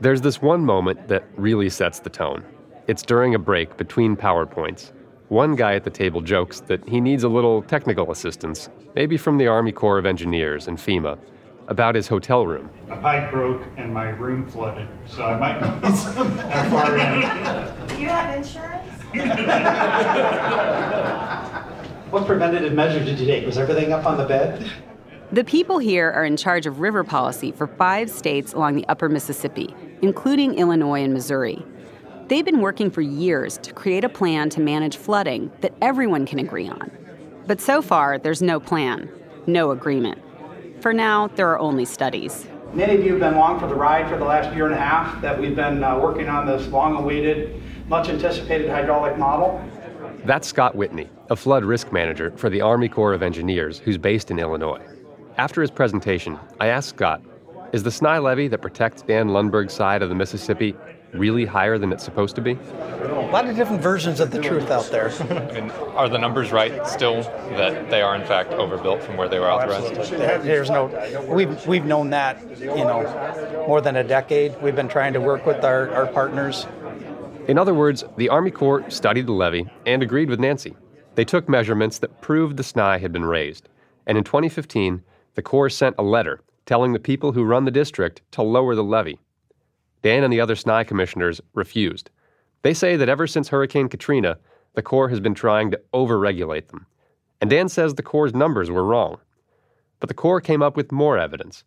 There's 0.00 0.20
this 0.20 0.40
one 0.40 0.64
moment 0.64 1.08
that 1.08 1.24
really 1.36 1.70
sets 1.70 1.98
the 1.98 2.10
tone. 2.10 2.44
It's 2.88 3.02
during 3.02 3.34
a 3.34 3.38
break 3.38 3.76
between 3.76 4.16
PowerPoints. 4.16 4.92
One 5.28 5.54
guy 5.54 5.74
at 5.74 5.84
the 5.84 5.90
table 5.90 6.20
jokes 6.20 6.60
that 6.60 6.86
he 6.88 7.00
needs 7.00 7.22
a 7.22 7.28
little 7.28 7.62
technical 7.62 8.10
assistance, 8.10 8.68
maybe 8.94 9.16
from 9.16 9.38
the 9.38 9.46
Army 9.46 9.72
Corps 9.72 9.98
of 9.98 10.06
Engineers 10.06 10.66
and 10.66 10.76
FEMA, 10.76 11.18
about 11.68 11.94
his 11.94 12.08
hotel 12.08 12.46
room. 12.46 12.68
A 12.90 12.96
pipe 12.96 13.30
broke 13.30 13.62
and 13.76 13.94
my 13.94 14.10
room 14.10 14.46
flooded, 14.48 14.88
so 15.06 15.22
I 15.22 15.38
might 15.38 15.82
need 15.82 15.96
some 15.96 16.36
far 16.70 16.98
in. 16.98 17.20
Do 17.86 18.00
you 18.00 18.08
have 18.08 18.36
insurance? 18.36 18.88
What 22.12 22.26
preventative 22.26 22.74
measures 22.74 23.06
did 23.06 23.18
you 23.18 23.24
take? 23.24 23.46
Was 23.46 23.56
everything 23.56 23.90
up 23.90 24.04
on 24.04 24.18
the 24.18 24.26
bed? 24.26 24.70
The 25.32 25.44
people 25.44 25.78
here 25.78 26.10
are 26.10 26.26
in 26.26 26.36
charge 26.36 26.66
of 26.66 26.80
river 26.80 27.04
policy 27.04 27.52
for 27.52 27.66
five 27.66 28.10
states 28.10 28.52
along 28.52 28.74
the 28.74 28.86
upper 28.86 29.08
Mississippi, 29.08 29.74
including 30.02 30.58
Illinois 30.58 31.02
and 31.02 31.14
Missouri. 31.14 31.64
They've 32.32 32.42
been 32.42 32.62
working 32.62 32.90
for 32.90 33.02
years 33.02 33.58
to 33.58 33.74
create 33.74 34.04
a 34.04 34.08
plan 34.08 34.48
to 34.48 34.60
manage 34.62 34.96
flooding 34.96 35.52
that 35.60 35.74
everyone 35.82 36.24
can 36.24 36.38
agree 36.38 36.66
on. 36.66 36.90
But 37.46 37.60
so 37.60 37.82
far, 37.82 38.16
there's 38.16 38.40
no 38.40 38.58
plan, 38.58 39.10
no 39.46 39.70
agreement. 39.70 40.18
For 40.80 40.94
now, 40.94 41.28
there 41.28 41.50
are 41.50 41.58
only 41.58 41.84
studies. 41.84 42.46
Many 42.72 42.94
of 42.94 43.04
you 43.04 43.10
have 43.10 43.20
been 43.20 43.34
along 43.34 43.60
for 43.60 43.66
the 43.66 43.74
ride 43.74 44.08
for 44.08 44.16
the 44.16 44.24
last 44.24 44.56
year 44.56 44.64
and 44.64 44.74
a 44.74 44.78
half 44.78 45.20
that 45.20 45.38
we've 45.38 45.54
been 45.54 45.84
uh, 45.84 45.98
working 45.98 46.26
on 46.30 46.46
this 46.46 46.66
long 46.68 46.96
awaited, 46.96 47.62
much 47.86 48.08
anticipated 48.08 48.70
hydraulic 48.70 49.18
model. 49.18 49.62
That's 50.24 50.48
Scott 50.48 50.74
Whitney, 50.74 51.10
a 51.28 51.36
flood 51.36 51.64
risk 51.64 51.92
manager 51.92 52.32
for 52.38 52.48
the 52.48 52.62
Army 52.62 52.88
Corps 52.88 53.12
of 53.12 53.22
Engineers 53.22 53.78
who's 53.78 53.98
based 53.98 54.30
in 54.30 54.38
Illinois. 54.38 54.80
After 55.36 55.60
his 55.60 55.70
presentation, 55.70 56.38
I 56.58 56.68
asked 56.68 56.88
Scott, 56.88 57.20
is 57.74 57.82
the 57.82 57.90
Sny 57.90 58.22
levee 58.22 58.48
that 58.48 58.62
protects 58.62 59.02
Dan 59.02 59.28
Lundberg's 59.28 59.74
side 59.74 60.02
of 60.02 60.08
the 60.08 60.14
Mississippi 60.14 60.74
really 61.12 61.44
higher 61.44 61.78
than 61.78 61.92
it's 61.92 62.04
supposed 62.04 62.34
to 62.36 62.40
be? 62.40 62.52
A 62.52 63.28
lot 63.32 63.48
of 63.48 63.56
different 63.56 63.82
versions 63.82 64.20
of 64.20 64.30
the 64.30 64.40
truth 64.40 64.70
out 64.70 64.86
there. 64.86 65.08
and 65.54 65.70
are 65.94 66.08
the 66.08 66.18
numbers 66.18 66.52
right 66.52 66.86
still 66.86 67.22
that 67.56 67.90
they 67.90 68.02
are 68.02 68.14
in 68.16 68.26
fact 68.26 68.52
overbuilt 68.52 69.02
from 69.02 69.16
where 69.16 69.28
they 69.28 69.38
were 69.38 69.50
authorized? 69.50 70.12
There's 70.42 70.70
no, 70.70 70.86
we've, 71.28 71.66
we've 71.66 71.84
known 71.84 72.10
that, 72.10 72.40
you 72.58 72.66
know, 72.66 73.64
more 73.66 73.80
than 73.80 73.96
a 73.96 74.04
decade. 74.04 74.60
We've 74.62 74.76
been 74.76 74.88
trying 74.88 75.12
to 75.12 75.20
work 75.20 75.46
with 75.46 75.64
our, 75.64 75.90
our 75.90 76.06
partners. 76.06 76.66
In 77.48 77.58
other 77.58 77.74
words, 77.74 78.04
the 78.16 78.28
Army 78.28 78.50
Corps 78.50 78.84
studied 78.88 79.26
the 79.26 79.32
levee 79.32 79.68
and 79.84 80.02
agreed 80.02 80.30
with 80.30 80.40
Nancy. 80.40 80.76
They 81.14 81.24
took 81.24 81.48
measurements 81.48 81.98
that 81.98 82.20
proved 82.20 82.56
the 82.56 82.62
Sny 82.62 83.00
had 83.00 83.12
been 83.12 83.24
raised. 83.24 83.68
And 84.06 84.16
in 84.16 84.24
2015, 84.24 85.02
the 85.34 85.42
Corps 85.42 85.68
sent 85.68 85.96
a 85.98 86.02
letter 86.02 86.40
telling 86.66 86.92
the 86.92 86.98
people 86.98 87.32
who 87.32 87.44
run 87.44 87.64
the 87.64 87.70
district 87.70 88.22
to 88.32 88.42
lower 88.42 88.74
the 88.74 88.84
levee. 88.84 89.18
Dan 90.02 90.24
and 90.24 90.32
the 90.32 90.40
other 90.40 90.54
Sny 90.54 90.86
commissioners 90.86 91.40
refused. 91.54 92.10
They 92.62 92.74
say 92.74 92.96
that 92.96 93.08
ever 93.08 93.26
since 93.26 93.48
Hurricane 93.48 93.88
Katrina, 93.88 94.38
the 94.74 94.82
Corps 94.82 95.08
has 95.08 95.20
been 95.20 95.34
trying 95.34 95.70
to 95.70 95.80
overregulate 95.94 96.68
them. 96.68 96.86
And 97.40 97.50
Dan 97.50 97.68
says 97.68 97.94
the 97.94 98.02
Corps' 98.02 98.34
numbers 98.34 98.70
were 98.70 98.84
wrong. 98.84 99.18
But 100.00 100.08
the 100.08 100.14
Corps 100.14 100.40
came 100.40 100.62
up 100.62 100.76
with 100.76 100.92
more 100.92 101.18
evidence. 101.18 101.64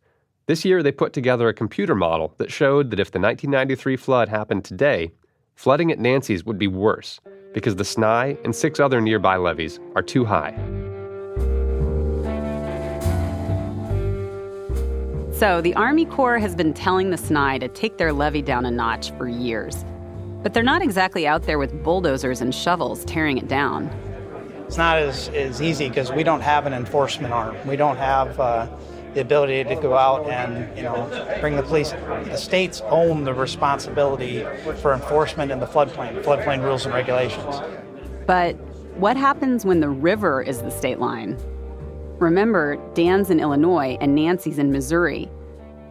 This 0.48 0.64
year, 0.64 0.84
they 0.84 0.92
put 0.92 1.14
together 1.14 1.48
a 1.50 1.54
computer 1.54 1.96
model 1.96 2.34
that 2.38 2.52
showed 2.52 2.92
that 2.92 3.00
if 3.00 3.12
the 3.12 3.20
1993 3.20 3.98
flood 3.98 4.30
happened 4.30 4.64
today, 4.64 5.12
flooding 5.56 5.92
at 5.92 6.00
Nancy's 6.00 6.46
would 6.46 6.60
be 6.60 6.68
worse 6.68 7.20
because 7.54 7.76
the 7.76 7.84
Sny 7.84 8.38
and 8.44 8.56
six 8.56 8.80
other 8.80 9.02
nearby 9.02 9.38
levees 9.38 9.80
are 9.96 10.04
too 10.04 10.26
high. 10.26 10.54
So, 15.38 15.60
the 15.60 15.74
Army 15.76 16.06
Corps 16.06 16.40
has 16.40 16.56
been 16.56 16.74
telling 16.74 17.10
the 17.10 17.18
Sny 17.18 17.60
to 17.60 17.68
take 17.68 17.98
their 17.98 18.14
levee 18.14 18.42
down 18.42 18.66
a 18.66 18.72
notch 18.72 19.12
for 19.18 19.28
years. 19.28 19.84
But 20.42 20.54
they're 20.54 20.64
not 20.64 20.82
exactly 20.82 21.28
out 21.28 21.44
there 21.44 21.60
with 21.60 21.84
bulldozers 21.84 22.40
and 22.40 22.56
shovels 22.56 23.04
tearing 23.04 23.38
it 23.38 23.50
down. 23.50 23.88
It's 24.66 24.78
not 24.78 24.98
as, 24.98 25.28
as 25.30 25.62
easy 25.62 25.90
because 25.90 26.10
we 26.10 26.24
don't 26.24 26.40
have 26.40 26.66
an 26.66 26.74
enforcement 26.74 27.34
arm. 27.34 27.58
We 27.68 27.76
don't 27.76 27.98
have 27.98 28.40
uh, 28.40 28.68
the 29.14 29.20
ability 29.20 29.66
to 29.66 29.76
go 29.76 29.98
out 29.98 30.26
and 30.30 30.74
you 30.78 30.84
know 30.84 31.06
bring 31.42 31.58
the 31.58 31.64
police. 31.64 31.92
The 31.92 32.38
states 32.38 32.80
own 32.86 33.26
the 33.26 33.34
responsibility 33.34 34.46
for 34.82 34.94
enforcement 34.94 35.52
in 35.52 35.60
the 35.60 35.68
floodplain, 35.68 36.24
floodplain 36.24 36.64
rules 36.64 36.86
and 36.86 36.96
regulations. 36.96 37.58
But 38.26 38.56
what 38.96 39.18
happens 39.18 39.66
when 39.66 39.82
the 39.82 39.90
river 39.90 40.42
is 40.42 40.62
the 40.62 40.72
state 40.72 41.00
line? 41.00 41.38
Remember, 42.20 42.78
Dan's 42.94 43.30
in 43.30 43.42
Illinois 43.42 43.98
and 44.00 44.16
Nancy's 44.16 44.58
in 44.58 44.72
Missouri. 44.72 45.30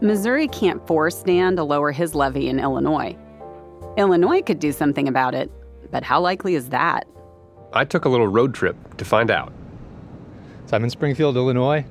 Missouri 0.01 0.49
can't 0.49 0.85
force 0.87 1.23
Dan 1.23 1.55
to 1.57 1.65
lower 1.65 1.93
his 1.93 2.15
levee 2.15 2.49
in 2.49 2.59
Illinois. 2.59 3.17
Illinois 3.99 4.41
could 4.41 4.59
do 4.59 4.73
something 4.73 5.07
about 5.07 5.35
it, 5.35 5.51
but 5.91 6.03
how 6.03 6.21
likely 6.21 6.55
is 6.55 6.71
that? 6.71 7.07
I 7.75 7.85
took 7.85 8.07
a 8.07 8.09
little 8.09 8.27
road 8.27 8.55
trip 8.55 8.77
to 8.97 9.05
find 9.05 9.31
out. 9.31 9.53
So 10.67 10.77
I'm 10.77 10.85
in 10.85 10.91
Springfield, 10.91 11.37
Illinois, 11.37 11.85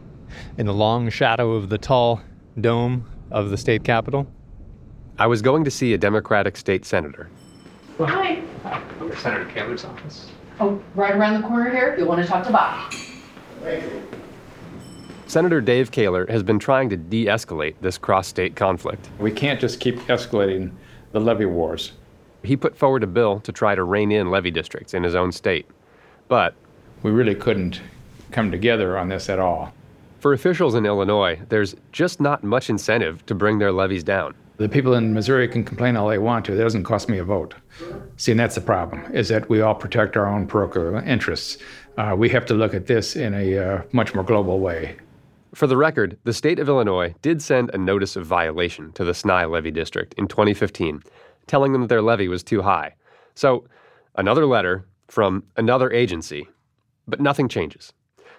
in 0.57 0.65
the 0.65 0.73
long 0.73 1.09
shadow 1.09 1.51
of 1.51 1.69
the 1.69 1.77
tall 1.77 2.21
dome 2.59 3.07
of 3.29 3.51
the 3.51 3.57
state 3.57 3.83
capitol. 3.83 4.27
I 5.19 5.27
was 5.27 5.43
going 5.43 5.63
to 5.63 5.71
see 5.71 5.93
a 5.93 5.97
Democratic 5.97 6.57
state 6.57 6.85
senator. 6.85 7.29
Hi. 7.99 8.41
Hi. 8.63 8.81
Senator 9.15 9.45
Koehler's 9.45 9.85
office. 9.85 10.31
Oh, 10.59 10.81
right 10.95 11.15
around 11.15 11.39
the 11.39 11.47
corner 11.47 11.69
here. 11.69 11.95
You 11.99 12.05
want 12.05 12.21
to 12.21 12.27
talk 12.27 12.43
to 12.47 12.51
Bob. 12.51 12.91
Senator 15.27 15.61
Dave 15.61 15.89
Koehler 15.89 16.29
has 16.29 16.43
been 16.43 16.59
trying 16.59 16.89
to 16.89 16.97
de 16.97 17.25
escalate 17.25 17.75
this 17.81 17.97
cross 17.97 18.27
state 18.27 18.55
conflict. 18.55 19.09
We 19.19 19.31
can't 19.31 19.59
just 19.59 19.79
keep 19.79 19.97
escalating 20.01 20.71
the 21.11 21.19
levee 21.19 21.45
wars. 21.45 21.93
He 22.43 22.55
put 22.55 22.75
forward 22.75 23.03
a 23.03 23.07
bill 23.07 23.39
to 23.39 23.51
try 23.51 23.73
to 23.73 23.83
rein 23.83 24.11
in 24.11 24.29
levee 24.29 24.51
districts 24.51 24.93
in 24.93 25.03
his 25.03 25.15
own 25.15 25.31
state. 25.31 25.65
But 26.27 26.53
we 27.01 27.11
really 27.11 27.35
couldn't 27.35 27.81
come 28.31 28.51
together 28.51 28.97
on 28.97 29.09
this 29.09 29.29
at 29.29 29.39
all. 29.39 29.73
For 30.19 30.33
officials 30.33 30.75
in 30.75 30.85
Illinois, 30.85 31.39
there's 31.49 31.75
just 31.91 32.21
not 32.21 32.43
much 32.43 32.69
incentive 32.69 33.25
to 33.25 33.35
bring 33.35 33.59
their 33.59 33.71
levees 33.71 34.03
down. 34.03 34.35
The 34.57 34.69
people 34.69 34.93
in 34.93 35.13
Missouri 35.13 35.47
can 35.47 35.63
complain 35.63 35.97
all 35.97 36.07
they 36.07 36.19
want 36.19 36.45
to. 36.45 36.53
It 36.53 36.57
doesn't 36.57 36.83
cost 36.83 37.09
me 37.09 37.17
a 37.17 37.23
vote. 37.23 37.55
See, 38.17 38.31
and 38.31 38.39
that's 38.39 38.55
the 38.55 38.61
problem, 38.61 39.03
is 39.11 39.27
that 39.29 39.49
we 39.49 39.61
all 39.61 39.73
protect 39.73 40.15
our 40.15 40.27
own 40.27 40.47
parochial 40.47 40.95
interests. 40.97 41.57
Uh, 41.97 42.15
we 42.17 42.29
have 42.29 42.45
to 42.47 42.53
look 42.53 42.73
at 42.73 42.87
this 42.87 43.15
in 43.15 43.33
a 43.33 43.57
uh, 43.57 43.81
much 43.91 44.15
more 44.15 44.23
global 44.23 44.59
way. 44.59 44.97
For 45.53 45.67
the 45.67 45.77
record, 45.77 46.17
the 46.23 46.33
state 46.33 46.57
of 46.57 46.67
Illinois 46.67 47.13
did 47.21 47.41
send 47.41 47.69
a 47.73 47.77
notice 47.77 48.15
of 48.15 48.25
violation 48.25 48.91
to 48.93 49.03
the 49.03 49.11
Sny 49.11 49.49
levee 49.49 49.69
district 49.71 50.15
in 50.15 50.27
2015, 50.27 51.03
telling 51.45 51.71
them 51.71 51.81
that 51.81 51.87
their 51.87 52.01
levee 52.01 52.27
was 52.27 52.43
too 52.43 52.63
high. 52.63 52.95
So, 53.35 53.65
another 54.15 54.47
letter 54.47 54.87
from 55.07 55.43
another 55.55 55.91
agency, 55.91 56.47
but 57.07 57.21
nothing 57.21 57.47
changes. 57.47 57.93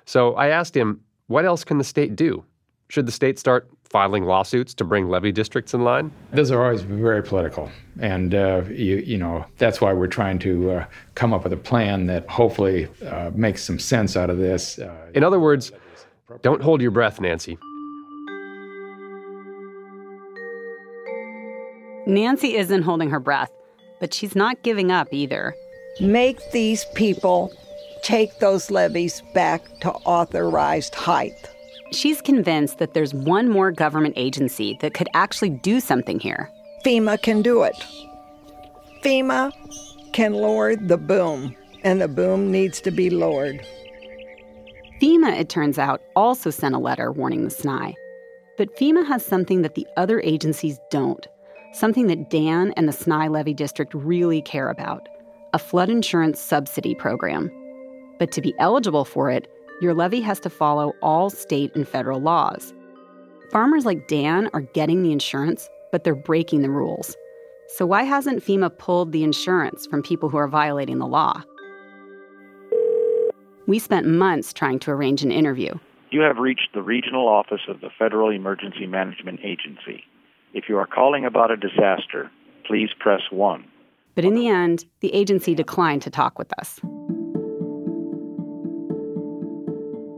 So 0.04 0.34
I 0.34 0.48
asked 0.48 0.76
him, 0.76 1.00
what 1.28 1.44
else 1.44 1.64
can 1.64 1.78
the 1.78 1.84
state 1.84 2.16
do? 2.16 2.44
Should 2.88 3.06
the 3.06 3.12
state 3.12 3.38
start 3.38 3.68
filing 3.88 4.24
lawsuits 4.24 4.74
to 4.74 4.84
bring 4.84 5.08
levee 5.08 5.32
districts 5.32 5.72
in 5.72 5.84
line? 5.84 6.12
Those 6.32 6.50
are 6.50 6.62
always 6.62 6.82
very 6.82 7.22
political, 7.22 7.70
and 8.00 8.34
uh, 8.34 8.62
you, 8.68 8.96
you, 8.96 9.18
know 9.18 9.46
that's 9.58 9.80
why 9.80 9.92
we're 9.92 10.08
trying 10.08 10.38
to 10.40 10.70
uh, 10.70 10.86
come 11.14 11.32
up 11.32 11.44
with 11.44 11.52
a 11.52 11.56
plan 11.56 12.06
that 12.06 12.28
hopefully 12.28 12.88
uh, 13.06 13.30
makes 13.34 13.62
some 13.62 13.78
sense 13.78 14.16
out 14.16 14.30
of 14.30 14.38
this. 14.38 14.78
Uh, 14.78 15.10
in 15.14 15.22
other 15.24 15.40
words, 15.40 15.72
don't 16.42 16.60
hold 16.60 16.82
your 16.82 16.90
breath, 16.90 17.20
Nancy. 17.20 17.56
Nancy 22.06 22.56
isn't 22.56 22.82
holding 22.82 23.10
her 23.10 23.20
breath, 23.20 23.50
but 24.00 24.12
she's 24.12 24.36
not 24.36 24.62
giving 24.62 24.90
up 24.90 25.08
either. 25.12 25.54
Make 26.00 26.50
these 26.50 26.84
people 26.94 27.52
take 28.02 28.38
those 28.40 28.70
levees 28.70 29.22
back 29.32 29.62
to 29.80 29.90
authorized 29.92 30.94
height. 30.94 31.53
She's 31.94 32.20
convinced 32.20 32.78
that 32.78 32.92
there's 32.92 33.14
one 33.14 33.48
more 33.48 33.70
government 33.70 34.14
agency 34.16 34.76
that 34.80 34.94
could 34.94 35.08
actually 35.14 35.50
do 35.50 35.78
something 35.78 36.18
here. 36.18 36.50
FEMA 36.84 37.22
can 37.22 37.40
do 37.40 37.62
it. 37.62 37.76
FEMA 39.02 39.52
can 40.12 40.34
lower 40.34 40.74
the 40.74 40.98
boom, 40.98 41.54
and 41.82 42.00
the 42.00 42.08
boom 42.08 42.50
needs 42.50 42.80
to 42.80 42.90
be 42.90 43.10
lowered. 43.10 43.64
FEMA, 45.00 45.38
it 45.38 45.48
turns 45.48 45.78
out, 45.78 46.02
also 46.16 46.50
sent 46.50 46.74
a 46.74 46.78
letter 46.78 47.12
warning 47.12 47.44
the 47.44 47.50
Sny. 47.50 47.94
But 48.58 48.76
FEMA 48.76 49.06
has 49.06 49.24
something 49.24 49.62
that 49.62 49.74
the 49.74 49.86
other 49.96 50.20
agencies 50.20 50.80
don't, 50.90 51.26
something 51.72 52.08
that 52.08 52.28
Dan 52.28 52.72
and 52.76 52.88
the 52.88 52.92
Sny 52.92 53.30
Levee 53.30 53.54
District 53.54 53.94
really 53.94 54.42
care 54.42 54.68
about 54.68 55.08
a 55.52 55.58
flood 55.58 55.90
insurance 55.90 56.40
subsidy 56.40 56.94
program. 56.96 57.50
But 58.18 58.32
to 58.32 58.40
be 58.40 58.54
eligible 58.58 59.04
for 59.04 59.30
it, 59.30 59.48
your 59.80 59.94
levee 59.94 60.20
has 60.20 60.40
to 60.40 60.50
follow 60.50 60.94
all 61.02 61.30
state 61.30 61.74
and 61.74 61.86
federal 61.86 62.20
laws. 62.20 62.72
Farmers 63.50 63.84
like 63.84 64.08
Dan 64.08 64.50
are 64.52 64.60
getting 64.60 65.02
the 65.02 65.12
insurance, 65.12 65.68
but 65.92 66.04
they're 66.04 66.14
breaking 66.14 66.62
the 66.62 66.70
rules. 66.70 67.16
So, 67.68 67.86
why 67.86 68.02
hasn't 68.02 68.44
FEMA 68.44 68.76
pulled 68.78 69.12
the 69.12 69.24
insurance 69.24 69.86
from 69.86 70.02
people 70.02 70.28
who 70.28 70.36
are 70.36 70.48
violating 70.48 70.98
the 70.98 71.06
law? 71.06 71.42
We 73.66 73.78
spent 73.78 74.06
months 74.06 74.52
trying 74.52 74.78
to 74.80 74.90
arrange 74.90 75.22
an 75.22 75.32
interview. 75.32 75.74
You 76.10 76.20
have 76.20 76.36
reached 76.36 76.68
the 76.74 76.82
regional 76.82 77.26
office 77.26 77.62
of 77.68 77.80
the 77.80 77.90
Federal 77.98 78.30
Emergency 78.30 78.86
Management 78.86 79.40
Agency. 79.42 80.04
If 80.52 80.68
you 80.68 80.76
are 80.78 80.86
calling 80.86 81.24
about 81.24 81.50
a 81.50 81.56
disaster, 81.56 82.30
please 82.66 82.90
press 82.98 83.22
1. 83.30 83.64
But 84.14 84.24
in 84.24 84.34
the 84.34 84.48
end, 84.48 84.84
the 85.00 85.12
agency 85.12 85.54
declined 85.54 86.02
to 86.02 86.10
talk 86.10 86.38
with 86.38 86.52
us. 86.58 86.80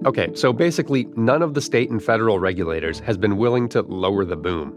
Okay, 0.07 0.31
so 0.35 0.53
basically, 0.53 1.09
none 1.17 1.43
of 1.43 1.55
the 1.55 1.61
state 1.61 1.91
and 1.91 2.01
federal 2.01 2.39
regulators 2.39 3.01
has 3.01 3.17
been 3.17 3.39
willing 3.39 3.69
to 3.71 3.83
lower 3.83 4.25
the 4.25 4.37
boom. 4.37 4.73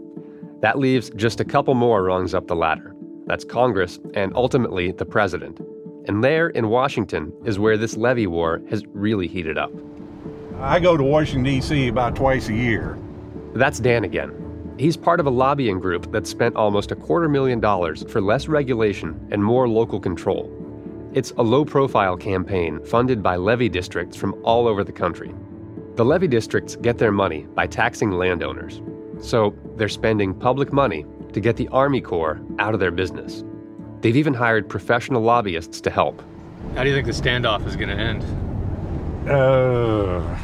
That 0.60 0.76
leaves 0.76 1.08
just 1.10 1.38
a 1.38 1.44
couple 1.44 1.74
more 1.74 2.02
rungs 2.02 2.34
up 2.34 2.48
the 2.48 2.56
ladder. 2.56 2.96
That's 3.26 3.44
Congress 3.44 4.00
and 4.14 4.32
ultimately 4.34 4.90
the 4.90 5.04
president. 5.04 5.60
And 6.08 6.24
there 6.24 6.48
in 6.48 6.68
Washington 6.68 7.32
is 7.44 7.60
where 7.60 7.76
this 7.76 7.96
levee 7.96 8.26
war 8.26 8.60
has 8.70 8.84
really 8.88 9.28
heated 9.28 9.56
up. 9.56 9.70
I 10.58 10.80
go 10.80 10.96
to 10.96 11.04
Washington, 11.04 11.44
D.C. 11.44 11.86
about 11.86 12.16
twice 12.16 12.48
a 12.48 12.54
year. 12.54 12.98
That's 13.54 13.78
Dan 13.78 14.02
again. 14.02 14.74
He's 14.80 14.96
part 14.96 15.20
of 15.20 15.26
a 15.26 15.30
lobbying 15.30 15.78
group 15.78 16.10
that 16.10 16.26
spent 16.26 16.56
almost 16.56 16.90
a 16.90 16.96
quarter 16.96 17.28
million 17.28 17.60
dollars 17.60 18.02
for 18.08 18.20
less 18.20 18.48
regulation 18.48 19.28
and 19.30 19.44
more 19.44 19.68
local 19.68 20.00
control. 20.00 20.59
It's 21.12 21.32
a 21.38 21.42
low 21.42 21.64
profile 21.64 22.16
campaign 22.16 22.78
funded 22.84 23.22
by 23.22 23.36
levee 23.36 23.68
districts 23.68 24.16
from 24.16 24.40
all 24.44 24.68
over 24.68 24.84
the 24.84 24.92
country. 24.92 25.34
The 25.96 26.04
levee 26.04 26.28
districts 26.28 26.76
get 26.76 26.98
their 26.98 27.10
money 27.10 27.46
by 27.54 27.66
taxing 27.66 28.12
landowners. 28.12 28.80
So 29.20 29.54
they're 29.76 29.88
spending 29.88 30.32
public 30.32 30.72
money 30.72 31.04
to 31.32 31.40
get 31.40 31.56
the 31.56 31.68
Army 31.68 32.00
Corps 32.00 32.40
out 32.58 32.74
of 32.74 32.80
their 32.80 32.92
business. 32.92 33.44
They've 34.00 34.16
even 34.16 34.34
hired 34.34 34.68
professional 34.68 35.20
lobbyists 35.20 35.80
to 35.82 35.90
help. 35.90 36.22
How 36.74 36.84
do 36.84 36.90
you 36.90 36.94
think 36.94 37.06
the 37.06 37.12
standoff 37.12 37.66
is 37.66 37.74
going 37.74 37.88
to 37.88 37.96
end? 37.96 39.28
Uh, 39.28 40.38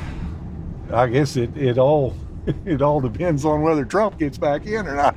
I 0.92 1.06
guess 1.06 1.36
it, 1.36 1.56
it 1.56 1.78
all 1.78 2.14
it 2.64 2.82
all 2.82 3.00
depends 3.00 3.44
on 3.44 3.62
whether 3.62 3.84
Trump 3.84 4.18
gets 4.18 4.38
back 4.38 4.66
in 4.66 4.86
or 4.86 4.96
not. 4.96 5.16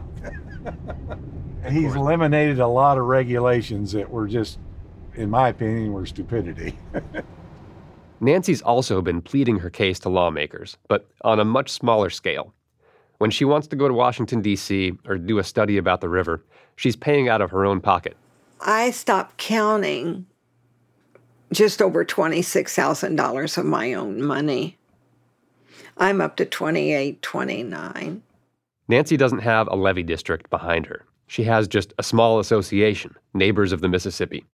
He's 1.71 1.95
eliminated 1.95 2.59
a 2.59 2.67
lot 2.67 2.97
of 2.97 3.05
regulations 3.05 3.91
that 3.91 4.09
were 4.09 4.27
just, 4.27 4.59
in 5.19 5.29
my 5.29 5.49
opinion, 5.49 5.91
were 5.91 6.05
stupidity. 6.05 6.77
Nancy's 8.21 8.62
also 8.62 9.01
been 9.01 9.21
pleading 9.21 9.60
her 9.60 9.69
case 9.69 9.99
to 9.99 10.10
lawmakers, 10.10 10.77
but 10.88 11.10
on 11.23 11.39
a 11.39 11.45
much 11.45 11.69
smaller 11.69 12.10
scale. 12.10 12.53
When 13.17 13.29
she 13.29 13.43
wants 13.43 13.67
to 13.67 13.75
go 13.75 13.88
to 13.88 13.93
Washington, 13.93 14.41
D.C., 14.41 14.93
or 15.05 15.17
do 15.17 15.38
a 15.38 15.43
study 15.43 15.77
about 15.77 15.99
the 15.99 16.08
river, 16.08 16.43
she's 16.77 16.95
paying 16.95 17.27
out 17.27 17.41
of 17.41 17.51
her 17.51 17.65
own 17.65 17.82
pocket. 17.82 18.15
I 18.62 18.91
stopped 18.91 19.38
counting 19.38 20.25
just 21.51 21.82
over 21.82 22.05
$26,000 22.05 23.58
of 23.58 23.65
my 23.65 23.93
own 23.93 24.23
money. 24.23 24.77
I'm 25.97 26.21
up 26.21 26.38
to 26.38 26.45
28, 26.45 27.21
29. 27.21 28.23
Nancy 28.88 29.17
doesn't 29.17 29.39
have 29.39 29.67
a 29.67 29.75
levee 29.75 30.03
district 30.03 30.49
behind 30.49 30.86
her. 30.86 31.05
She 31.27 31.43
has 31.43 31.67
just 31.67 31.93
a 31.97 32.03
small 32.03 32.39
association, 32.39 33.15
Neighbors 33.34 33.73
of 33.73 33.82
the 33.82 33.89
Mississippi. 33.89 34.45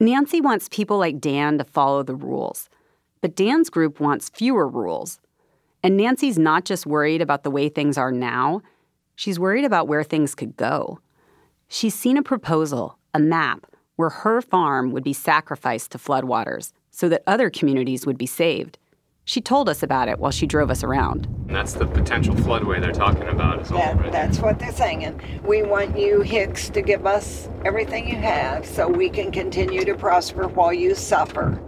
Nancy 0.00 0.40
wants 0.40 0.68
people 0.70 0.98
like 0.98 1.20
Dan 1.20 1.58
to 1.58 1.64
follow 1.64 2.02
the 2.02 2.14
rules, 2.14 2.68
but 3.20 3.36
Dan's 3.36 3.70
group 3.70 4.00
wants 4.00 4.28
fewer 4.28 4.68
rules. 4.68 5.20
And 5.82 5.96
Nancy's 5.96 6.38
not 6.38 6.64
just 6.64 6.86
worried 6.86 7.22
about 7.22 7.42
the 7.42 7.50
way 7.50 7.68
things 7.68 7.96
are 7.96 8.10
now, 8.10 8.62
she's 9.14 9.38
worried 9.38 9.64
about 9.64 9.86
where 9.86 10.02
things 10.02 10.34
could 10.34 10.56
go. 10.56 10.98
She's 11.68 11.94
seen 11.94 12.16
a 12.16 12.22
proposal, 12.22 12.98
a 13.12 13.18
map, 13.18 13.66
where 13.96 14.10
her 14.10 14.42
farm 14.42 14.90
would 14.90 15.04
be 15.04 15.12
sacrificed 15.12 15.92
to 15.92 15.98
floodwaters 15.98 16.72
so 16.90 17.08
that 17.08 17.22
other 17.26 17.50
communities 17.50 18.06
would 18.06 18.18
be 18.18 18.26
saved. 18.26 18.78
She 19.26 19.40
told 19.40 19.70
us 19.70 19.82
about 19.82 20.08
it 20.08 20.18
while 20.18 20.30
she 20.30 20.46
drove 20.46 20.70
us 20.70 20.84
around. 20.84 21.26
And 21.46 21.56
that's 21.56 21.72
the 21.72 21.86
potential 21.86 22.34
floodway 22.34 22.80
they're 22.80 22.92
talking 22.92 23.28
about. 23.28 23.62
Is 23.62 23.70
That, 23.70 23.96
right 23.98 24.12
that's 24.12 24.38
what 24.38 24.58
they're 24.58 24.72
saying. 24.72 25.18
We 25.42 25.62
want 25.62 25.98
you, 25.98 26.20
Hicks, 26.20 26.68
to 26.70 26.82
give 26.82 27.06
us 27.06 27.48
everything 27.64 28.06
you 28.06 28.16
have 28.16 28.66
so 28.66 28.86
we 28.86 29.08
can 29.08 29.32
continue 29.32 29.84
to 29.86 29.94
prosper 29.94 30.48
while 30.48 30.74
you 30.74 30.94
suffer. 30.94 31.62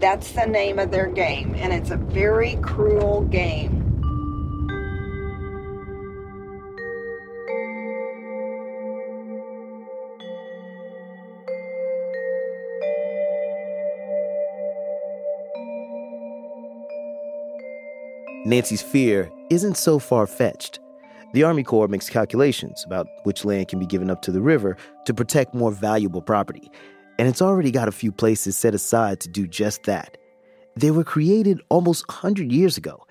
That's 0.00 0.32
the 0.32 0.46
name 0.46 0.78
of 0.78 0.90
their 0.90 1.06
game, 1.06 1.54
and 1.56 1.72
it's 1.72 1.90
a 1.90 1.96
very 1.96 2.56
cruel 2.56 3.22
game. 3.22 3.79
Nancy's 18.50 18.82
fear 18.82 19.30
isn't 19.48 19.76
so 19.76 20.00
far 20.00 20.26
fetched. 20.26 20.80
The 21.34 21.44
Army 21.44 21.62
Corps 21.62 21.86
makes 21.86 22.10
calculations 22.10 22.82
about 22.84 23.06
which 23.22 23.44
land 23.44 23.68
can 23.68 23.78
be 23.78 23.86
given 23.86 24.10
up 24.10 24.22
to 24.22 24.32
the 24.32 24.40
river 24.40 24.76
to 25.04 25.14
protect 25.14 25.54
more 25.54 25.70
valuable 25.70 26.20
property, 26.20 26.68
and 27.16 27.28
it's 27.28 27.40
already 27.40 27.70
got 27.70 27.86
a 27.86 27.92
few 27.92 28.10
places 28.10 28.56
set 28.56 28.74
aside 28.74 29.20
to 29.20 29.28
do 29.28 29.46
just 29.46 29.84
that. 29.84 30.18
They 30.74 30.90
were 30.90 31.04
created 31.04 31.60
almost 31.68 32.08
100 32.08 32.50
years 32.50 32.76
ago. 32.76 33.06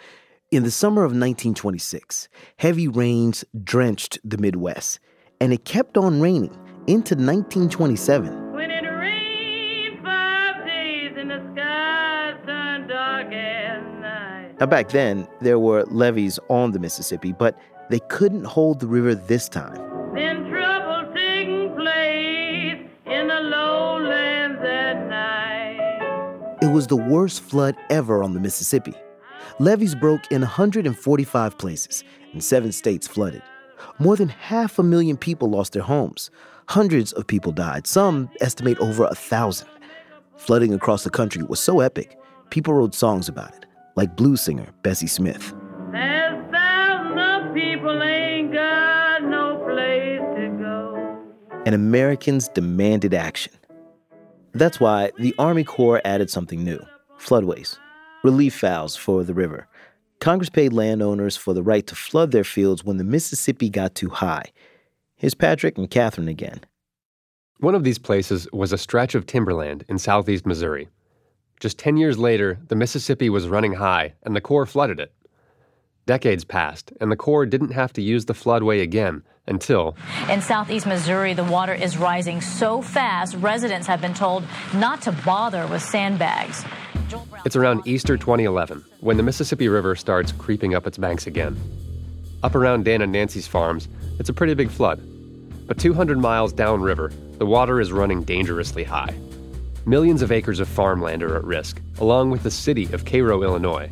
In 0.52 0.64
the 0.64 0.72
summer 0.72 1.04
of 1.04 1.12
1926, 1.12 2.28
heavy 2.58 2.90
rains 2.90 3.46
drenched 3.64 4.20
the 4.26 4.38
Midwest, 4.38 5.00
and 5.40 5.54
it 5.54 5.64
kept 5.64 5.98
on 5.98 6.20
raining 6.20 6.54
into 6.86 7.16
1927. 7.16 8.49
Now, 14.60 14.66
back 14.66 14.90
then, 14.90 15.26
there 15.40 15.58
were 15.58 15.86
levees 15.86 16.38
on 16.50 16.74
the 16.74 16.80
Mississippi, 16.80 17.32
but 17.32 17.58
they 17.90 18.00
couldn't 18.10 18.44
hold 18.44 18.82
the 18.82 18.88
river 18.88 19.16
this 19.16 19.48
time. 19.48 19.78
Then 20.14 20.50
trouble 20.50 21.14
taking 21.14 21.74
place 21.76 22.86
in 23.06 23.28
the 23.28 23.40
lowlands 23.40 24.60
at 24.62 25.08
night. 25.08 26.58
It 26.62 26.74
was 26.74 26.88
the 26.88 26.98
worst 26.98 27.42
flood 27.42 27.78
ever 27.90 28.22
on 28.22 28.34
the 28.34 28.42
Mississippi. 28.42 28.94
Levees 29.60 29.96
broke 29.96 30.30
in 30.30 30.42
145 30.42 31.58
places, 31.58 32.04
and 32.34 32.44
seven 32.44 32.74
states 32.74 33.08
flooded. 33.08 33.42
More 33.98 34.18
than 34.18 34.28
half 34.28 34.78
a 34.78 34.84
million 34.84 35.16
people 35.16 35.50
lost 35.50 35.72
their 35.72 35.84
homes. 35.84 36.30
Hundreds 36.68 37.14
of 37.14 37.26
people 37.28 37.54
died, 37.54 37.88
some 37.88 38.30
estimate 38.42 38.78
over 38.80 39.06
a 39.06 39.16
thousand. 39.16 39.70
Flooding 40.36 40.74
across 40.74 41.06
the 41.06 41.10
country 41.10 41.44
was 41.44 41.62
so 41.62 41.80
epic, 41.80 42.18
people 42.50 42.74
wrote 42.74 42.94
songs 42.94 43.30
about 43.30 43.54
it, 43.56 43.66
like 44.00 44.16
blues 44.16 44.40
singer 44.40 44.68
Bessie 44.82 45.08
Smith. 45.08 45.54
There's 45.92 46.52
thousands 46.52 47.20
of 47.20 47.54
people 47.54 48.02
ain't 48.02 48.54
got 48.54 49.24
no 49.24 49.58
place 49.66 50.22
to 50.38 50.58
go. 50.58 51.22
And 51.66 51.76
Americans 51.76 52.48
demanded 52.48 53.14
action. 53.14 53.52
That's 54.54 54.80
why 54.80 55.12
the 55.20 55.36
Army 55.38 55.66
Corps 55.66 56.02
added 56.06 56.30
something 56.30 56.64
new 56.64 56.80
floodways, 57.20 57.78
relief 58.24 58.58
valves 58.58 58.96
for 58.96 59.26
the 59.26 59.34
river. 59.34 59.68
Congress 60.22 60.50
paid 60.50 60.72
landowners 60.72 61.36
for 61.36 61.54
the 61.54 61.62
right 61.62 61.86
to 61.88 61.96
flood 61.96 62.32
their 62.32 62.46
fields 62.46 62.86
when 62.86 62.96
the 62.96 63.04
Mississippi 63.04 63.70
got 63.70 63.96
too 63.96 64.10
high. 64.10 64.46
Here's 65.18 65.34
Patrick 65.34 65.78
and 65.78 65.92
Katharine 65.92 66.30
again. 66.30 66.62
One 67.60 67.76
of 67.76 67.84
these 67.84 68.00
places 68.00 68.48
was 68.54 68.72
a 68.72 68.78
stretch 68.78 69.14
of 69.14 69.26
timberland 69.26 69.84
in 69.90 70.00
southeast 70.00 70.46
Missouri. 70.46 70.88
Just 71.60 71.78
10 71.78 71.98
years 71.98 72.18
later, 72.18 72.58
the 72.70 72.76
Mississippi 72.76 73.30
was 73.30 73.50
running 73.50 73.74
high 73.74 74.14
and 74.24 74.34
the 74.34 74.42
Corps 74.42 74.66
flooded 74.66 75.00
it. 75.00 75.12
Decades 76.06 76.46
passed, 76.46 76.94
and 77.02 77.12
the 77.12 77.18
Corps 77.18 77.46
didn't 77.46 77.72
have 77.72 77.92
to 77.94 78.02
use 78.02 78.26
the 78.26 78.34
floodway 78.34 78.82
again 78.82 79.24
until 79.46 79.96
In 80.30 80.42
southeast 80.42 80.88
Missouri, 80.88 81.34
the 81.34 81.44
water 81.44 81.74
is 81.74 81.98
rising 81.98 82.40
so 82.40 82.82
fast, 82.82 83.36
residents 83.36 83.88
have 83.88 84.00
been 84.00 84.14
told 84.14 84.44
not 84.74 85.02
to 85.02 85.12
bother 85.12 85.68
with 85.68 85.82
sandbags. 85.82 86.64
it's 87.46 87.56
around 87.58 87.86
Easter 87.86 88.16
2011 88.16 88.84
when 89.02 89.18
the 89.18 89.24
Mississippi 89.24 89.68
River 89.68 89.96
starts 89.96 90.32
creeping 90.32 90.74
up 90.74 90.88
its 90.88 90.98
banks 90.98 91.28
again. 91.28 91.58
Up 92.42 92.56
around 92.56 92.86
Dan 92.86 93.02
and 93.02 93.12
Nancy's 93.12 93.48
farms, 93.48 93.90
it's 94.18 94.30
a 94.30 94.34
pretty 94.34 94.54
big 94.54 94.70
flood. 94.70 95.02
But 95.68 95.78
200 95.78 96.18
miles 96.18 96.54
downriver, 96.54 97.12
the 97.38 97.46
water 97.46 97.82
is 97.82 97.92
running 97.92 98.24
dangerously 98.24 98.86
high. 98.86 99.14
Millions 99.90 100.22
of 100.22 100.32
acres 100.32 100.60
of 100.60 100.68
farmland 100.68 101.24
are 101.24 101.36
at 101.36 101.44
risk, 101.44 101.82
along 101.98 102.30
with 102.30 102.44
the 102.44 102.52
city 102.52 102.84
of 102.94 103.06
Cairo, 103.06 103.42
Illinois. 103.42 103.90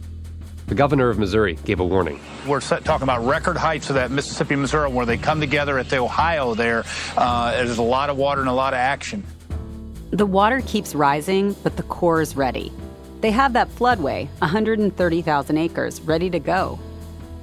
The 0.68 0.76
governor 0.76 1.10
of 1.10 1.18
Missouri 1.18 1.56
gave 1.66 1.80
a 1.80 1.84
warning. 1.84 2.20
We're 2.48 2.62
set- 2.62 2.86
talking 2.86 3.02
about 3.02 3.26
record 3.26 3.58
heights 3.58 3.90
of 3.90 3.96
that 3.96 4.12
Mississippi, 4.12 4.56
Missouri, 4.56 4.92
where 4.92 5.08
they 5.08 5.18
come 5.18 5.40
together 5.40 5.80
at 5.80 5.90
the 5.90 5.98
Ohio 5.98 6.54
there. 6.54 6.84
Uh, 7.18 7.50
there's 7.54 7.80
a 7.80 7.82
lot 7.82 8.12
of 8.12 8.18
water 8.18 8.42
and 8.42 8.50
a 8.50 8.54
lot 8.54 8.74
of 8.74 8.78
action. 8.78 9.24
The 10.12 10.28
water 10.28 10.62
keeps 10.68 10.94
rising, 10.94 11.56
but 11.64 11.78
the 11.78 11.84
Corps 11.84 12.22
is 12.22 12.36
ready. 12.36 12.72
They 13.22 13.32
have 13.32 13.54
that 13.54 13.68
floodway, 13.68 14.28
130,000 14.38 15.58
acres, 15.58 16.00
ready 16.02 16.30
to 16.30 16.40
go. 16.40 16.78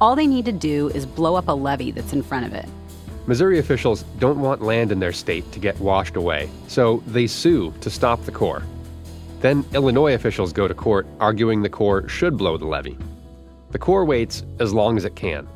All 0.01 0.15
they 0.15 0.29
need 0.29 0.45
to 0.45 0.53
do 0.53 0.91
is 0.91 1.07
blow 1.07 1.35
up 1.35 1.49
a 1.49 1.53
levee 1.53 1.91
that's 1.91 2.13
in 2.13 2.23
front 2.23 2.47
of 2.47 2.55
it. 2.55 2.69
Missouri 3.27 3.59
officials 3.59 4.03
don't 4.19 4.41
want 4.41 4.61
land 4.61 4.93
in 4.93 5.01
their 5.01 5.13
state 5.13 5.51
to 5.53 5.59
get 5.59 5.79
washed 5.81 6.17
away, 6.17 6.51
so 6.69 7.03
they 7.07 7.27
sue 7.27 7.73
to 7.81 7.89
stop 7.89 8.23
the 8.25 8.33
Corps. 8.33 8.63
Then 9.41 9.65
Illinois 9.73 10.15
officials 10.15 10.53
go 10.53 10.69
to 10.69 10.75
court 10.75 11.07
arguing 11.21 11.63
the 11.63 11.71
Corps 11.71 12.07
should 12.09 12.37
blow 12.37 12.59
the 12.59 12.67
levee. 12.67 12.99
The 13.71 13.79
Corps 13.79 14.05
waits 14.05 14.45
as 14.61 14.75
long 14.75 14.99
as 14.99 15.07
it 15.07 15.17
can, 15.17 15.49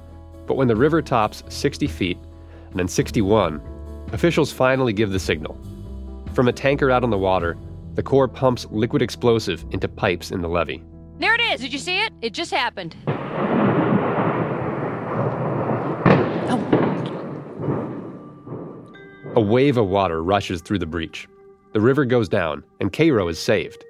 but 0.46 0.56
when 0.56 0.68
the 0.68 0.76
river 0.76 1.02
tops 1.02 1.42
60 1.50 1.86
feet 1.86 2.18
and 2.70 2.78
then 2.78 2.88
61, 2.88 3.60
officials 4.12 4.50
finally 4.50 4.94
give 4.94 5.10
the 5.10 5.18
signal. 5.18 5.60
From 6.32 6.48
a 6.48 6.52
tanker 6.52 6.90
out 6.90 7.04
on 7.04 7.10
the 7.10 7.18
water, 7.18 7.58
the 7.94 8.02
Corps 8.02 8.28
pumps 8.28 8.66
liquid 8.70 9.02
explosive 9.02 9.64
into 9.72 9.88
pipes 9.88 10.30
in 10.30 10.40
the 10.40 10.48
levee. 10.48 10.82
There 11.18 11.34
it 11.34 11.40
is. 11.40 11.60
Did 11.60 11.72
you 11.72 11.78
see 11.78 12.00
it? 12.00 12.12
It 12.22 12.32
just 12.32 12.50
happened. 12.50 12.96
A 19.36 19.40
wave 19.40 19.76
of 19.76 19.88
water 19.88 20.22
rushes 20.22 20.62
through 20.62 20.78
the 20.78 20.86
breach. 20.86 21.28
The 21.74 21.80
river 21.80 22.04
goes 22.04 22.28
down, 22.28 22.64
and 22.80 22.92
Cairo 22.92 23.28
is 23.28 23.38
saved. 23.38 23.84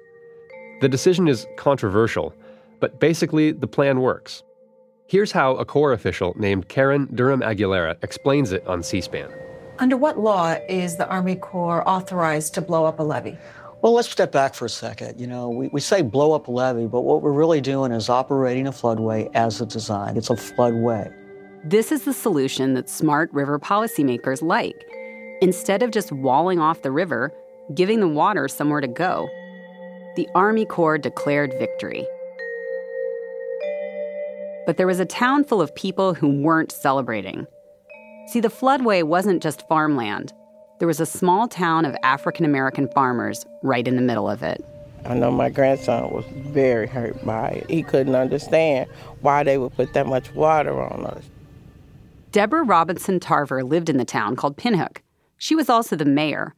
The 0.81 0.89
decision 0.89 1.27
is 1.27 1.47
controversial, 1.57 2.33
but 2.79 2.99
basically 2.99 3.51
the 3.51 3.67
plan 3.67 4.01
works. 4.01 4.43
Here's 5.07 5.31
how 5.31 5.55
a 5.55 5.65
Corps 5.65 5.93
official 5.93 6.33
named 6.37 6.67
Karen 6.67 7.09
Durham 7.15 7.41
Aguilera 7.41 7.95
explains 8.03 8.51
it 8.51 8.67
on 8.67 8.83
C 8.83 9.01
SPAN. 9.01 9.31
Under 9.79 9.97
what 9.97 10.19
law 10.19 10.57
is 10.67 10.97
the 10.97 11.07
Army 11.07 11.37
Corps 11.37 11.87
authorized 11.87 12.53
to 12.55 12.61
blow 12.61 12.85
up 12.85 12.99
a 12.99 13.03
levee? 13.03 13.37
Well, 13.81 13.93
let's 13.93 14.09
step 14.09 14.33
back 14.33 14.53
for 14.53 14.65
a 14.65 14.69
second. 14.69 15.21
You 15.21 15.27
know, 15.27 15.49
we, 15.49 15.69
we 15.69 15.79
say 15.79 16.01
blow 16.01 16.33
up 16.33 16.49
a 16.49 16.51
levee, 16.51 16.85
but 16.87 17.01
what 17.01 17.21
we're 17.21 17.31
really 17.31 17.61
doing 17.61 17.93
is 17.93 18.09
operating 18.09 18.67
a 18.67 18.71
floodway 18.71 19.31
as 19.33 19.61
it's 19.61 19.73
designed. 19.73 20.17
It's 20.17 20.29
a 20.29 20.33
floodway. 20.33 21.13
This 21.63 21.91
is 21.91 22.03
the 22.03 22.13
solution 22.13 22.73
that 22.73 22.89
smart 22.89 23.33
river 23.33 23.57
policymakers 23.57 24.41
like. 24.41 24.85
Instead 25.41 25.81
of 25.81 25.91
just 25.91 26.11
walling 26.11 26.59
off 26.59 26.81
the 26.81 26.91
river, 26.91 27.33
giving 27.73 28.01
the 28.01 28.07
water 28.07 28.47
somewhere 28.49 28.81
to 28.81 28.87
go, 28.87 29.29
the 30.17 30.27
Army 30.35 30.65
Corps 30.65 30.97
declared 30.97 31.53
victory. 31.57 32.05
But 34.65 34.75
there 34.75 34.87
was 34.87 34.99
a 34.99 35.05
town 35.05 35.45
full 35.45 35.61
of 35.61 35.73
people 35.75 36.13
who 36.13 36.41
weren't 36.41 36.73
celebrating. 36.73 37.47
See, 38.27 38.41
the 38.41 38.49
floodway 38.49 39.01
wasn't 39.03 39.41
just 39.41 39.67
farmland. 39.67 40.33
There 40.79 40.87
was 40.87 40.99
a 40.99 41.05
small 41.05 41.47
town 41.47 41.85
of 41.85 41.95
African 42.03 42.43
American 42.45 42.89
farmers 42.89 43.45
right 43.63 43.87
in 43.87 43.95
the 43.95 44.01
middle 44.01 44.29
of 44.29 44.43
it. 44.43 44.63
I 45.05 45.13
know 45.13 45.31
my 45.31 45.49
grandson 45.49 46.11
was 46.11 46.25
very 46.31 46.85
hurt 46.85 47.25
by 47.25 47.49
it. 47.49 47.69
He 47.69 47.81
couldn't 47.81 48.15
understand 48.15 48.89
why 49.21 49.43
they 49.43 49.57
would 49.57 49.73
put 49.73 49.93
that 49.93 50.05
much 50.05 50.33
water 50.33 50.81
on 50.81 51.05
us. 51.05 51.23
Deborah 52.31 52.63
Robinson 52.63 53.19
Tarver 53.21 53.63
lived 53.63 53.89
in 53.89 53.97
the 53.97 54.05
town 54.05 54.35
called 54.35 54.57
Pinhook. 54.57 54.97
She 55.39 55.55
was 55.55 55.69
also 55.69 55.95
the 55.95 56.05
mayor, 56.05 56.53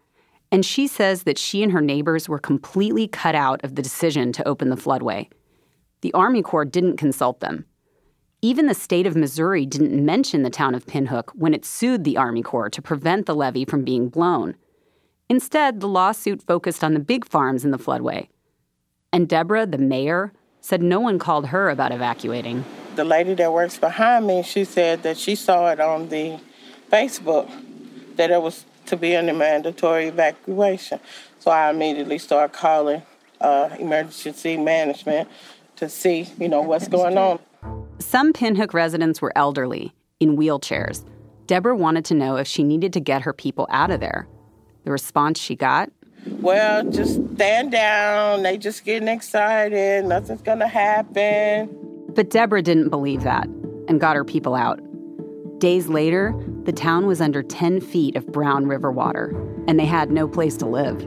and 0.51 0.65
she 0.65 0.87
says 0.87 1.23
that 1.23 1.37
she 1.37 1.63
and 1.63 1.71
her 1.71 1.81
neighbors 1.81 2.27
were 2.27 2.39
completely 2.39 3.07
cut 3.07 3.35
out 3.35 3.63
of 3.63 3.75
the 3.75 3.81
decision 3.81 4.33
to 4.33 4.47
open 4.47 4.69
the 4.69 4.75
floodway. 4.75 5.29
The 6.01 6.13
Army 6.13 6.41
Corps 6.41 6.65
didn't 6.65 6.97
consult 6.97 7.39
them. 7.39 7.65
Even 8.41 8.65
the 8.65 8.73
state 8.73 9.05
of 9.05 9.15
Missouri 9.15 9.67
didn't 9.67 10.03
mention 10.03 10.41
the 10.41 10.49
town 10.49 10.73
of 10.73 10.87
Pinhook 10.87 11.29
when 11.35 11.53
it 11.53 11.63
sued 11.63 12.03
the 12.03 12.17
Army 12.17 12.41
Corps 12.41 12.71
to 12.71 12.81
prevent 12.81 13.27
the 13.27 13.35
levee 13.35 13.65
from 13.65 13.83
being 13.83 14.09
blown. 14.09 14.55
Instead, 15.29 15.79
the 15.79 15.87
lawsuit 15.87 16.41
focused 16.41 16.83
on 16.83 16.95
the 16.95 16.99
big 16.99 17.23
farms 17.23 17.63
in 17.63 17.69
the 17.69 17.77
floodway. 17.77 18.29
And 19.13 19.29
Deborah, 19.29 19.67
the 19.67 19.77
mayor, 19.77 20.33
said 20.59 20.81
no 20.81 20.99
one 20.99 21.19
called 21.19 21.47
her 21.47 21.69
about 21.69 21.91
evacuating. 21.91 22.65
The 22.95 23.05
lady 23.05 23.35
that 23.35 23.53
works 23.53 23.77
behind 23.77 24.25
me, 24.25 24.41
she 24.41 24.65
said 24.65 25.03
that 25.03 25.17
she 25.17 25.35
saw 25.35 25.71
it 25.71 25.79
on 25.79 26.09
the 26.09 26.39
Facebook 26.91 27.49
that 28.15 28.31
it 28.31 28.41
was 28.41 28.65
to 28.91 28.97
be 28.97 29.13
a 29.13 29.23
mandatory 29.33 30.07
evacuation. 30.07 30.99
So 31.39 31.49
I 31.49 31.71
immediately 31.71 32.19
started 32.19 32.53
calling 32.53 33.01
uh, 33.39 33.69
emergency 33.79 34.57
management 34.57 35.27
to 35.77 35.89
see, 35.89 36.27
you 36.37 36.47
know, 36.47 36.61
what's 36.61 36.87
going 36.87 37.17
on. 37.17 37.39
Some 37.99 38.33
Pinhook 38.33 38.73
residents 38.73 39.21
were 39.21 39.31
elderly, 39.35 39.93
in 40.19 40.37
wheelchairs. 40.37 41.03
Deborah 41.47 41.75
wanted 41.75 42.05
to 42.05 42.13
know 42.13 42.35
if 42.35 42.47
she 42.47 42.63
needed 42.63 42.93
to 42.93 42.99
get 42.99 43.21
her 43.23 43.33
people 43.33 43.65
out 43.71 43.91
of 43.91 43.99
there. 43.99 44.27
The 44.83 44.91
response 44.91 45.39
she 45.39 45.55
got 45.55 45.89
Well, 46.25 46.89
just 46.89 47.21
stand 47.35 47.71
down. 47.71 48.43
They 48.43 48.57
just 48.57 48.83
getting 48.83 49.07
excited. 49.07 50.05
Nothing's 50.05 50.41
going 50.41 50.59
to 50.59 50.67
happen. 50.67 51.69
But 52.09 52.29
Deborah 52.29 52.61
didn't 52.61 52.89
believe 52.89 53.23
that 53.23 53.47
and 53.87 54.01
got 54.01 54.15
her 54.17 54.25
people 54.25 54.53
out. 54.53 54.79
Days 55.59 55.87
later, 55.87 56.33
the 56.65 56.71
town 56.71 57.07
was 57.07 57.21
under 57.21 57.41
10 57.41 57.81
feet 57.81 58.15
of 58.15 58.27
brown 58.27 58.67
river 58.67 58.91
water, 58.91 59.35
and 59.67 59.79
they 59.79 59.85
had 59.85 60.11
no 60.11 60.27
place 60.27 60.55
to 60.57 60.67
live. 60.67 60.99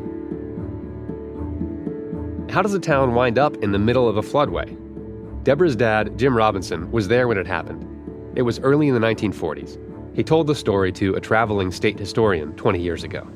How 2.50 2.62
does 2.62 2.74
a 2.74 2.80
town 2.80 3.14
wind 3.14 3.38
up 3.38 3.56
in 3.58 3.72
the 3.72 3.78
middle 3.78 4.08
of 4.08 4.16
a 4.16 4.22
floodway? 4.22 4.76
Deborah's 5.44 5.76
dad, 5.76 6.18
Jim 6.18 6.36
Robinson, 6.36 6.90
was 6.90 7.08
there 7.08 7.28
when 7.28 7.38
it 7.38 7.46
happened. 7.46 7.86
It 8.36 8.42
was 8.42 8.58
early 8.60 8.88
in 8.88 8.94
the 8.94 9.00
1940s. 9.00 9.78
He 10.14 10.24
told 10.24 10.46
the 10.46 10.54
story 10.54 10.90
to 10.92 11.14
a 11.14 11.20
traveling 11.20 11.70
state 11.70 11.98
historian 11.98 12.54
20 12.56 12.80
years 12.80 13.04
ago. 13.04 13.26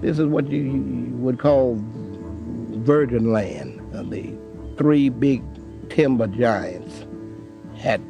This 0.00 0.18
is 0.18 0.26
what 0.26 0.48
you 0.48 1.10
would 1.14 1.38
call 1.38 1.76
virgin 1.78 3.32
land. 3.32 3.80
Uh, 3.94 4.02
the 4.02 4.32
three 4.76 5.08
big 5.08 5.42
timber 5.88 6.26
giants 6.26 7.06
had 7.76 8.02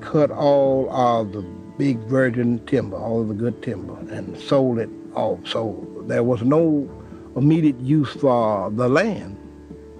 cut 0.00 0.30
all 0.30 0.90
of 0.90 1.32
the 1.32 1.42
big 1.78 1.98
virgin 2.00 2.64
timber, 2.66 2.96
all 2.96 3.20
of 3.20 3.28
the 3.28 3.34
good 3.34 3.62
timber, 3.62 3.96
and 4.10 4.38
sold 4.38 4.78
it 4.78 4.90
off. 5.14 5.46
So 5.46 6.04
there 6.06 6.22
was 6.22 6.42
no 6.42 6.88
immediate 7.36 7.78
use 7.80 8.12
for 8.12 8.70
the 8.70 8.88
land 8.88 9.36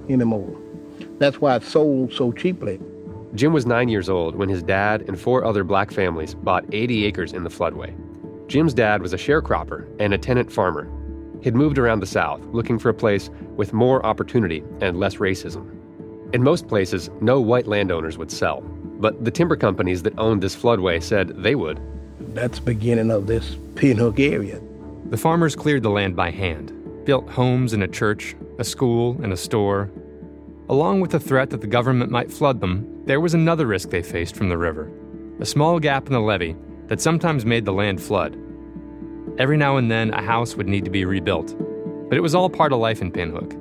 anymore. 0.09 0.57
That's 1.19 1.41
why 1.41 1.57
it 1.57 1.63
sold 1.63 2.13
so 2.13 2.33
cheaply. 2.33 2.81
Jim 3.35 3.53
was 3.53 3.65
nine 3.65 3.89
years 3.89 4.09
old 4.09 4.37
when 4.37 4.49
his 4.49 4.63
dad 4.63 5.05
and 5.09 5.19
four 5.19 5.45
other 5.45 5.65
black 5.65 5.91
families 5.91 6.35
bought 6.35 6.65
80 6.73 7.05
acres 7.07 7.33
in 7.33 7.45
the 7.45 7.51
floodway. 7.51 7.95
Jim's 8.47 8.75
dad 8.75 9.01
was 9.01 9.15
a 9.15 9.17
sharecropper 9.17 9.89
and 9.99 10.13
a 10.13 10.19
tenant 10.19 10.53
farmer. 10.53 10.91
He'd 11.43 11.55
moved 11.55 11.79
around 11.79 12.01
the 12.01 12.07
South 12.07 12.45
looking 12.53 12.79
for 12.79 12.91
a 12.91 12.95
place 12.95 13.31
with 13.57 13.73
more 13.73 14.05
opportunity 14.05 14.63
and 14.81 15.01
less 15.01 15.17
racism. 15.17 15.67
In 16.35 16.43
most 16.43 16.69
places, 16.69 17.11
no 17.21 17.41
white 17.41 17.67
landowners 17.67 18.19
would 18.19 18.31
sell, 18.31 18.63
but 19.03 19.25
the 19.25 19.31
timber 19.31 19.57
companies 19.57 20.03
that 20.05 20.19
owned 20.19 20.43
this 20.43 20.57
floodway 20.57 21.03
said 21.03 21.29
they 21.43 21.57
would. 21.57 21.81
That's 22.35 22.61
the 22.61 22.65
beginning 22.65 23.11
of 23.11 23.27
this 23.27 23.57
Pinhook 23.75 24.21
area. 24.21 24.61
The 25.11 25.17
farmers 25.17 25.57
cleared 25.57 25.83
the 25.83 25.91
land 25.91 26.15
by 26.15 26.31
hand, 26.31 26.73
built 27.05 27.29
homes 27.29 27.73
and 27.73 27.83
a 27.83 27.89
church, 27.89 28.37
a 28.59 28.65
school 28.65 29.19
and 29.23 29.33
a 29.33 29.37
store. 29.37 29.91
Along 30.69 31.01
with 31.01 31.11
the 31.11 31.21
threat 31.21 31.51
that 31.51 31.61
the 31.61 31.67
government 31.67 32.13
might 32.13 32.33
flood 32.33 32.61
them, 32.61 33.03
there 33.05 33.21
was 33.21 33.35
another 33.35 33.67
risk 33.67 33.91
they 33.91 34.03
faced 34.03 34.37
from 34.37 34.49
the 34.49 34.57
river 34.57 34.91
a 35.41 35.45
small 35.45 35.81
gap 35.81 36.07
in 36.07 36.13
the 36.13 36.21
levee 36.21 36.55
that 36.87 37.01
sometimes 37.01 37.45
made 37.45 37.65
the 37.65 37.73
land 37.73 38.01
flood. 38.01 38.39
Every 39.39 39.57
now 39.57 39.77
and 39.77 39.91
then, 39.91 40.15
a 40.15 40.23
house 40.23 40.55
would 40.55 40.69
need 40.69 40.85
to 40.85 40.91
be 40.91 41.05
rebuilt, 41.05 41.57
but 42.09 42.17
it 42.17 42.21
was 42.21 42.35
all 42.35 42.49
part 42.49 42.73
of 42.73 42.79
life 42.79 43.03
in 43.03 43.11
Pinhook. 43.11 43.59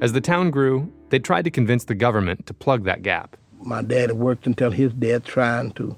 As 0.00 0.12
the 0.12 0.20
town 0.20 0.50
grew, 0.50 0.92
they 1.08 1.18
tried 1.18 1.44
to 1.44 1.50
convince 1.50 1.84
the 1.84 1.96
government 1.96 2.46
to 2.46 2.54
plug 2.54 2.84
that 2.84 3.02
gap. 3.02 3.36
My 3.62 3.82
dad 3.82 4.12
worked 4.12 4.46
until 4.46 4.70
his 4.70 4.92
death 4.92 5.24
trying 5.24 5.72
to 5.72 5.96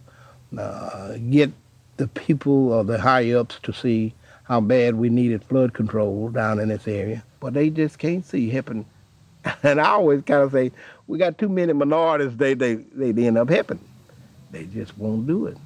uh, 0.57 1.17
get 1.31 1.53
the 1.97 2.09
people 2.09 2.73
or 2.73 2.85
the 2.85 2.99
high 2.99 3.33
ups 3.33 3.59
to 3.65 3.73
see 3.73 4.15
how 4.45 4.61
bad 4.61 4.95
we 4.95 5.11
needed 5.11 5.45
flood 5.45 5.75
control 5.75 6.31
down 6.31 6.59
in 6.59 6.69
this 6.69 6.89
area. 6.89 7.23
But 7.41 7.55
they 7.55 7.71
just 7.71 7.99
can't 7.99 8.25
see 8.25 8.49
helping. 8.49 8.87
And 9.63 9.81
I 9.81 9.91
always 9.91 10.23
kind 10.23 10.43
of 10.43 10.53
say, 10.53 10.73
we 11.07 11.17
got 11.17 11.39
too 11.39 11.49
many 11.49 11.73
minorities, 11.73 12.37
they, 12.37 12.55
they, 12.55 12.75
they 12.75 13.27
end 13.27 13.39
up 13.39 13.49
helping. 13.49 13.81
They 14.51 14.65
just 14.65 14.97
won't 14.99 15.27
do 15.27 15.47
it. 15.47 15.57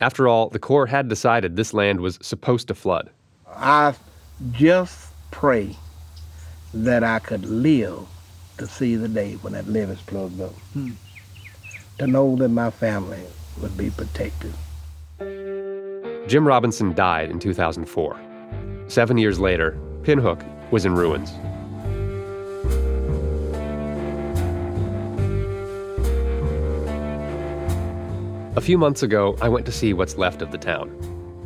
After 0.00 0.28
all, 0.28 0.48
the 0.48 0.58
Corps 0.58 0.86
had 0.86 1.08
decided 1.08 1.56
this 1.56 1.72
land 1.72 2.00
was 2.00 2.18
supposed 2.22 2.68
to 2.68 2.74
flood. 2.74 3.10
I 3.48 3.94
just 4.52 5.08
pray 5.30 5.76
that 6.72 7.04
I 7.04 7.18
could 7.18 7.44
live 7.44 8.06
to 8.60 8.66
see 8.66 8.94
the 8.94 9.08
day 9.08 9.32
when 9.40 9.54
that 9.54 9.66
levee 9.66 9.92
is 9.92 10.00
plugged 10.02 10.40
up. 10.40 10.52
Hmm. 10.74 10.90
To 11.98 12.06
know 12.06 12.36
that 12.36 12.50
my 12.50 12.70
family 12.70 13.22
would 13.60 13.76
be 13.76 13.90
protected. 13.90 14.52
Jim 16.28 16.46
Robinson 16.46 16.94
died 16.94 17.30
in 17.30 17.38
2004. 17.38 18.20
Seven 18.86 19.16
years 19.16 19.40
later, 19.40 19.78
Pinhook 20.02 20.44
was 20.70 20.84
in 20.84 20.94
ruins. 20.94 21.30
A 28.56 28.60
few 28.60 28.76
months 28.76 29.02
ago, 29.02 29.36
I 29.40 29.48
went 29.48 29.64
to 29.66 29.72
see 29.72 29.94
what's 29.94 30.18
left 30.18 30.42
of 30.42 30.50
the 30.50 30.58
town. 30.58 30.90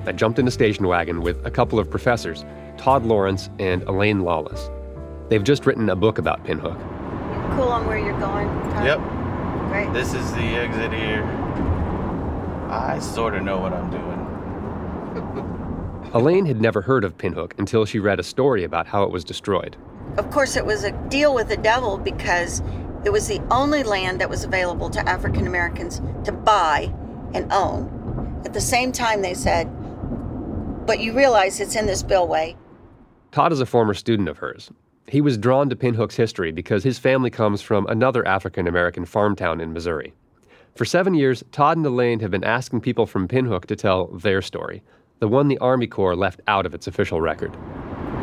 I 0.05 0.13
jumped 0.13 0.41
in 0.41 0.49
a 0.49 0.51
station 0.51 0.89
wagon 0.89 1.21
with 1.21 1.47
a 1.47 1.51
couple 1.51 1.79
of 1.79 1.89
professors, 1.89 2.45
Todd 2.77 3.07
Lawrence 3.07 3.51
and 3.61 3.85
Elaine 3.85 4.21
Lawless. 4.21 4.69
They've 5.29 5.45
just 5.45 5.65
written 5.65 5.89
a 5.89 5.97
book 5.97 6.19
about 6.19 6.45
Pinhook. 6.45 7.04
Cool 7.57 7.69
on 7.69 7.87
where 7.87 7.99
you're 7.99 8.19
going? 8.19 8.49
Todd? 8.71 8.87
Yep. 8.87 8.99
Great. 9.69 9.93
This 9.93 10.15
is 10.15 10.33
the 10.33 10.43
exit 10.43 10.93
here. 10.93 11.25
I 12.71 12.99
sort 12.99 13.35
of 13.35 13.43
know 13.43 13.59
what 13.59 13.73
I'm 13.73 13.91
doing. 13.91 16.11
Elaine 16.15 16.47
had 16.47 16.61
never 16.61 16.81
heard 16.81 17.05
of 17.05 17.19
Pinhook 17.19 17.53
until 17.59 17.85
she 17.85 17.99
read 17.99 18.21
a 18.21 18.23
story 18.23 18.65
about 18.65 18.87
how 18.87 19.03
it 19.03 19.11
was 19.11 19.25
destroyed. 19.25 19.77
Of 20.17 20.31
course, 20.31 20.57
it 20.57 20.65
was 20.65 20.85
a 20.85 20.93
deal 21.09 21.35
with 21.35 21.49
the 21.49 21.57
devil 21.57 21.99
because 21.99 22.63
it 23.05 23.13
was 23.13 23.29
the 23.29 23.41
only 23.51 23.83
land 23.83 24.21
that 24.21 24.31
was 24.31 24.45
available 24.45 24.91
to 24.91 25.09
African 25.09 25.47
Americans 25.47 26.01
to 26.25 26.33
buy 26.33 26.93
and 27.35 27.53
own. 27.53 28.43
At 28.45 28.53
the 28.53 28.61
same 28.61 28.93
time, 28.93 29.23
they 29.23 29.35
said, 29.35 29.67
but 30.87 31.01
you 31.01 31.13
realize 31.13 31.61
it's 31.61 31.77
in 31.77 31.87
this 31.87 32.03
billway. 32.03 32.57
Todd 33.33 33.53
is 33.53 33.61
a 33.61 33.67
former 33.67 33.95
student 33.95 34.29
of 34.29 34.39
hers. 34.39 34.71
He 35.07 35.21
was 35.21 35.37
drawn 35.37 35.69
to 35.69 35.77
Pinhook's 35.77 36.17
history 36.17 36.51
because 36.51 36.83
his 36.83 36.99
family 36.99 37.31
comes 37.31 37.61
from 37.61 37.87
another 37.87 38.27
African 38.27 38.67
American 38.67 39.05
farm 39.05 39.37
town 39.37 39.61
in 39.61 39.73
Missouri. 39.73 40.15
For 40.75 40.85
seven 40.85 41.15
years, 41.15 41.45
Todd 41.53 41.77
and 41.77 41.87
Elaine 41.87 42.21
have 42.21 42.31
been 42.31 42.43
asking 42.43 42.81
people 42.81 43.07
from 43.07 43.29
Pinhook 43.29 43.67
to 43.67 43.77
tell 43.77 44.07
their 44.07 44.43
story, 44.43 44.83
the 45.21 45.29
one 45.29 45.49
the 45.49 45.59
Army 45.59 45.87
Corps 45.87 46.17
left 46.17 46.41
out 46.49 46.67
of 46.67 46.75
its 46.75 46.87
official 46.87 47.21
record. 47.21 47.53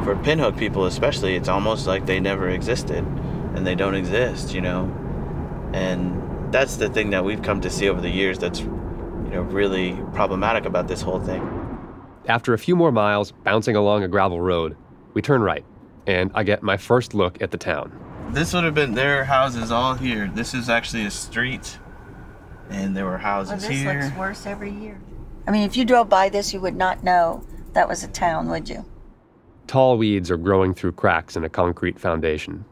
For 0.03 0.15
Pinhook 0.15 0.57
people, 0.57 0.85
especially, 0.85 1.35
it's 1.35 1.47
almost 1.47 1.85
like 1.85 2.07
they 2.07 2.19
never 2.19 2.49
existed 2.49 3.05
and 3.53 3.65
they 3.65 3.75
don't 3.75 3.95
exist, 3.95 4.53
you 4.53 4.61
know? 4.61 4.91
And 5.73 6.51
that's 6.51 6.75
the 6.75 6.89
thing 6.89 7.11
that 7.11 7.23
we've 7.23 7.41
come 7.41 7.61
to 7.61 7.69
see 7.69 7.87
over 7.89 8.01
the 8.01 8.09
years 8.09 8.37
that's 8.39 8.59
you 8.59 9.29
know 9.31 9.41
really 9.43 9.93
problematic 10.13 10.65
about 10.65 10.87
this 10.87 11.01
whole 11.01 11.19
thing. 11.19 11.41
After 12.27 12.53
a 12.53 12.57
few 12.57 12.75
more 12.75 12.91
miles 12.91 13.31
bouncing 13.31 13.75
along 13.75 14.03
a 14.03 14.07
gravel 14.07 14.41
road, 14.41 14.75
we 15.13 15.21
turn 15.21 15.41
right, 15.41 15.63
and 16.07 16.31
I 16.33 16.43
get 16.43 16.63
my 16.63 16.77
first 16.77 17.13
look 17.13 17.41
at 17.41 17.51
the 17.51 17.57
town. 17.57 17.91
This 18.31 18.53
would 18.53 18.63
have 18.63 18.73
been 18.75 18.93
their 18.93 19.25
houses 19.25 19.71
all 19.71 19.93
here. 19.95 20.31
This 20.33 20.53
is 20.53 20.69
actually 20.69 21.05
a 21.05 21.11
street, 21.11 21.77
and 22.69 22.95
there 22.95 23.05
were 23.05 23.17
houses 23.17 23.51
Well, 23.61 23.69
this 23.69 23.79
here. 23.79 24.01
looks 24.03 24.15
worse 24.17 24.45
every 24.45 24.71
year. 24.71 24.99
I 25.47 25.51
mean, 25.51 25.63
if 25.63 25.75
you 25.75 25.85
drove 25.85 26.07
by 26.09 26.29
this, 26.29 26.53
you 26.53 26.61
would 26.61 26.75
not 26.75 27.03
know 27.03 27.43
that 27.73 27.87
was 27.87 28.03
a 28.03 28.07
town, 28.07 28.49
would 28.49 28.69
you? 28.69 28.85
Tall 29.67 29.97
weeds 29.97 30.29
are 30.31 30.37
growing 30.37 30.73
through 30.73 30.93
cracks 30.93 31.35
in 31.35 31.43
a 31.43 31.49
concrete 31.49 31.99
foundation. 31.99 32.65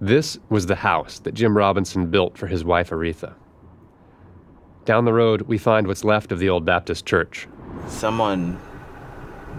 This 0.00 0.38
was 0.50 0.66
the 0.66 0.76
house 0.76 1.18
that 1.20 1.34
Jim 1.34 1.56
Robinson 1.56 2.10
built 2.10 2.36
for 2.36 2.46
his 2.46 2.64
wife 2.64 2.90
Aretha. 2.90 3.34
Down 4.84 5.04
the 5.04 5.12
road, 5.12 5.42
we 5.42 5.58
find 5.58 5.86
what's 5.86 6.04
left 6.04 6.30
of 6.32 6.38
the 6.38 6.48
old 6.48 6.64
Baptist 6.64 7.06
church. 7.06 7.48
Someone 7.88 8.60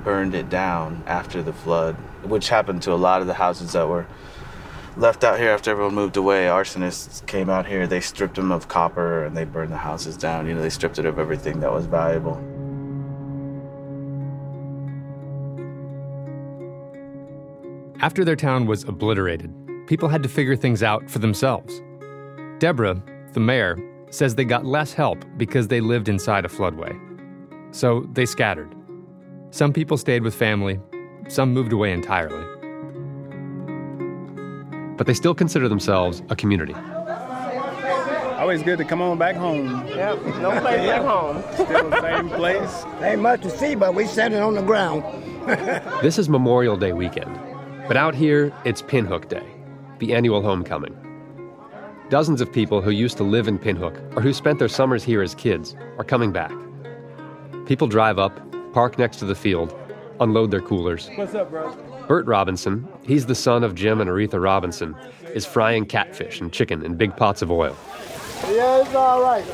burned 0.04 0.36
it 0.36 0.50
down 0.50 1.04
after 1.06 1.42
the 1.42 1.52
flood, 1.52 1.98
which 2.30 2.50
happened 2.50 2.82
to 2.84 2.94
a 2.94 2.96
lot 2.96 3.22
of 3.22 3.28
the 3.28 3.34
houses 3.34 3.74
that 3.74 3.88
were 3.88 4.06
left 4.98 5.24
out 5.24 5.40
here 5.40 5.52
after 5.52 5.72
everyone 5.72 5.94
moved 5.94 6.18
away. 6.18 6.46
Arsonists 6.46 7.26
came 7.28 7.50
out 7.50 7.66
here, 7.66 7.88
they 7.88 8.00
stripped 8.00 8.36
them 8.36 8.52
of 8.52 8.68
copper 8.68 9.26
and 9.26 9.38
they 9.38 9.46
burned 9.46 9.72
the 9.72 9.78
houses 9.78 10.18
down. 10.18 10.48
You 10.48 10.56
know, 10.56 10.62
they 10.62 10.70
stripped 10.70 11.00
it 11.00 11.06
of 11.06 11.20
everything 11.20 11.60
that 11.60 11.72
was 11.72 11.86
valuable. 11.86 12.36
After 18.00 18.24
their 18.24 18.36
town 18.36 18.68
was 18.68 18.84
obliterated, 18.84 19.52
people 19.88 20.08
had 20.08 20.22
to 20.24 20.30
figure 20.30 20.56
things 20.56 20.84
out 20.84 21.10
for 21.10 21.20
themselves. 21.20 21.82
Deborah, 22.60 23.02
the 23.34 23.40
mayor, 23.40 23.78
says 24.10 24.36
they 24.36 24.46
got 24.46 24.66
less 24.66 24.94
help 24.94 25.26
because 25.38 25.68
they 25.68 25.82
lived 25.82 26.08
inside 26.08 26.46
a 26.46 26.48
floodway. 26.48 26.96
So 27.76 28.08
they 28.14 28.26
scattered. 28.26 28.74
Some 29.50 29.74
people 29.74 29.98
stayed 29.98 30.24
with 30.24 30.36
family, 30.36 30.80
some 31.28 31.54
moved 31.54 31.74
away 31.74 31.92
entirely. 31.92 32.46
But 34.98 35.08
they 35.08 35.14
still 35.14 35.36
consider 35.36 35.70
themselves 35.70 36.24
a 36.30 36.36
community. 36.36 36.74
Always 38.38 38.64
good 38.64 38.78
to 38.78 38.86
come 38.86 39.02
on 39.02 39.18
back 39.18 39.36
home. 39.36 39.88
Yep, 39.88 40.24
no 40.42 40.52
place 40.62 40.88
like 40.88 41.02
home. 41.02 41.44
Still 41.54 41.90
the 41.90 42.02
same 42.02 42.30
place. 42.30 42.84
Ain't 43.02 43.22
much 43.22 43.42
to 43.42 43.50
see, 43.50 43.76
but 43.76 43.94
we 43.94 44.06
standing 44.06 44.42
on 44.42 44.54
the 44.56 44.62
ground. 44.62 45.04
This 46.02 46.18
is 46.20 46.28
Memorial 46.28 46.76
Day 46.76 46.92
weekend, 46.92 47.40
but 47.88 47.96
out 47.96 48.14
here, 48.14 48.54
it's 48.66 48.82
Pinhook 48.82 49.30
Day, 49.30 49.46
the 50.00 50.14
annual 50.14 50.42
homecoming. 50.42 50.94
Dozens 52.10 52.42
of 52.42 52.52
people 52.52 52.82
who 52.82 52.92
used 52.92 53.16
to 53.18 53.24
live 53.24 53.48
in 53.48 53.58
Pinhook 53.58 53.98
or 54.18 54.22
who 54.22 54.34
spent 54.34 54.60
their 54.60 54.68
summers 54.68 55.06
here 55.06 55.22
as 55.22 55.34
kids 55.36 55.76
are 55.98 56.04
coming 56.04 56.34
back. 56.34 56.52
People 57.66 57.88
drive 57.88 58.20
up, 58.20 58.42
park 58.74 58.98
next 59.00 59.18
to 59.18 59.26
the 59.26 59.36
field, 59.36 59.74
unload 60.20 60.52
their 60.52 60.62
coolers. 60.62 61.10
What's 61.16 61.36
up, 61.36 61.50
bro? 61.50 61.76
Bert 62.08 62.26
Robinson, 62.26 62.88
he's 63.04 63.26
the 63.26 63.36
son 63.36 63.64
of 63.64 63.76
Jim 63.76 64.00
and 64.02 64.10
Aretha 64.10 64.42
Robinson, 64.42 64.96
is 65.34 65.46
frying 65.46 65.86
catfish 65.86 66.40
and 66.40 66.52
chicken 66.52 66.84
in 66.84 66.96
big 66.96 67.16
pots 67.16 67.42
of 67.42 67.52
oil. 67.52 67.76
Yeah, 68.50 68.82
it's 68.82 68.96
all 68.96 69.22
right. 69.22 69.46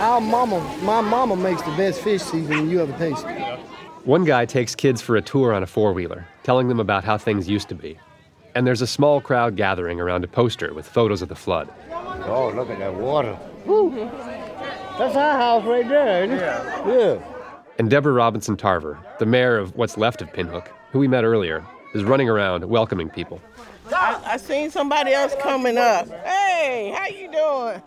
Our 0.00 0.20
mama, 0.20 0.60
my 0.82 1.00
mama 1.00 1.34
makes 1.34 1.60
the 1.62 1.72
best 1.72 2.00
fish 2.02 2.22
seasoning 2.22 2.70
you 2.70 2.80
ever 2.80 2.96
tasted. 2.98 3.58
One 4.04 4.24
guy 4.24 4.46
takes 4.46 4.74
kids 4.74 5.02
for 5.02 5.16
a 5.16 5.20
tour 5.20 5.52
on 5.52 5.62
a 5.62 5.66
four 5.66 5.92
wheeler, 5.92 6.26
telling 6.44 6.68
them 6.68 6.78
about 6.78 7.04
how 7.04 7.18
things 7.18 7.48
used 7.48 7.68
to 7.68 7.74
be. 7.74 7.98
And 8.54 8.66
there's 8.66 8.80
a 8.80 8.86
small 8.86 9.20
crowd 9.20 9.56
gathering 9.56 10.00
around 10.00 10.24
a 10.24 10.28
poster 10.28 10.72
with 10.72 10.86
photos 10.86 11.20
of 11.20 11.28
the 11.28 11.34
flood. 11.34 11.68
Oh, 11.90 12.52
look 12.54 12.70
at 12.70 12.78
that 12.78 12.94
water. 12.94 13.36
Woo. 13.66 14.08
That's 14.98 15.14
our 15.14 15.38
house 15.38 15.64
right 15.64 15.88
there, 15.88 16.24
isn't 16.24 16.36
it? 16.36 16.40
Yeah. 16.40 16.88
Yeah. 16.88 17.22
And 17.78 17.88
Deborah 17.88 18.12
Robinson 18.12 18.56
Tarver, 18.56 18.98
the 19.20 19.26
mayor 19.26 19.56
of 19.56 19.76
what's 19.76 19.96
left 19.96 20.20
of 20.20 20.32
Pinhook, 20.32 20.66
who 20.90 20.98
we 20.98 21.06
met 21.06 21.22
earlier, 21.22 21.64
is 21.94 22.02
running 22.02 22.28
around 22.28 22.64
welcoming 22.64 23.08
people. 23.08 23.40
I, 23.94 24.20
I 24.24 24.36
seen 24.38 24.70
somebody 24.70 25.12
else 25.12 25.34
coming 25.40 25.78
up. 25.78 26.08
Hey, 26.24 26.92
how 26.96 27.06
you 27.06 27.30
doing? 27.30 27.80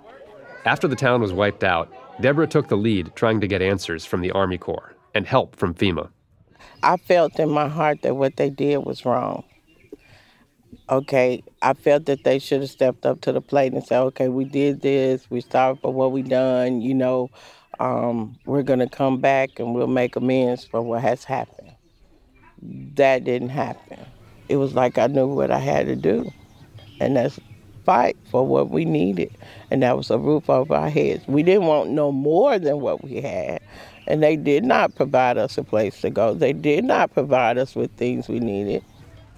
After 0.63 0.87
the 0.87 0.95
town 0.95 1.21
was 1.21 1.33
wiped 1.33 1.65
out, 1.65 1.91
Deborah 2.21 2.47
took 2.47 2.69
the 2.69 2.77
lead 2.77 3.11
trying 3.15 3.41
to 3.41 3.47
get 3.47 3.61
answers 3.61 4.05
from 4.05 4.21
the 4.21 4.31
Army 4.31 4.57
Corps 4.57 4.95
and 5.13 5.27
help 5.27 5.55
from 5.57 5.73
FEMA. 5.73 6.09
I 6.81 6.95
felt 6.95 7.37
in 7.39 7.49
my 7.49 7.67
heart 7.67 8.03
that 8.03 8.15
what 8.15 8.37
they 8.37 8.49
did 8.49 8.85
was 8.85 9.03
wrong. 9.05 9.43
Okay, 10.89 11.41
I 11.61 11.73
felt 11.73 12.05
that 12.07 12.23
they 12.23 12.37
should 12.37 12.61
have 12.61 12.69
stepped 12.69 13.05
up 13.05 13.21
to 13.21 13.31
the 13.31 13.41
plate 13.41 13.71
and 13.71 13.83
said, 13.83 14.01
"Okay, 14.01 14.27
we 14.27 14.43
did 14.43 14.81
this. 14.81 15.29
We 15.29 15.41
sorry 15.41 15.77
for 15.77 15.93
what 15.93 16.11
we 16.11 16.21
done. 16.21 16.81
You 16.81 16.93
know, 16.93 17.29
um, 17.79 18.37
we're 18.45 18.63
gonna 18.63 18.89
come 18.89 19.19
back 19.19 19.59
and 19.59 19.73
we'll 19.73 19.87
make 19.87 20.15
amends 20.17 20.65
for 20.65 20.81
what 20.81 21.01
has 21.01 21.23
happened." 21.23 21.71
That 22.95 23.23
didn't 23.23 23.49
happen. 23.49 23.99
It 24.49 24.57
was 24.57 24.75
like 24.75 24.97
I 24.97 25.07
knew 25.07 25.27
what 25.27 25.49
I 25.49 25.59
had 25.59 25.87
to 25.87 25.95
do, 25.95 26.29
and 26.99 27.15
that's 27.15 27.39
fight 27.85 28.17
for 28.29 28.45
what 28.45 28.69
we 28.69 28.85
needed, 28.85 29.31
and 29.71 29.81
that 29.83 29.95
was 29.97 30.11
a 30.11 30.17
roof 30.17 30.49
over 30.49 30.75
our 30.75 30.89
heads. 30.89 31.25
We 31.27 31.41
didn't 31.41 31.67
want 31.67 31.89
no 31.91 32.11
more 32.11 32.59
than 32.59 32.81
what 32.81 33.03
we 33.03 33.21
had, 33.21 33.61
and 34.07 34.21
they 34.21 34.35
did 34.35 34.65
not 34.65 34.95
provide 34.95 35.37
us 35.37 35.57
a 35.57 35.63
place 35.63 36.01
to 36.01 36.09
go. 36.09 36.33
They 36.33 36.53
did 36.53 36.83
not 36.83 37.13
provide 37.13 37.57
us 37.57 37.75
with 37.75 37.91
things 37.91 38.27
we 38.27 38.39
needed. 38.39 38.83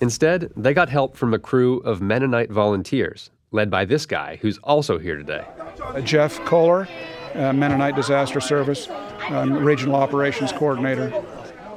Instead, 0.04 0.52
they 0.58 0.74
got 0.74 0.90
help 0.90 1.16
from 1.16 1.34
a 1.34 1.40
crew 1.40 1.78
of 1.80 2.02
Mennonite 2.02 2.52
volunteers, 2.52 3.32
led 3.52 3.72
by 3.72 3.86
this 3.86 4.06
guy 4.06 4.38
who's 4.42 4.58
also 4.58 5.00
here 5.00 5.16
today. 5.16 5.46
Uh, 5.82 6.02
Jeff 6.02 6.40
Koehler, 6.42 6.90
uh, 7.36 7.54
Mennonite 7.54 7.96
Disaster 7.96 8.42
Service, 8.42 8.90
um, 9.30 9.64
Regional 9.64 9.96
Operations 9.96 10.52
Coordinator. 10.52 11.24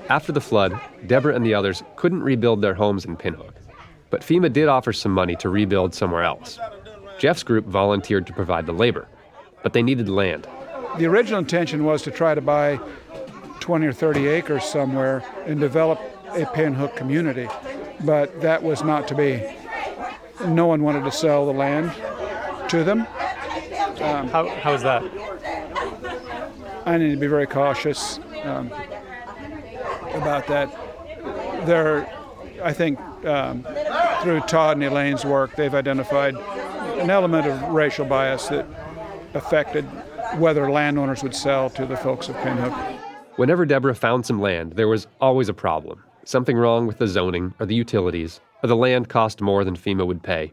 After 0.08 0.32
the 0.32 0.40
flood, 0.40 0.76
Deborah 1.06 1.36
and 1.36 1.46
the 1.46 1.54
others 1.54 1.84
couldn't 1.94 2.20
rebuild 2.20 2.62
their 2.62 2.74
homes 2.74 3.04
in 3.04 3.16
Pinhook. 3.16 3.54
But 4.10 4.22
FEMA 4.22 4.52
did 4.52 4.66
offer 4.66 4.92
some 4.92 5.12
money 5.12 5.36
to 5.36 5.48
rebuild 5.48 5.94
somewhere 5.94 6.24
else. 6.24 6.58
Jeff's 7.20 7.44
group 7.44 7.66
volunteered 7.66 8.26
to 8.26 8.32
provide 8.32 8.66
the 8.66 8.72
labor, 8.72 9.06
but 9.62 9.72
they 9.72 9.84
needed 9.84 10.08
land. 10.08 10.48
The 10.98 11.06
original 11.06 11.38
intention 11.38 11.84
was 11.84 12.02
to 12.02 12.10
try 12.10 12.34
to 12.34 12.40
buy 12.40 12.80
20 13.60 13.86
or 13.86 13.92
30 13.92 14.26
acres 14.26 14.64
somewhere 14.64 15.22
and 15.46 15.60
develop 15.60 16.00
a 16.30 16.44
pinhook 16.44 16.94
community, 16.96 17.48
but 18.04 18.40
that 18.40 18.62
was 18.62 18.82
not 18.82 19.08
to 19.08 19.14
be. 19.14 19.42
No 20.46 20.66
one 20.66 20.82
wanted 20.82 21.04
to 21.04 21.12
sell 21.12 21.46
the 21.46 21.52
land 21.52 21.92
to 22.70 22.84
them. 22.84 23.00
Um, 24.00 24.28
how, 24.28 24.48
how 24.48 24.74
is 24.74 24.82
that? 24.82 25.02
I 26.84 26.98
need 26.98 27.10
to 27.10 27.16
be 27.16 27.26
very 27.26 27.46
cautious 27.46 28.20
um, 28.44 28.70
about 30.14 30.46
that. 30.46 30.70
There, 31.66 32.08
I 32.62 32.72
think 32.72 33.00
um, 33.24 33.66
through 34.22 34.40
Todd 34.40 34.76
and 34.76 34.84
Elaine's 34.84 35.24
work, 35.24 35.56
they've 35.56 35.74
identified 35.74 36.36
an 36.36 37.10
element 37.10 37.46
of 37.46 37.60
racial 37.70 38.04
bias 38.04 38.48
that 38.48 38.66
affected 39.34 39.84
whether 40.36 40.70
landowners 40.70 41.22
would 41.22 41.34
sell 41.34 41.70
to 41.70 41.86
the 41.86 41.96
folks 41.96 42.28
of 42.28 42.36
Pinhook. 42.36 42.72
Whenever 43.36 43.66
Deborah 43.66 43.94
found 43.94 44.24
some 44.24 44.40
land, 44.40 44.72
there 44.72 44.88
was 44.88 45.06
always 45.20 45.48
a 45.48 45.54
problem. 45.54 46.02
Something 46.26 46.56
wrong 46.56 46.88
with 46.88 46.98
the 46.98 47.06
zoning 47.06 47.54
or 47.60 47.66
the 47.66 47.76
utilities, 47.76 48.40
or 48.60 48.66
the 48.66 48.74
land 48.74 49.08
cost 49.08 49.40
more 49.40 49.62
than 49.62 49.76
FEMA 49.76 50.04
would 50.04 50.24
pay. 50.24 50.52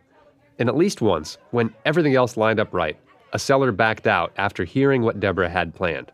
And 0.60 0.70
at 0.70 0.78
least 0.78 1.02
once, 1.02 1.40
when 1.50 1.74
everything 1.84 2.14
else 2.14 2.38
lined 2.38 2.60
up 2.60 2.72
right, 2.76 2.96
a 3.34 3.40
seller 3.40 3.72
backed 3.72 4.06
out 4.06 4.32
after 4.38 4.66
hearing 4.66 5.02
what 5.02 5.20
Deborah 5.20 5.50
had 5.50 5.74
planned. 5.74 6.12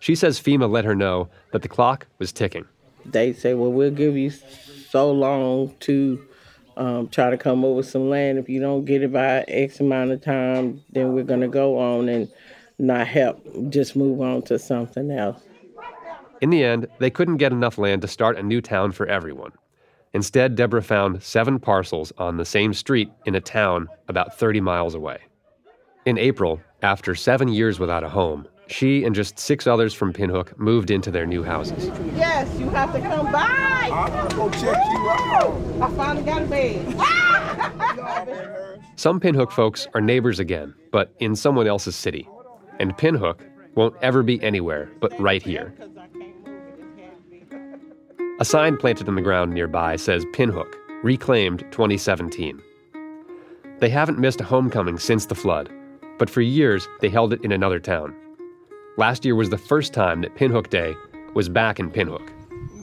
She 0.00 0.16
says 0.16 0.40
FEMA 0.40 0.68
let 0.68 0.84
her 0.84 0.96
know 0.96 1.28
that 1.52 1.62
the 1.62 1.68
clock 1.68 2.08
was 2.18 2.32
ticking. 2.32 2.64
They 3.06 3.32
say, 3.32 3.54
well, 3.54 3.70
we'll 3.70 3.92
give 3.92 4.16
you 4.16 4.30
so 4.30 5.12
long 5.12 5.76
to 5.78 6.26
um, 6.76 7.08
try 7.08 7.30
to 7.30 7.38
come 7.38 7.64
over 7.64 7.84
some 7.84 8.10
land. 8.10 8.36
If 8.36 8.48
you 8.48 8.58
don't 8.58 8.84
get 8.84 9.04
it 9.04 9.12
by 9.12 9.44
X 9.46 9.78
amount 9.78 10.10
of 10.10 10.22
time, 10.22 10.82
then 10.90 11.12
we're 11.12 11.22
going 11.22 11.42
to 11.42 11.48
go 11.48 11.78
on 11.78 12.08
and 12.08 12.28
not 12.80 13.06
help, 13.06 13.40
just 13.70 13.94
move 13.94 14.20
on 14.20 14.42
to 14.42 14.58
something 14.58 15.12
else. 15.12 15.40
In 16.40 16.50
the 16.50 16.62
end, 16.62 16.86
they 16.98 17.10
couldn't 17.10 17.38
get 17.38 17.52
enough 17.52 17.78
land 17.78 18.02
to 18.02 18.08
start 18.08 18.38
a 18.38 18.42
new 18.42 18.60
town 18.60 18.92
for 18.92 19.06
everyone. 19.06 19.52
Instead, 20.14 20.54
Deborah 20.54 20.82
found 20.82 21.22
seven 21.22 21.58
parcels 21.58 22.12
on 22.18 22.36
the 22.36 22.44
same 22.44 22.72
street 22.72 23.10
in 23.26 23.34
a 23.34 23.40
town 23.40 23.88
about 24.08 24.38
30 24.38 24.60
miles 24.60 24.94
away. 24.94 25.18
In 26.06 26.16
April, 26.16 26.60
after 26.82 27.14
seven 27.14 27.48
years 27.48 27.78
without 27.78 28.04
a 28.04 28.08
home, 28.08 28.46
she 28.68 29.04
and 29.04 29.14
just 29.14 29.38
six 29.38 29.66
others 29.66 29.94
from 29.94 30.12
Pinhook 30.12 30.56
moved 30.58 30.90
into 30.90 31.10
their 31.10 31.26
new 31.26 31.42
houses. 31.42 31.90
Yes, 32.14 32.48
you 32.58 32.68
have 32.70 32.92
to 32.92 33.00
come 33.00 33.32
by. 33.32 33.90
I'm 33.92 34.12
going 34.12 34.28
to 34.28 34.36
go 34.36 34.50
check 34.50 34.84
you 34.90 35.10
out. 35.10 35.82
I 35.82 35.90
finally 35.96 36.24
got 36.24 36.42
a 36.42 36.46
bed. 36.46 36.94
Some 38.96 39.20
Pinhook 39.20 39.50
folks 39.52 39.86
are 39.94 40.00
neighbors 40.00 40.38
again, 40.38 40.74
but 40.92 41.14
in 41.18 41.34
someone 41.36 41.66
else's 41.66 41.96
city. 41.96 42.28
And 42.78 42.96
Pinhook 42.96 43.40
won't 43.74 43.94
ever 44.02 44.22
be 44.22 44.42
anywhere 44.42 44.90
but 45.00 45.18
right 45.20 45.42
here. 45.42 45.72
A 48.40 48.44
sign 48.44 48.76
planted 48.76 49.08
in 49.08 49.16
the 49.16 49.22
ground 49.22 49.52
nearby 49.52 49.96
says 49.96 50.24
Pinhook, 50.26 50.72
reclaimed 51.02 51.64
2017. 51.72 52.62
They 53.80 53.88
haven't 53.88 54.20
missed 54.20 54.40
a 54.40 54.44
homecoming 54.44 55.00
since 55.00 55.26
the 55.26 55.34
flood, 55.34 55.68
but 56.20 56.30
for 56.30 56.40
years 56.40 56.88
they 57.00 57.08
held 57.08 57.32
it 57.32 57.44
in 57.44 57.50
another 57.50 57.80
town. 57.80 58.14
Last 58.96 59.24
year 59.24 59.34
was 59.34 59.50
the 59.50 59.58
first 59.58 59.92
time 59.92 60.20
that 60.20 60.36
Pinhook 60.36 60.70
Day 60.70 60.94
was 61.34 61.48
back 61.48 61.80
in 61.80 61.90
Pinhook. 61.90 62.30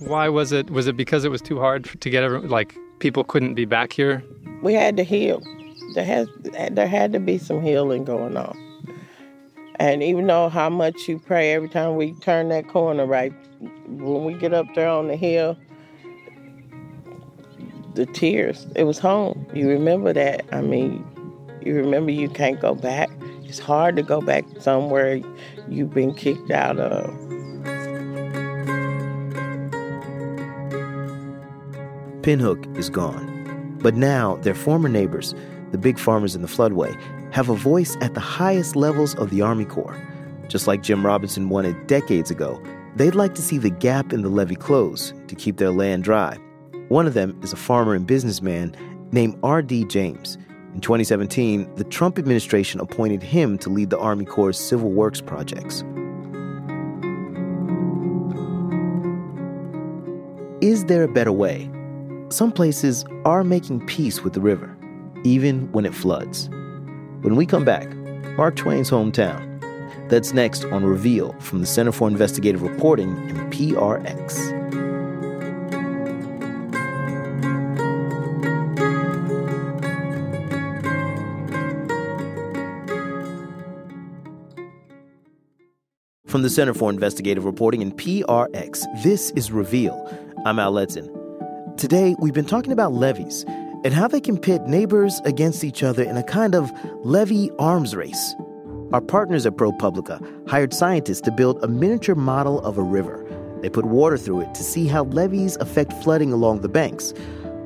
Why 0.01 0.27
was 0.27 0.51
it? 0.51 0.69
Was 0.71 0.87
it 0.87 0.97
because 0.97 1.23
it 1.23 1.31
was 1.31 1.41
too 1.41 1.57
hard 1.57 1.85
to 2.01 2.09
get 2.09 2.21
everyone, 2.21 2.49
like 2.49 2.75
people 2.99 3.23
couldn't 3.23 3.53
be 3.53 3.63
back 3.63 3.93
here? 3.93 4.21
We 4.61 4.73
had 4.73 4.97
to 4.97 5.03
heal. 5.03 5.41
There 5.93 6.03
has 6.03 6.27
there 6.71 6.87
had 6.87 7.13
to 7.13 7.19
be 7.19 7.37
some 7.37 7.61
healing 7.61 8.03
going 8.03 8.35
on. 8.35 8.57
And 9.79 10.01
even 10.01 10.27
though 10.27 10.49
how 10.49 10.69
much 10.69 11.07
you 11.07 11.19
pray 11.19 11.53
every 11.53 11.69
time 11.69 11.95
we 11.95 12.13
turn 12.13 12.49
that 12.49 12.67
corner 12.67 13.05
right, 13.05 13.33
when 13.87 14.23
we 14.23 14.33
get 14.33 14.53
up 14.53 14.67
there 14.73 14.89
on 14.89 15.07
the 15.07 15.15
hill, 15.15 15.57
the 17.93 18.05
tears, 18.05 18.67
it 18.75 18.83
was 18.83 18.99
home. 18.99 19.45
You 19.53 19.69
remember 19.69 20.13
that. 20.13 20.45
I 20.51 20.61
mean, 20.61 21.05
you 21.61 21.75
remember 21.75 22.11
you 22.11 22.29
can't 22.29 22.59
go 22.59 22.75
back. 22.75 23.09
It's 23.43 23.59
hard 23.59 23.95
to 23.97 24.03
go 24.03 24.21
back 24.21 24.45
somewhere 24.59 25.21
you've 25.69 25.93
been 25.93 26.13
kicked 26.13 26.51
out 26.51 26.79
of. 26.79 27.05
Pinhook 32.21 32.75
is 32.77 32.89
gone. 32.89 33.77
But 33.81 33.95
now 33.95 34.37
their 34.37 34.55
former 34.55 34.89
neighbors, 34.89 35.35
the 35.71 35.77
big 35.77 35.99
farmers 35.99 36.35
in 36.35 36.41
the 36.41 36.47
floodway, 36.47 36.99
have 37.35 37.49
a 37.49 37.53
voice 37.53 37.97
at 37.99 38.13
the 38.13 38.19
highest 38.21 38.77
levels 38.77 39.13
of 39.15 39.29
the 39.29 39.41
Army 39.41 39.65
Corps. 39.65 40.01
Just 40.47 40.67
like 40.67 40.81
Jim 40.81 41.05
Robinson 41.05 41.49
wanted 41.49 41.85
decades 41.85 42.31
ago, 42.31 42.63
they'd 42.95 43.13
like 43.13 43.35
to 43.35 43.41
see 43.41 43.57
the 43.57 43.69
gap 43.69 44.13
in 44.13 44.21
the 44.21 44.29
levee 44.29 44.55
close 44.55 45.11
to 45.27 45.35
keep 45.35 45.57
their 45.57 45.71
land 45.71 46.05
dry. 46.05 46.37
One 46.87 47.05
of 47.05 47.13
them 47.13 47.37
is 47.43 47.51
a 47.51 47.57
farmer 47.57 47.93
and 47.93 48.07
businessman 48.07 48.73
named 49.11 49.37
R.D. 49.43 49.83
James. 49.87 50.37
In 50.73 50.79
2017, 50.79 51.75
the 51.75 51.83
Trump 51.83 52.17
administration 52.17 52.79
appointed 52.79 53.21
him 53.21 53.57
to 53.57 53.69
lead 53.69 53.89
the 53.89 53.99
Army 53.99 54.23
Corps' 54.23 54.53
civil 54.53 54.91
works 54.91 55.19
projects. 55.19 55.83
Is 60.61 60.85
there 60.85 61.03
a 61.03 61.09
better 61.09 61.33
way? 61.33 61.69
Some 62.29 62.53
places 62.53 63.03
are 63.25 63.43
making 63.43 63.85
peace 63.87 64.23
with 64.23 64.31
the 64.31 64.39
river, 64.41 64.73
even 65.25 65.69
when 65.73 65.85
it 65.85 65.93
floods. 65.93 66.49
When 67.25 67.35
we 67.35 67.47
come 67.47 67.65
back, 67.65 67.91
Mark 68.37 68.55
Twain's 68.55 68.91
hometown. 68.91 69.59
That's 70.09 70.31
next 70.31 70.63
on 70.65 70.85
Reveal 70.85 71.33
from 71.39 71.59
the 71.59 71.65
Center 71.65 71.91
for 71.91 72.07
Investigative 72.07 72.61
Reporting 72.61 73.17
and 73.31 73.51
PRX. 73.51 74.53
From 86.27 86.43
the 86.43 86.49
Center 86.51 86.75
for 86.75 86.91
Investigative 86.91 87.43
Reporting 87.43 87.81
and 87.81 87.97
PRX, 87.97 88.85
this 89.01 89.31
is 89.31 89.51
Reveal. 89.51 89.95
I'm 90.45 90.59
Al 90.59 90.73
Letson. 90.73 91.09
Today, 91.75 92.15
we've 92.19 92.35
been 92.35 92.45
talking 92.45 92.71
about 92.71 92.93
levees 92.93 93.45
and 93.85 93.93
how 93.93 94.07
they 94.07 94.19
can 94.19 94.35
pit 94.35 94.63
neighbors 94.63 95.21
against 95.25 95.63
each 95.63 95.83
other 95.83 96.01
in 96.01 96.17
a 96.17 96.23
kind 96.23 96.55
of 96.55 96.71
levee 97.05 97.51
arms 97.59 97.95
race. 97.95 98.35
Our 98.91 98.99
partners 98.99 99.45
at 99.45 99.57
ProPublica 99.57 100.49
hired 100.49 100.73
scientists 100.73 101.21
to 101.21 101.31
build 101.31 101.63
a 101.63 101.67
miniature 101.67 102.15
model 102.15 102.59
of 102.61 102.79
a 102.79 102.81
river. 102.81 103.23
They 103.61 103.69
put 103.69 103.85
water 103.85 104.17
through 104.17 104.41
it 104.41 104.55
to 104.55 104.63
see 104.63 104.87
how 104.87 105.03
levees 105.03 105.55
affect 105.57 105.93
flooding 106.01 106.33
along 106.33 106.61
the 106.61 106.67
banks. 106.67 107.13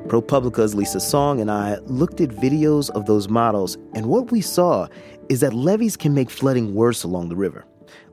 ProPublica's 0.08 0.74
Lisa 0.74 1.00
Song 1.00 1.40
and 1.40 1.50
I 1.50 1.78
looked 1.86 2.20
at 2.20 2.28
videos 2.28 2.90
of 2.90 3.06
those 3.06 3.30
models, 3.30 3.78
and 3.94 4.06
what 4.06 4.30
we 4.30 4.42
saw 4.42 4.88
is 5.30 5.40
that 5.40 5.54
levees 5.54 5.96
can 5.96 6.12
make 6.12 6.28
flooding 6.28 6.74
worse 6.74 7.02
along 7.02 7.30
the 7.30 7.36
river. 7.36 7.64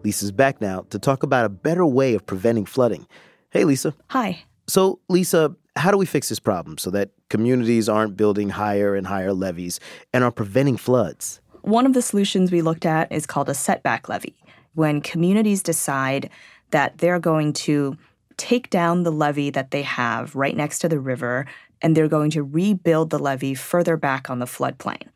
Lisa's 0.05 0.31
back 0.31 0.61
now 0.61 0.85
to 0.91 0.99
talk 0.99 1.23
about 1.23 1.43
a 1.43 1.49
better 1.49 1.85
way 1.85 2.13
of 2.13 2.25
preventing 2.25 2.65
flooding. 2.65 3.05
Hey, 3.49 3.65
Lisa. 3.65 3.93
Hi. 4.11 4.43
So, 4.67 4.99
Lisa, 5.09 5.55
how 5.77 5.91
do 5.91 5.97
we 5.97 6.05
fix 6.05 6.29
this 6.29 6.39
problem 6.39 6.77
so 6.77 6.89
that 6.91 7.11
communities 7.29 7.87
aren't 7.87 8.17
building 8.17 8.49
higher 8.49 8.95
and 8.95 9.07
higher 9.07 9.33
levees 9.33 9.79
and 10.13 10.23
are 10.23 10.31
preventing 10.31 10.77
floods? 10.77 11.39
One 11.61 11.85
of 11.85 11.93
the 11.93 12.01
solutions 12.01 12.51
we 12.51 12.61
looked 12.61 12.85
at 12.85 13.11
is 13.11 13.25
called 13.25 13.49
a 13.49 13.53
setback 13.53 14.09
levee. 14.09 14.35
When 14.73 15.01
communities 15.01 15.63
decide 15.63 16.29
that 16.71 16.97
they're 16.99 17.19
going 17.19 17.53
to 17.53 17.97
take 18.37 18.69
down 18.69 19.03
the 19.03 19.11
levee 19.11 19.49
that 19.49 19.71
they 19.71 19.81
have 19.81 20.35
right 20.35 20.55
next 20.55 20.79
to 20.79 20.89
the 20.89 20.99
river 20.99 21.45
and 21.81 21.95
they're 21.95 22.07
going 22.07 22.31
to 22.31 22.43
rebuild 22.43 23.09
the 23.09 23.19
levee 23.19 23.53
further 23.53 23.97
back 23.97 24.29
on 24.29 24.39
the 24.39 24.45
floodplain. 24.45 25.07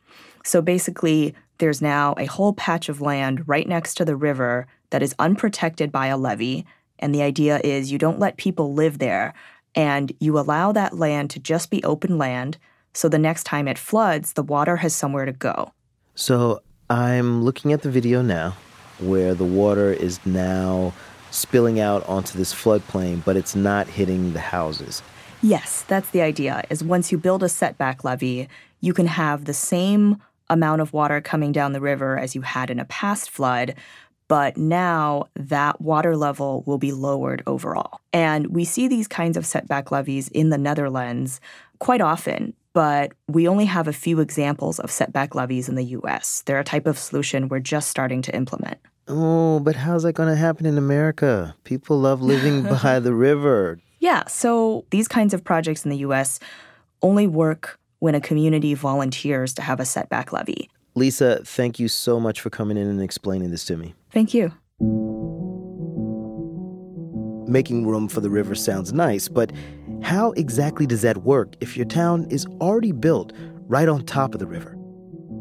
So 0.44 0.62
basically, 0.62 1.36
there's 1.60 1.82
now 1.82 2.16
a 2.18 2.26
whole 2.26 2.54
patch 2.54 2.90
of 2.90 3.02
land 3.02 3.48
right 3.48 3.68
next 3.68 3.94
to 3.96 4.06
the 4.06 4.16
river 4.16 4.68
that 4.90 5.04
is 5.04 5.16
unprotected 5.20 5.92
by 5.92 6.08
a 6.08 6.18
levee. 6.18 6.66
And 7.00 7.14
the 7.14 7.22
idea 7.22 7.60
is 7.64 7.92
you 7.92 7.98
don't 7.98 8.20
let 8.20 8.38
people 8.38 8.74
live 8.74 8.98
there 8.98 9.34
and 9.76 10.12
you 10.20 10.38
allow 10.38 10.72
that 10.72 10.98
land 10.98 11.30
to 11.32 11.40
just 11.40 11.70
be 11.70 11.84
open 11.84 12.18
land 12.18 12.58
so 12.94 13.08
the 13.08 13.20
next 13.20 13.44
time 13.46 13.68
it 13.68 13.78
floods, 13.78 14.34
the 14.34 14.44
water 14.44 14.78
has 14.78 14.94
somewhere 14.94 15.26
to 15.26 15.32
go. 15.32 15.72
So 16.16 16.62
I'm 16.90 17.44
looking 17.44 17.72
at 17.74 17.84
the 17.84 17.90
video 17.90 18.22
now 18.22 18.56
where 19.00 19.34
the 19.34 19.46
water 19.46 19.92
is 19.92 20.24
now 20.26 20.94
spilling 21.32 21.80
out 21.80 22.08
onto 22.08 22.38
this 22.38 22.54
floodplain, 22.54 23.24
but 23.24 23.38
it's 23.38 23.56
not 23.56 23.88
hitting 23.88 24.34
the 24.34 24.40
houses. 24.40 25.02
Yes, 25.42 25.84
that's 25.88 26.10
the 26.10 26.22
idea. 26.22 26.64
Is 26.70 26.84
once 26.84 27.12
you 27.12 27.18
build 27.18 27.42
a 27.42 27.50
setback 27.50 28.04
levee, 28.04 28.48
you 28.82 28.94
can 28.94 29.08
have 29.08 29.46
the 29.46 29.54
same 29.54 30.22
amount 30.50 30.82
of 30.82 30.92
water 30.92 31.22
coming 31.22 31.54
down 31.54 31.72
the 31.72 31.80
river 31.80 32.18
as 32.18 32.36
you 32.36 32.42
had 32.42 32.70
in 32.70 32.80
a 32.80 32.86
past 32.86 33.30
flood, 33.30 33.74
but 34.32 34.56
now 34.56 35.26
that 35.36 35.82
water 35.82 36.16
level 36.16 36.64
will 36.66 36.78
be 36.78 36.94
lowered 36.94 37.44
overall. 37.46 38.00
And 38.14 38.48
we 38.48 38.64
see 38.64 38.88
these 38.88 39.06
kinds 39.06 39.36
of 39.36 39.46
setback 39.46 39.92
levees 39.92 40.30
in 40.30 40.52
the 40.52 40.58
Netherlands 40.58 41.42
quite 41.80 42.00
often, 42.00 42.54
but 42.72 43.12
we 43.28 43.46
only 43.46 43.66
have 43.66 43.90
a 43.90 43.94
few 43.94 44.22
examples 44.22 44.80
of 44.80 44.90
setback 44.90 45.36
levees 45.36 45.68
in 45.68 45.76
the 45.76 45.84
US. 45.84 46.44
They're 46.46 46.62
a 46.62 46.64
type 46.64 46.88
of 46.88 46.98
solution 46.98 47.50
we're 47.50 47.60
just 47.60 47.90
starting 47.90 48.22
to 48.22 48.34
implement. 48.34 48.78
Oh, 49.10 49.60
but 49.60 49.76
how's 49.76 50.04
that 50.04 50.14
going 50.14 50.30
to 50.30 50.38
happen 50.38 50.66
in 50.66 50.78
America? 50.78 51.54
People 51.66 52.00
love 52.00 52.22
living 52.22 52.64
by 52.84 53.02
the 53.02 53.14
river. 53.14 53.82
Yeah, 54.00 54.26
so 54.28 54.86
these 54.92 55.10
kinds 55.10 55.34
of 55.34 55.44
projects 55.44 55.84
in 55.84 55.92
the 55.92 55.98
US 56.08 56.40
only 57.02 57.28
work 57.28 57.78
when 58.00 58.16
a 58.16 58.22
community 58.22 58.76
volunteers 58.76 59.54
to 59.56 59.62
have 59.62 59.82
a 59.82 59.86
setback 59.86 60.32
levee. 60.32 60.70
Lisa, 60.96 61.42
thank 61.46 61.80
you 61.80 61.88
so 61.88 62.20
much 62.20 62.42
for 62.42 62.50
coming 62.50 62.78
in 62.78 62.88
and 62.88 63.02
explaining 63.02 63.52
this 63.52 63.64
to 63.66 63.78
me. 63.78 63.94
Thank 64.12 64.34
you. 64.34 64.52
Making 67.50 67.88
room 67.88 68.08
for 68.08 68.22
the 68.22 68.30
river 68.30 68.56
sounds 68.56 68.92
nice, 68.94 69.28
but 69.28 69.52
how 70.02 70.32
exactly 70.34 70.86
does 70.86 71.02
that 71.02 71.18
work 71.18 71.56
if 71.62 71.78
your 71.78 71.86
town 71.86 72.26
is 72.30 72.46
already 72.60 72.92
built 72.92 73.34
right 73.68 73.88
on 73.88 74.06
top 74.06 74.34
of 74.34 74.40
the 74.40 74.48
river? 74.48 74.78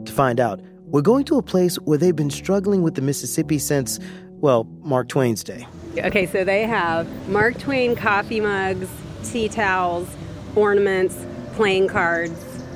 To 0.05 0.13
find 0.13 0.39
out, 0.39 0.61
we're 0.87 1.03
going 1.03 1.25
to 1.27 1.37
a 1.37 1.43
place 1.43 1.77
where 1.77 1.99
they've 1.99 2.17
been 2.17 2.31
struggling 2.31 2.83
with 2.83 2.95
the 2.95 3.03
Mississippi 3.03 3.59
since, 3.59 3.99
well, 4.41 4.65
Mark 4.81 5.09
Twain's 5.09 5.45
day. 5.45 5.67
Okay, 5.99 6.27
so 6.27 6.45
they 6.45 6.65
have 6.65 7.07
Mark 7.29 7.59
Twain 7.59 7.95
coffee 7.97 8.41
mugs, 8.41 8.89
tea 9.25 9.49
towels, 9.49 10.09
ornaments, 10.57 11.25
playing 11.55 11.89
cards, 11.89 12.33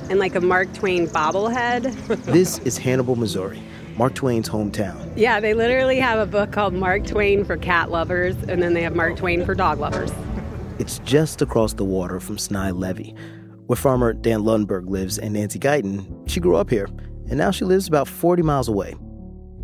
and 0.09 0.19
like 0.19 0.35
a 0.35 0.41
Mark 0.41 0.73
Twain 0.73 1.07
bobblehead. 1.07 1.93
this 2.25 2.59
is 2.59 2.77
Hannibal, 2.77 3.15
Missouri, 3.15 3.61
Mark 3.97 4.13
Twain's 4.13 4.49
hometown. 4.49 5.11
Yeah, 5.15 5.39
they 5.39 5.53
literally 5.53 5.99
have 5.99 6.19
a 6.19 6.25
book 6.25 6.51
called 6.51 6.73
Mark 6.73 7.05
Twain 7.05 7.45
for 7.45 7.57
cat 7.57 7.91
lovers, 7.91 8.35
and 8.47 8.61
then 8.61 8.73
they 8.73 8.81
have 8.81 8.95
Mark 8.95 9.15
Twain 9.15 9.45
for 9.45 9.55
dog 9.55 9.79
lovers. 9.79 10.11
It's 10.79 10.99
just 10.99 11.41
across 11.41 11.73
the 11.73 11.85
water 11.85 12.19
from 12.19 12.37
Sny 12.37 12.77
Levee, 12.77 13.15
where 13.67 13.77
farmer 13.77 14.13
Dan 14.13 14.41
Lundberg 14.41 14.89
lives, 14.89 15.17
and 15.17 15.33
Nancy 15.33 15.59
Guyton. 15.59 16.29
She 16.29 16.39
grew 16.39 16.55
up 16.55 16.69
here, 16.69 16.87
and 17.29 17.37
now 17.37 17.51
she 17.51 17.65
lives 17.65 17.87
about 17.87 18.07
40 18.07 18.43
miles 18.43 18.67
away. 18.67 18.95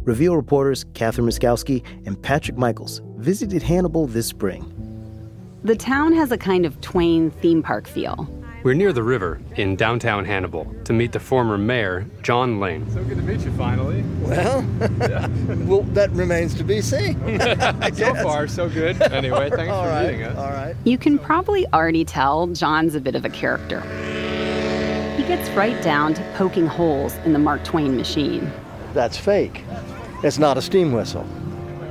Reveal 0.03 0.35
reporters 0.35 0.83
Katharine 0.95 1.27
Mieszkowski 1.27 1.85
and 2.07 2.21
Patrick 2.21 2.57
Michels 2.57 3.01
visited 3.17 3.61
Hannibal 3.61 4.07
this 4.07 4.25
spring. 4.25 4.65
The 5.63 5.75
town 5.75 6.13
has 6.13 6.31
a 6.31 6.39
kind 6.39 6.65
of 6.65 6.81
Twain 6.81 7.29
theme 7.29 7.61
park 7.61 7.87
feel. 7.87 8.27
We're 8.63 8.75
near 8.75 8.93
the 8.93 9.01
river 9.01 9.41
in 9.55 9.75
downtown 9.75 10.23
Hannibal 10.23 10.71
to 10.83 10.93
meet 10.93 11.13
the 11.13 11.19
former 11.19 11.57
mayor, 11.57 12.05
John 12.21 12.59
Lane. 12.59 12.87
So 12.91 13.03
good 13.03 13.17
to 13.17 13.23
meet 13.23 13.39
you 13.41 13.51
finally. 13.53 14.03
Well, 14.21 14.61
well, 15.65 15.81
that 15.93 16.11
remains 16.11 16.53
to 16.55 16.63
be 16.63 16.79
seen. 16.79 17.19
so 17.95 18.13
far, 18.15 18.47
so 18.47 18.69
good. 18.69 19.01
Anyway, 19.01 19.49
thanks 19.49 19.71
all 19.71 19.83
for 19.83 19.89
right, 19.89 20.11
meeting 20.11 20.23
us. 20.23 20.37
All 20.37 20.51
right. 20.51 20.75
You 20.83 20.99
can 20.99 21.17
probably 21.17 21.65
already 21.73 22.05
tell 22.05 22.45
John's 22.47 22.93
a 22.93 23.01
bit 23.01 23.15
of 23.15 23.25
a 23.25 23.29
character. 23.29 23.81
He 25.17 25.23
gets 25.23 25.49
right 25.51 25.81
down 25.81 26.13
to 26.13 26.33
poking 26.35 26.67
holes 26.67 27.15
in 27.25 27.33
the 27.33 27.39
Mark 27.39 27.63
Twain 27.63 27.97
machine. 27.97 28.51
That's 28.93 29.17
fake. 29.17 29.63
It's 30.23 30.37
not 30.37 30.59
a 30.59 30.61
steam 30.61 30.91
whistle. 30.91 31.23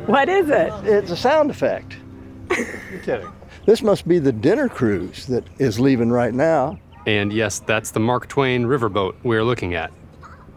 What 0.07 0.29
is 0.29 0.49
it? 0.49 0.73
It's 0.85 1.11
a 1.11 1.17
sound 1.17 1.51
effect. 1.51 1.97
You're 2.57 3.01
kidding. 3.03 3.33
This 3.71 3.83
must 3.83 4.09
be 4.09 4.19
the 4.19 4.33
dinner 4.33 4.69
cruise 4.69 5.27
that 5.27 5.45
is 5.61 5.79
leaving 5.79 6.11
right 6.11 6.35
now. 6.35 6.77
And 7.07 7.33
yes, 7.33 7.61
that's 7.61 7.93
the 7.93 8.01
Mark 8.01 8.27
Twain 8.27 8.65
riverboat 8.65 9.15
we're 9.23 9.45
looking 9.45 9.77
at. 9.77 9.93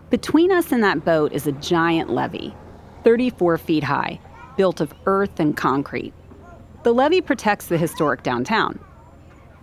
Between 0.09 0.51
us 0.51 0.71
and 0.71 0.83
that 0.83 1.05
boat 1.05 1.31
is 1.31 1.45
a 1.45 1.51
giant 1.51 2.09
levee, 2.09 2.55
34 3.03 3.59
feet 3.59 3.83
high, 3.83 4.19
built 4.57 4.81
of 4.81 4.95
earth 5.05 5.39
and 5.39 5.55
concrete. 5.55 6.11
The 6.81 6.91
levee 6.91 7.21
protects 7.21 7.67
the 7.67 7.77
historic 7.77 8.23
downtown. 8.23 8.79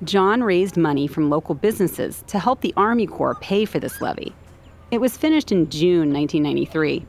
John 0.04 0.44
raised 0.44 0.76
money 0.76 1.08
from 1.08 1.28
local 1.28 1.56
businesses 1.56 2.22
to 2.28 2.38
help 2.38 2.60
the 2.60 2.72
Army 2.76 3.08
Corps 3.08 3.34
pay 3.34 3.64
for 3.64 3.80
this 3.80 4.00
levee. 4.00 4.32
It 4.92 5.00
was 5.00 5.16
finished 5.16 5.50
in 5.50 5.68
June 5.70 6.12
1993. 6.12 7.04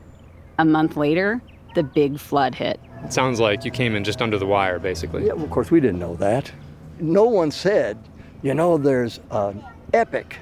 A 0.58 0.64
month 0.64 0.96
later, 0.96 1.40
the 1.76 1.84
big 1.84 2.18
flood 2.18 2.56
hit. 2.56 2.80
It 3.04 3.12
sounds 3.12 3.40
like 3.40 3.64
you 3.64 3.70
came 3.70 3.94
in 3.94 4.04
just 4.04 4.22
under 4.22 4.38
the 4.38 4.46
wire, 4.46 4.78
basically. 4.78 5.26
Yeah, 5.26 5.32
well, 5.32 5.44
of 5.44 5.50
course, 5.50 5.70
we 5.70 5.80
didn't 5.80 5.98
know 5.98 6.14
that. 6.16 6.52
No 7.00 7.24
one 7.24 7.50
said, 7.50 7.98
you 8.42 8.54
know, 8.54 8.78
there's 8.78 9.20
an 9.30 9.62
epic 9.92 10.38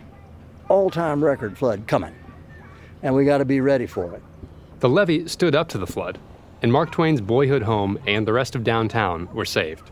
all 0.69 0.91
time 0.91 1.25
record 1.25 1.59
flood 1.59 1.87
coming, 1.87 2.15
and 3.03 3.15
we 3.15 3.25
got 3.25 3.39
to 3.39 3.45
be 3.45 3.61
ready 3.61 3.87
for 3.87 4.15
it. 4.15 4.23
The 4.81 4.89
levee 4.89 5.27
stood 5.29 5.55
up 5.55 5.69
to 5.69 5.79
the 5.79 5.87
flood, 5.87 6.19
and 6.63 6.73
Mark 6.73 6.93
Twain's 6.93 7.21
boyhood 7.21 7.63
home 7.63 7.99
and 8.07 8.27
the 8.27 8.33
rest 8.33 8.55
of 8.55 8.65
downtown 8.65 9.29
were 9.35 9.45
saved. 9.45 9.91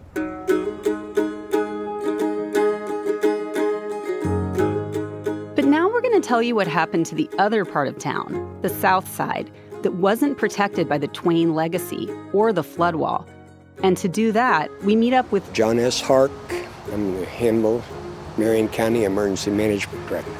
But 5.54 5.64
now 5.64 5.88
we're 5.88 6.00
going 6.00 6.20
to 6.20 6.26
tell 6.26 6.42
you 6.42 6.54
what 6.54 6.66
happened 6.66 7.06
to 7.06 7.14
the 7.14 7.28
other 7.38 7.64
part 7.64 7.88
of 7.88 7.98
town, 7.98 8.58
the 8.62 8.68
south 8.68 9.08
side, 9.14 9.50
that 9.82 9.94
wasn't 9.94 10.38
protected 10.38 10.88
by 10.88 10.98
the 10.98 11.08
Twain 11.08 11.54
legacy 11.54 12.08
or 12.32 12.52
the 12.52 12.62
flood 12.62 12.96
wall. 12.96 13.26
And 13.82 13.96
to 13.98 14.08
do 14.08 14.32
that, 14.32 14.70
we 14.84 14.96
meet 14.96 15.14
up 15.14 15.30
with 15.30 15.52
John 15.52 15.78
S. 15.78 16.00
Hark. 16.00 16.32
I'm 16.92 17.18
the 17.18 17.26
Hannibal, 17.26 17.82
Marion 18.36 18.68
County 18.68 19.04
Emergency 19.04 19.50
Management 19.50 20.08
Director. 20.08 20.32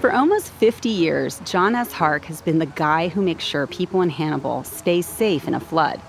For 0.00 0.12
almost 0.12 0.50
50 0.52 0.88
years, 0.88 1.40
John 1.44 1.74
S. 1.74 1.90
Hark 1.90 2.24
has 2.26 2.40
been 2.40 2.60
the 2.60 2.66
guy 2.66 3.08
who 3.08 3.20
makes 3.20 3.42
sure 3.42 3.66
people 3.66 4.00
in 4.00 4.10
Hannibal 4.10 4.62
stay 4.62 5.02
safe 5.02 5.48
in 5.48 5.54
a 5.54 5.60
flood. 5.60 6.00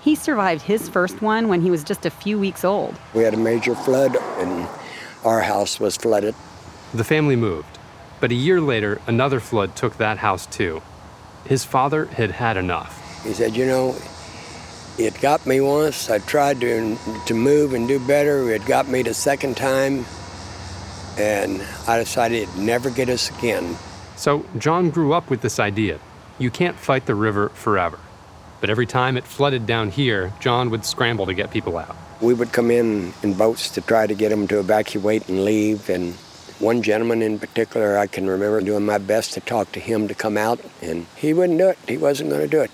He 0.00 0.14
survived 0.14 0.62
his 0.62 0.88
first 0.88 1.20
one 1.20 1.48
when 1.48 1.60
he 1.60 1.68
was 1.68 1.82
just 1.82 2.06
a 2.06 2.10
few 2.10 2.38
weeks 2.38 2.64
old. 2.64 2.94
We 3.14 3.24
had 3.24 3.34
a 3.34 3.38
major 3.38 3.74
flood, 3.74 4.16
and 4.38 4.68
our 5.24 5.40
house 5.40 5.80
was 5.80 5.96
flooded. 5.96 6.36
The 6.94 7.02
family 7.02 7.34
moved, 7.34 7.78
but 8.20 8.30
a 8.30 8.36
year 8.36 8.60
later, 8.60 9.00
another 9.08 9.40
flood 9.40 9.74
took 9.74 9.96
that 9.96 10.18
house 10.18 10.46
too. 10.46 10.80
His 11.48 11.64
father 11.64 12.06
had 12.06 12.30
had 12.30 12.56
enough. 12.56 13.24
He 13.24 13.32
said, 13.32 13.56
You 13.56 13.66
know, 13.66 13.96
it 14.98 15.20
got 15.20 15.46
me 15.46 15.60
once. 15.60 16.10
I 16.10 16.18
tried 16.18 16.60
to, 16.60 16.96
to 17.26 17.34
move 17.34 17.74
and 17.74 17.86
do 17.86 17.98
better. 18.06 18.50
It 18.50 18.64
got 18.66 18.88
me 18.88 19.02
the 19.02 19.14
second 19.14 19.56
time, 19.56 20.04
and 21.18 21.62
I 21.86 21.98
decided 21.98 22.42
it'd 22.42 22.56
never 22.56 22.90
get 22.90 23.08
us 23.08 23.30
again. 23.38 23.76
So 24.16 24.44
John 24.58 24.90
grew 24.90 25.12
up 25.12 25.30
with 25.30 25.42
this 25.42 25.58
idea 25.58 26.00
you 26.38 26.50
can't 26.50 26.76
fight 26.76 27.06
the 27.06 27.14
river 27.14 27.48
forever. 27.50 27.98
But 28.60 28.70
every 28.70 28.86
time 28.86 29.16
it 29.16 29.24
flooded 29.24 29.66
down 29.66 29.90
here, 29.90 30.32
John 30.40 30.70
would 30.70 30.84
scramble 30.84 31.26
to 31.26 31.34
get 31.34 31.50
people 31.50 31.78
out. 31.78 31.96
We 32.20 32.34
would 32.34 32.52
come 32.52 32.70
in 32.70 33.12
in 33.22 33.34
boats 33.34 33.70
to 33.70 33.80
try 33.80 34.06
to 34.06 34.14
get 34.14 34.30
them 34.30 34.48
to 34.48 34.58
evacuate 34.58 35.28
and 35.28 35.44
leave. 35.44 35.88
And 35.88 36.14
one 36.58 36.82
gentleman 36.82 37.22
in 37.22 37.38
particular, 37.38 37.98
I 37.98 38.06
can 38.06 38.26
remember 38.26 38.60
doing 38.60 38.86
my 38.86 38.98
best 38.98 39.32
to 39.34 39.40
talk 39.40 39.72
to 39.72 39.80
him 39.80 40.08
to 40.08 40.14
come 40.14 40.36
out, 40.36 40.60
and 40.80 41.06
he 41.16 41.32
wouldn't 41.32 41.58
do 41.58 41.68
it. 41.68 41.78
He 41.86 41.96
wasn't 41.96 42.30
going 42.30 42.42
to 42.42 42.48
do 42.48 42.60
it. 42.60 42.70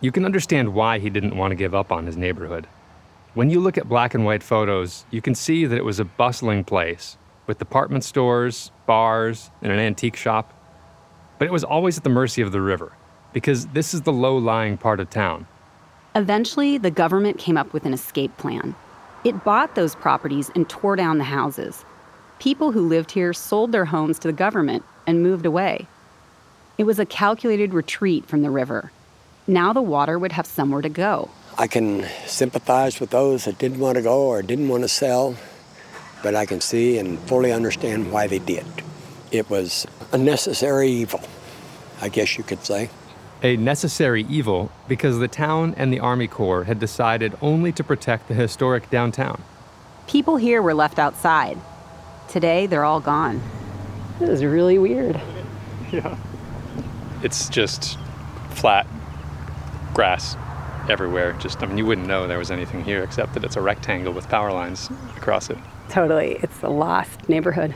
You 0.00 0.12
can 0.12 0.24
understand 0.24 0.74
why 0.74 0.98
he 0.98 1.10
didn't 1.10 1.36
want 1.36 1.52
to 1.52 1.56
give 1.56 1.74
up 1.74 1.90
on 1.90 2.06
his 2.06 2.16
neighborhood. 2.16 2.66
When 3.34 3.50
you 3.50 3.60
look 3.60 3.76
at 3.76 3.88
black 3.88 4.14
and 4.14 4.24
white 4.24 4.42
photos, 4.42 5.04
you 5.10 5.20
can 5.20 5.34
see 5.34 5.66
that 5.66 5.76
it 5.76 5.84
was 5.84 5.98
a 5.98 6.04
bustling 6.04 6.64
place 6.64 7.18
with 7.46 7.58
department 7.58 8.04
stores, 8.04 8.70
bars, 8.86 9.50
and 9.62 9.72
an 9.72 9.78
antique 9.78 10.16
shop. 10.16 10.52
But 11.38 11.46
it 11.46 11.52
was 11.52 11.64
always 11.64 11.98
at 11.98 12.04
the 12.04 12.10
mercy 12.10 12.42
of 12.42 12.52
the 12.52 12.60
river 12.60 12.92
because 13.32 13.66
this 13.68 13.92
is 13.92 14.02
the 14.02 14.12
low 14.12 14.38
lying 14.38 14.78
part 14.78 15.00
of 15.00 15.10
town. 15.10 15.46
Eventually, 16.14 16.78
the 16.78 16.90
government 16.90 17.38
came 17.38 17.58
up 17.58 17.72
with 17.74 17.84
an 17.84 17.92
escape 17.92 18.34
plan. 18.38 18.74
It 19.24 19.44
bought 19.44 19.74
those 19.74 19.94
properties 19.94 20.50
and 20.54 20.68
tore 20.68 20.96
down 20.96 21.18
the 21.18 21.24
houses. 21.24 21.84
People 22.38 22.72
who 22.72 22.86
lived 22.86 23.12
here 23.12 23.32
sold 23.32 23.72
their 23.72 23.86
homes 23.86 24.18
to 24.18 24.28
the 24.28 24.32
government 24.32 24.84
and 25.06 25.22
moved 25.22 25.46
away. 25.46 25.86
It 26.76 26.84
was 26.84 26.98
a 26.98 27.06
calculated 27.06 27.72
retreat 27.72 28.26
from 28.26 28.42
the 28.42 28.50
river. 28.50 28.92
Now 29.46 29.72
the 29.72 29.82
water 29.82 30.18
would 30.18 30.32
have 30.32 30.46
somewhere 30.46 30.82
to 30.82 30.88
go. 30.88 31.30
I 31.56 31.66
can 31.66 32.06
sympathize 32.26 33.00
with 33.00 33.10
those 33.10 33.46
that 33.46 33.56
didn't 33.58 33.78
want 33.78 33.96
to 33.96 34.02
go 34.02 34.26
or 34.26 34.42
didn't 34.42 34.68
want 34.68 34.82
to 34.82 34.88
sell, 34.88 35.36
but 36.22 36.34
I 36.34 36.44
can 36.44 36.60
see 36.60 36.98
and 36.98 37.18
fully 37.20 37.52
understand 37.52 38.12
why 38.12 38.26
they 38.26 38.38
did. 38.38 38.66
It 39.30 39.48
was 39.48 39.86
a 40.12 40.18
necessary 40.18 40.90
evil, 40.90 41.22
I 42.02 42.10
guess 42.10 42.36
you 42.36 42.44
could 42.44 42.64
say. 42.64 42.90
A 43.42 43.56
necessary 43.56 44.26
evil 44.28 44.70
because 44.88 45.18
the 45.18 45.28
town 45.28 45.74
and 45.78 45.92
the 45.92 46.00
Army 46.00 46.26
Corps 46.26 46.64
had 46.64 46.78
decided 46.78 47.34
only 47.40 47.72
to 47.72 47.84
protect 47.84 48.28
the 48.28 48.34
historic 48.34 48.90
downtown. 48.90 49.42
People 50.06 50.36
here 50.36 50.60
were 50.60 50.74
left 50.74 50.98
outside. 50.98 51.58
Today, 52.28 52.66
they're 52.66 52.84
all 52.84 53.00
gone. 53.00 53.40
This 54.18 54.30
is 54.30 54.44
really 54.44 54.78
weird. 54.78 55.20
Yeah. 55.92 56.16
It's 57.22 57.48
just 57.48 57.98
flat 58.50 58.86
grass 59.94 60.36
everywhere. 60.88 61.32
Just, 61.34 61.62
I 61.62 61.66
mean, 61.66 61.78
you 61.78 61.86
wouldn't 61.86 62.06
know 62.06 62.26
there 62.26 62.38
was 62.38 62.50
anything 62.50 62.84
here 62.84 63.02
except 63.02 63.34
that 63.34 63.44
it's 63.44 63.56
a 63.56 63.60
rectangle 63.60 64.12
with 64.12 64.28
power 64.28 64.52
lines 64.52 64.90
across 65.16 65.50
it. 65.50 65.58
Totally. 65.88 66.38
It's 66.42 66.62
a 66.62 66.68
lost 66.68 67.28
neighborhood. 67.28 67.74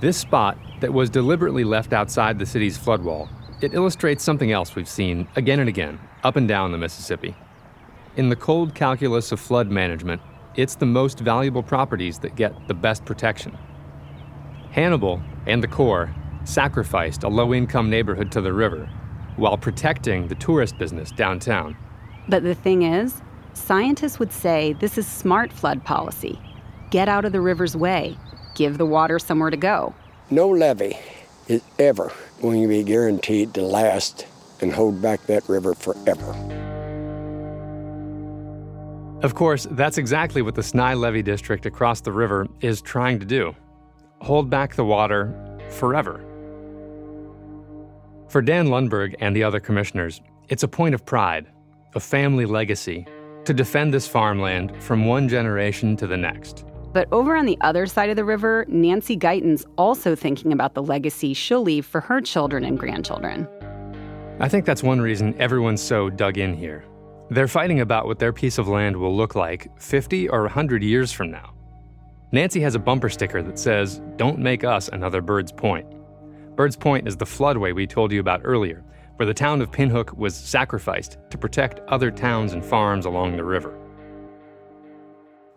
This 0.00 0.16
spot 0.16 0.58
that 0.80 0.92
was 0.92 1.10
deliberately 1.10 1.64
left 1.64 1.92
outside 1.92 2.38
the 2.38 2.46
city's 2.46 2.76
flood 2.76 3.02
wall, 3.02 3.28
it 3.60 3.74
illustrates 3.74 4.24
something 4.24 4.50
else 4.50 4.74
we've 4.74 4.88
seen 4.88 5.28
again 5.36 5.60
and 5.60 5.68
again 5.68 6.00
up 6.24 6.34
and 6.36 6.48
down 6.48 6.72
the 6.72 6.78
Mississippi. 6.78 7.36
In 8.16 8.28
the 8.28 8.36
cold 8.36 8.74
calculus 8.74 9.30
of 9.32 9.40
flood 9.40 9.70
management, 9.70 10.20
it's 10.56 10.74
the 10.74 10.86
most 10.86 11.20
valuable 11.20 11.62
properties 11.62 12.18
that 12.20 12.36
get 12.36 12.52
the 12.68 12.74
best 12.74 13.04
protection. 13.04 13.56
Hannibal 14.70 15.22
and 15.46 15.62
the 15.62 15.68
Corps 15.68 16.14
sacrificed 16.44 17.22
a 17.22 17.28
low 17.28 17.54
income 17.54 17.88
neighborhood 17.88 18.32
to 18.32 18.40
the 18.40 18.52
river 18.52 18.88
while 19.36 19.56
protecting 19.56 20.28
the 20.28 20.34
tourist 20.34 20.78
business 20.78 21.10
downtown. 21.10 21.76
But 22.28 22.42
the 22.42 22.54
thing 22.54 22.82
is, 22.82 23.22
scientists 23.54 24.18
would 24.18 24.32
say 24.32 24.74
this 24.74 24.98
is 24.98 25.06
smart 25.06 25.52
flood 25.52 25.84
policy. 25.84 26.40
Get 26.90 27.08
out 27.08 27.24
of 27.24 27.32
the 27.32 27.40
river's 27.40 27.76
way, 27.76 28.16
give 28.54 28.78
the 28.78 28.86
water 28.86 29.18
somewhere 29.18 29.50
to 29.50 29.56
go. 29.56 29.94
No 30.30 30.48
levee 30.48 30.98
is 31.48 31.62
ever 31.78 32.12
going 32.40 32.62
to 32.62 32.68
be 32.68 32.82
guaranteed 32.82 33.54
to 33.54 33.62
last 33.62 34.26
and 34.60 34.72
hold 34.72 35.02
back 35.02 35.26
that 35.26 35.48
river 35.48 35.74
forever. 35.74 36.71
Of 39.22 39.36
course, 39.36 39.68
that's 39.70 39.98
exactly 39.98 40.42
what 40.42 40.56
the 40.56 40.62
Sny 40.62 40.98
Levee 40.98 41.22
District 41.22 41.64
across 41.64 42.00
the 42.00 42.10
river 42.10 42.48
is 42.60 42.82
trying 42.82 43.20
to 43.20 43.26
do 43.26 43.54
hold 44.20 44.48
back 44.48 44.76
the 44.76 44.84
water 44.84 45.34
forever. 45.68 46.24
For 48.28 48.40
Dan 48.40 48.68
Lundberg 48.68 49.16
and 49.18 49.34
the 49.34 49.42
other 49.42 49.58
commissioners, 49.58 50.20
it's 50.48 50.62
a 50.62 50.68
point 50.68 50.94
of 50.94 51.04
pride, 51.04 51.48
a 51.96 52.00
family 52.00 52.46
legacy, 52.46 53.04
to 53.44 53.52
defend 53.52 53.92
this 53.92 54.06
farmland 54.06 54.80
from 54.80 55.06
one 55.06 55.28
generation 55.28 55.96
to 55.96 56.06
the 56.06 56.16
next. 56.16 56.64
But 56.92 57.08
over 57.10 57.36
on 57.36 57.46
the 57.46 57.58
other 57.62 57.86
side 57.86 58.10
of 58.10 58.16
the 58.16 58.24
river, 58.24 58.64
Nancy 58.68 59.16
Guyton's 59.16 59.66
also 59.76 60.14
thinking 60.14 60.52
about 60.52 60.74
the 60.74 60.82
legacy 60.82 61.34
she'll 61.34 61.62
leave 61.62 61.84
for 61.84 62.00
her 62.00 62.20
children 62.20 62.64
and 62.64 62.78
grandchildren. 62.78 63.48
I 64.38 64.48
think 64.48 64.64
that's 64.64 64.84
one 64.84 65.00
reason 65.00 65.34
everyone's 65.40 65.82
so 65.82 66.10
dug 66.10 66.38
in 66.38 66.54
here. 66.54 66.84
They're 67.32 67.48
fighting 67.48 67.80
about 67.80 68.04
what 68.04 68.18
their 68.18 68.34
piece 68.34 68.58
of 68.58 68.68
land 68.68 68.94
will 68.94 69.16
look 69.16 69.34
like 69.34 69.66
50 69.80 70.28
or 70.28 70.42
100 70.42 70.82
years 70.82 71.12
from 71.12 71.30
now. 71.30 71.54
Nancy 72.30 72.60
has 72.60 72.74
a 72.74 72.78
bumper 72.78 73.08
sticker 73.08 73.42
that 73.42 73.58
says, 73.58 74.02
Don't 74.16 74.38
make 74.38 74.64
us 74.64 74.88
another 74.88 75.22
Bird's 75.22 75.50
Point. 75.50 75.86
Bird's 76.56 76.76
Point 76.76 77.08
is 77.08 77.16
the 77.16 77.24
floodway 77.24 77.74
we 77.74 77.86
told 77.86 78.12
you 78.12 78.20
about 78.20 78.42
earlier, 78.44 78.84
where 79.16 79.24
the 79.24 79.32
town 79.32 79.62
of 79.62 79.70
Pinhook 79.70 80.14
was 80.14 80.34
sacrificed 80.34 81.16
to 81.30 81.38
protect 81.38 81.80
other 81.88 82.10
towns 82.10 82.52
and 82.52 82.62
farms 82.62 83.06
along 83.06 83.38
the 83.38 83.44
river. 83.44 83.78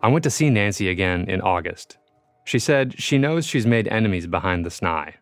I 0.02 0.08
went 0.08 0.22
to 0.24 0.30
see 0.30 0.48
Nancy 0.48 0.88
again 0.88 1.28
in 1.28 1.42
August. 1.42 1.98
She 2.44 2.58
said 2.58 2.98
she 2.98 3.18
knows 3.18 3.44
she's 3.44 3.66
made 3.66 3.86
enemies 3.88 4.26
behind 4.26 4.64
the 4.64 4.70
Sny, 4.70 5.12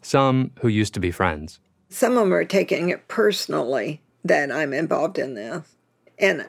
some 0.00 0.52
who 0.60 0.68
used 0.68 0.94
to 0.94 1.00
be 1.00 1.10
friends. 1.10 1.58
Some 1.88 2.12
of 2.12 2.18
them 2.18 2.32
are 2.32 2.44
taking 2.44 2.90
it 2.90 3.08
personally 3.08 4.00
that 4.24 4.52
I'm 4.52 4.72
involved 4.72 5.18
in 5.18 5.34
this. 5.34 5.74
And 6.18 6.48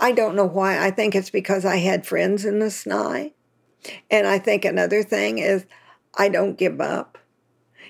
I 0.00 0.12
don't 0.12 0.36
know 0.36 0.46
why. 0.46 0.84
I 0.84 0.90
think 0.90 1.14
it's 1.14 1.30
because 1.30 1.64
I 1.64 1.76
had 1.76 2.06
friends 2.06 2.44
in 2.44 2.58
the 2.58 2.66
Sny. 2.66 3.32
And 4.10 4.26
I 4.26 4.38
think 4.38 4.64
another 4.64 5.02
thing 5.02 5.38
is 5.38 5.64
I 6.16 6.28
don't 6.28 6.58
give 6.58 6.80
up. 6.80 7.18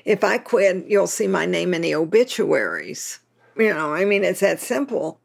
If 0.04 0.22
I 0.22 0.38
quit, 0.38 0.86
you'll 0.86 1.06
see 1.06 1.26
my 1.26 1.46
name 1.46 1.74
in 1.74 1.82
the 1.82 1.94
obituaries. 1.94 3.20
You 3.56 3.74
know, 3.74 3.92
I 3.92 4.04
mean, 4.04 4.22
it's 4.22 4.40
that 4.40 4.60
simple. 4.60 5.20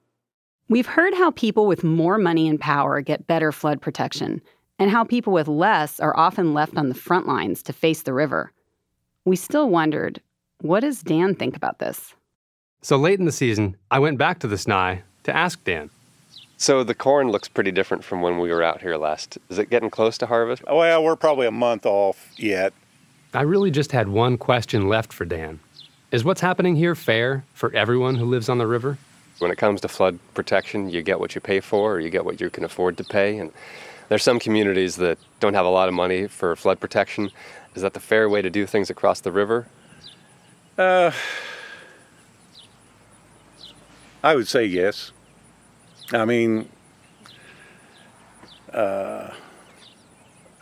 We've 0.69 0.87
heard 0.87 1.13
how 1.13 1.31
people 1.31 1.67
with 1.67 1.83
more 1.83 2.17
money 2.17 2.47
and 2.47 2.59
power 2.59 3.01
get 3.01 3.27
better 3.27 3.51
flood 3.51 3.81
protection, 3.81 4.41
and 4.79 4.89
how 4.89 5.03
people 5.03 5.33
with 5.33 5.47
less 5.47 5.99
are 5.99 6.17
often 6.17 6.53
left 6.53 6.77
on 6.77 6.89
the 6.89 6.95
front 6.95 7.27
lines 7.27 7.61
to 7.63 7.73
face 7.73 8.03
the 8.03 8.13
river. 8.13 8.53
We 9.25 9.35
still 9.35 9.69
wondered 9.69 10.21
What 10.61 10.79
does 10.79 11.03
Dan 11.03 11.35
think 11.35 11.55
about 11.55 11.79
this? 11.79 12.15
So 12.81 12.95
late 12.97 13.19
in 13.19 13.25
the 13.25 13.31
season, 13.31 13.75
I 13.91 13.99
went 13.99 14.17
back 14.17 14.39
to 14.39 14.47
the 14.47 14.55
Sny 14.55 15.01
to 15.23 15.35
ask 15.35 15.63
Dan. 15.63 15.89
So 16.57 16.83
the 16.83 16.93
corn 16.93 17.31
looks 17.31 17.47
pretty 17.47 17.71
different 17.71 18.03
from 18.03 18.21
when 18.21 18.39
we 18.39 18.51
were 18.51 18.61
out 18.61 18.81
here 18.81 18.95
last. 18.97 19.37
Is 19.49 19.57
it 19.57 19.69
getting 19.69 19.89
close 19.89 20.17
to 20.19 20.27
harvest? 20.27 20.63
Well, 20.67 21.03
we're 21.03 21.15
probably 21.15 21.47
a 21.47 21.51
month 21.51 21.85
off 21.85 22.29
yet. 22.37 22.73
I 23.33 23.41
really 23.41 23.71
just 23.71 23.91
had 23.93 24.09
one 24.09 24.37
question 24.37 24.87
left 24.87 25.11
for 25.11 25.25
Dan. 25.25 25.59
Is 26.11 26.23
what's 26.23 26.41
happening 26.41 26.75
here 26.75 26.93
fair 26.93 27.45
for 27.53 27.73
everyone 27.73 28.15
who 28.15 28.25
lives 28.25 28.49
on 28.49 28.57
the 28.57 28.67
river? 28.67 28.97
When 29.39 29.49
it 29.49 29.57
comes 29.57 29.81
to 29.81 29.87
flood 29.87 30.19
protection, 30.33 30.89
you 30.89 31.01
get 31.01 31.19
what 31.19 31.33
you 31.33 31.41
pay 31.41 31.61
for, 31.61 31.93
or 31.93 31.99
you 31.99 32.09
get 32.09 32.25
what 32.25 32.39
you 32.39 32.49
can 32.49 32.63
afford 32.63 32.97
to 32.97 33.03
pay. 33.03 33.37
And 33.39 33.51
there's 34.09 34.21
some 34.21 34.39
communities 34.39 34.97
that 34.97 35.17
don't 35.39 35.53
have 35.53 35.65
a 35.65 35.69
lot 35.69 35.87
of 35.87 35.95
money 35.95 36.27
for 36.27 36.55
flood 36.55 36.79
protection. 36.79 37.31
Is 37.73 37.81
that 37.81 37.93
the 37.93 37.99
fair 37.99 38.29
way 38.29 38.41
to 38.41 38.49
do 38.49 38.65
things 38.67 38.89
across 38.89 39.21
the 39.21 39.31
river? 39.31 39.67
Uh, 40.77 41.11
I 44.23 44.35
would 44.35 44.47
say 44.47 44.65
yes. 44.65 45.11
I 46.13 46.25
mean, 46.25 46.69
uh, 48.71 49.31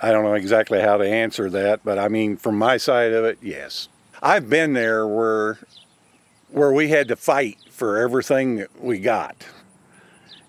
I 0.01 0.11
don't 0.11 0.23
know 0.23 0.35
exactly 0.35 0.79
how 0.79 0.97
to 0.97 1.05
answer 1.07 1.49
that, 1.49 1.81
but 1.83 1.99
I 1.99 2.07
mean, 2.07 2.37
from 2.37 2.57
my 2.57 2.77
side 2.77 3.11
of 3.11 3.25
it, 3.25 3.37
yes. 3.41 3.89
I've 4.21 4.49
been 4.49 4.73
there 4.73 5.07
where 5.07 5.59
where 6.51 6.71
we 6.73 6.89
had 6.89 7.07
to 7.09 7.15
fight 7.15 7.57
for 7.69 7.97
everything 7.97 8.55
that 8.55 8.81
we 8.81 8.99
got. 8.99 9.45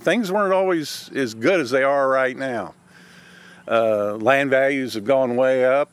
Things 0.00 0.32
weren't 0.32 0.54
always 0.54 1.10
as 1.14 1.34
good 1.34 1.60
as 1.60 1.70
they 1.70 1.82
are 1.82 2.08
right 2.08 2.36
now. 2.36 2.74
Uh, 3.68 4.14
land 4.14 4.50
values 4.50 4.94
have 4.94 5.04
gone 5.04 5.36
way 5.36 5.64
up, 5.64 5.90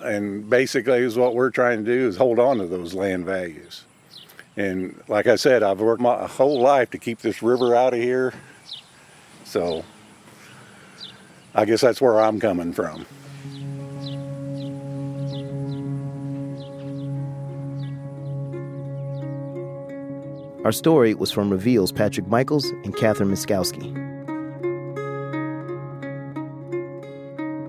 and 0.00 0.50
basically, 0.50 0.98
is 0.98 1.16
what 1.16 1.34
we're 1.34 1.50
trying 1.50 1.84
to 1.84 1.90
do 1.90 2.08
is 2.08 2.16
hold 2.16 2.38
on 2.38 2.58
to 2.58 2.66
those 2.66 2.94
land 2.94 3.24
values. 3.24 3.84
And 4.56 5.00
like 5.08 5.26
I 5.26 5.36
said, 5.36 5.62
I've 5.62 5.80
worked 5.80 6.02
my 6.02 6.26
whole 6.26 6.60
life 6.60 6.90
to 6.90 6.98
keep 6.98 7.20
this 7.20 7.42
river 7.42 7.74
out 7.74 7.94
of 7.94 8.00
here. 8.00 8.34
So 9.44 9.84
I 11.54 11.64
guess 11.64 11.80
that's 11.80 12.00
where 12.00 12.20
I'm 12.20 12.38
coming 12.40 12.72
from. 12.72 13.06
Our 20.64 20.72
story 20.72 21.14
was 21.14 21.32
from 21.32 21.50
Reveal's 21.50 21.90
Patrick 21.90 22.28
Michels 22.28 22.70
and 22.84 22.96
Katharine 22.96 23.30
Mieszkowski. 23.30 23.98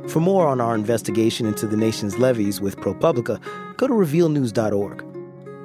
For 0.09 0.19
more 0.19 0.47
on 0.47 0.61
our 0.61 0.75
investigation 0.75 1.47
into 1.47 1.65
the 1.65 1.75
nation's 1.75 2.19
levees 2.19 2.61
with 2.61 2.77
ProPublica, 2.77 3.41
go 3.77 3.87
to 3.87 3.93
revealnews.org. 3.93 5.12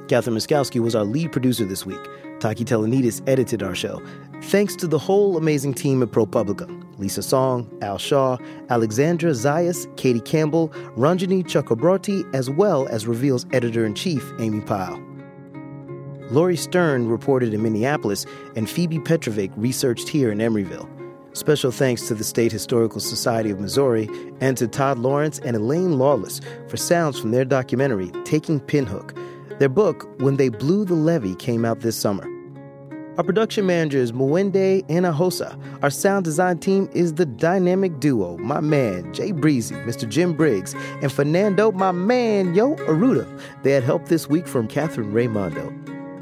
Katharine 0.09 0.37
Mieszkowski 0.37 0.81
was 0.81 0.95
our 0.95 1.05
lead 1.05 1.33
producer 1.33 1.65
this 1.65 1.85
week. 1.85 2.01
Taki 2.41 2.65
Telonidis 2.65 3.23
edited 3.29 3.63
our 3.63 3.75
show. 3.75 4.03
Thanks 4.45 4.75
to 4.77 4.87
the 4.87 4.99
whole 4.99 5.37
amazing 5.37 5.75
team 5.75 6.03
at 6.03 6.09
ProPublica 6.09 6.75
Lisa 6.99 7.23
Song, 7.23 7.71
Al 7.83 7.99
Shaw, 7.99 8.39
Alexandra 8.71 9.31
Zayas, 9.31 9.87
Katie 9.97 10.21
Campbell, 10.21 10.71
Ranjani 10.97 11.45
Chakraborty, 11.45 12.29
as 12.35 12.51
well 12.51 12.89
as 12.89 13.07
Reveal's 13.07 13.47
editor 13.53 13.87
in 13.87 13.95
chief, 13.95 14.33
Amy 14.41 14.61
Pyle. 14.63 15.01
Lori 16.31 16.57
Stern 16.57 17.09
reported 17.09 17.55
in 17.55 17.63
Minneapolis, 17.63 18.27
and 18.57 18.69
Phoebe 18.69 18.99
Petrovic 18.99 19.53
researched 19.57 20.09
here 20.09 20.33
in 20.33 20.39
Emeryville. 20.39 20.89
Special 21.37 21.71
thanks 21.71 22.09
to 22.09 22.15
the 22.15 22.25
State 22.25 22.51
Historical 22.51 23.01
Society 23.01 23.51
of 23.51 23.61
Missouri 23.61 24.09
and 24.41 24.57
to 24.57 24.67
Todd 24.67 24.99
Lawrence 24.99 25.39
and 25.39 25.55
Elaine 25.55 25.99
Lawless 25.99 26.41
for 26.67 26.77
sounds 26.77 27.19
from 27.19 27.31
their 27.31 27.45
documentary, 27.45 28.11
Taking 28.25 28.59
Pinhook. 28.59 29.17
Their 29.59 29.69
book, 29.69 30.09
When 30.21 30.37
They 30.37 30.51
Blew 30.51 30.85
the 30.85 30.95
Levee, 30.95 31.35
came 31.35 31.65
out 31.65 31.81
this 31.81 31.97
summer. 31.97 32.25
Our 33.17 33.25
production 33.25 33.67
manager 33.67 33.99
is 33.99 34.13
Mwende 34.13 34.87
Hinojosa. 34.87 35.61
Our 35.83 35.91
sound 35.91 36.25
design 36.25 36.59
team 36.59 36.89
is 36.93 37.15
the 37.15 37.27
dynamic 37.27 37.99
duo, 37.99 38.37
my 38.39 38.61
man, 38.61 39.13
Jay 39.13 39.33
Breezy, 39.33 39.75
Mr. 39.75 40.09
Jim 40.09 40.33
Briggs, 40.35 40.75
and 41.03 41.11
Fernando, 41.11 41.73
my 41.73 41.91
man, 41.91 42.55
Yo 42.55 42.77
Arruda. 42.77 43.27
They 43.65 43.73
had 43.73 43.83
help 43.83 44.07
this 44.07 44.29
week 44.29 44.47
from 44.47 44.69
Catherine 44.69 45.13
Raimondo. 45.13 45.65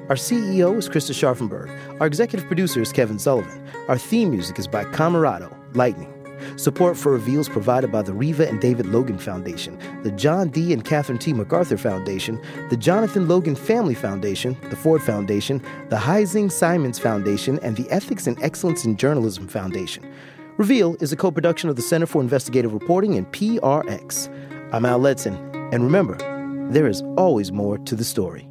Our 0.08 0.16
CEO 0.16 0.74
is 0.78 0.88
Krista 0.88 1.12
Scharfenberg. 1.12 2.00
Our 2.00 2.06
executive 2.06 2.46
producer 2.46 2.80
is 2.80 2.90
Kevin 2.90 3.18
Sullivan. 3.18 3.68
Our 3.88 3.98
theme 3.98 4.30
music 4.30 4.58
is 4.58 4.66
by 4.66 4.84
Camerado, 4.84 5.54
Lightning. 5.74 6.15
Support 6.56 6.96
for 6.96 7.12
Reveals 7.12 7.48
provided 7.48 7.92
by 7.92 8.02
the 8.02 8.12
Reva 8.12 8.48
and 8.48 8.60
David 8.60 8.86
Logan 8.86 9.18
Foundation, 9.18 9.78
the 10.02 10.10
John 10.10 10.48
D. 10.48 10.72
and 10.72 10.84
Catherine 10.84 11.18
T. 11.18 11.32
MacArthur 11.32 11.76
Foundation, 11.76 12.40
the 12.70 12.76
Jonathan 12.76 13.28
Logan 13.28 13.54
Family 13.54 13.94
Foundation, 13.94 14.56
the 14.70 14.76
Ford 14.76 15.02
Foundation, 15.02 15.62
the 15.88 15.96
Heising 15.96 16.50
Simons 16.50 16.98
Foundation, 16.98 17.58
and 17.62 17.76
the 17.76 17.90
Ethics 17.90 18.26
and 18.26 18.40
Excellence 18.42 18.84
in 18.84 18.96
Journalism 18.96 19.48
Foundation. 19.48 20.10
Reveal 20.56 20.96
is 21.00 21.12
a 21.12 21.16
co 21.16 21.30
production 21.30 21.68
of 21.68 21.76
the 21.76 21.82
Center 21.82 22.06
for 22.06 22.22
Investigative 22.22 22.72
Reporting 22.72 23.16
and 23.16 23.30
PRX. 23.32 24.32
I'm 24.72 24.86
Al 24.86 25.00
Letson, 25.00 25.36
and 25.72 25.84
remember, 25.84 26.16
there 26.70 26.88
is 26.88 27.02
always 27.16 27.52
more 27.52 27.78
to 27.78 27.94
the 27.94 28.04
story. 28.04 28.45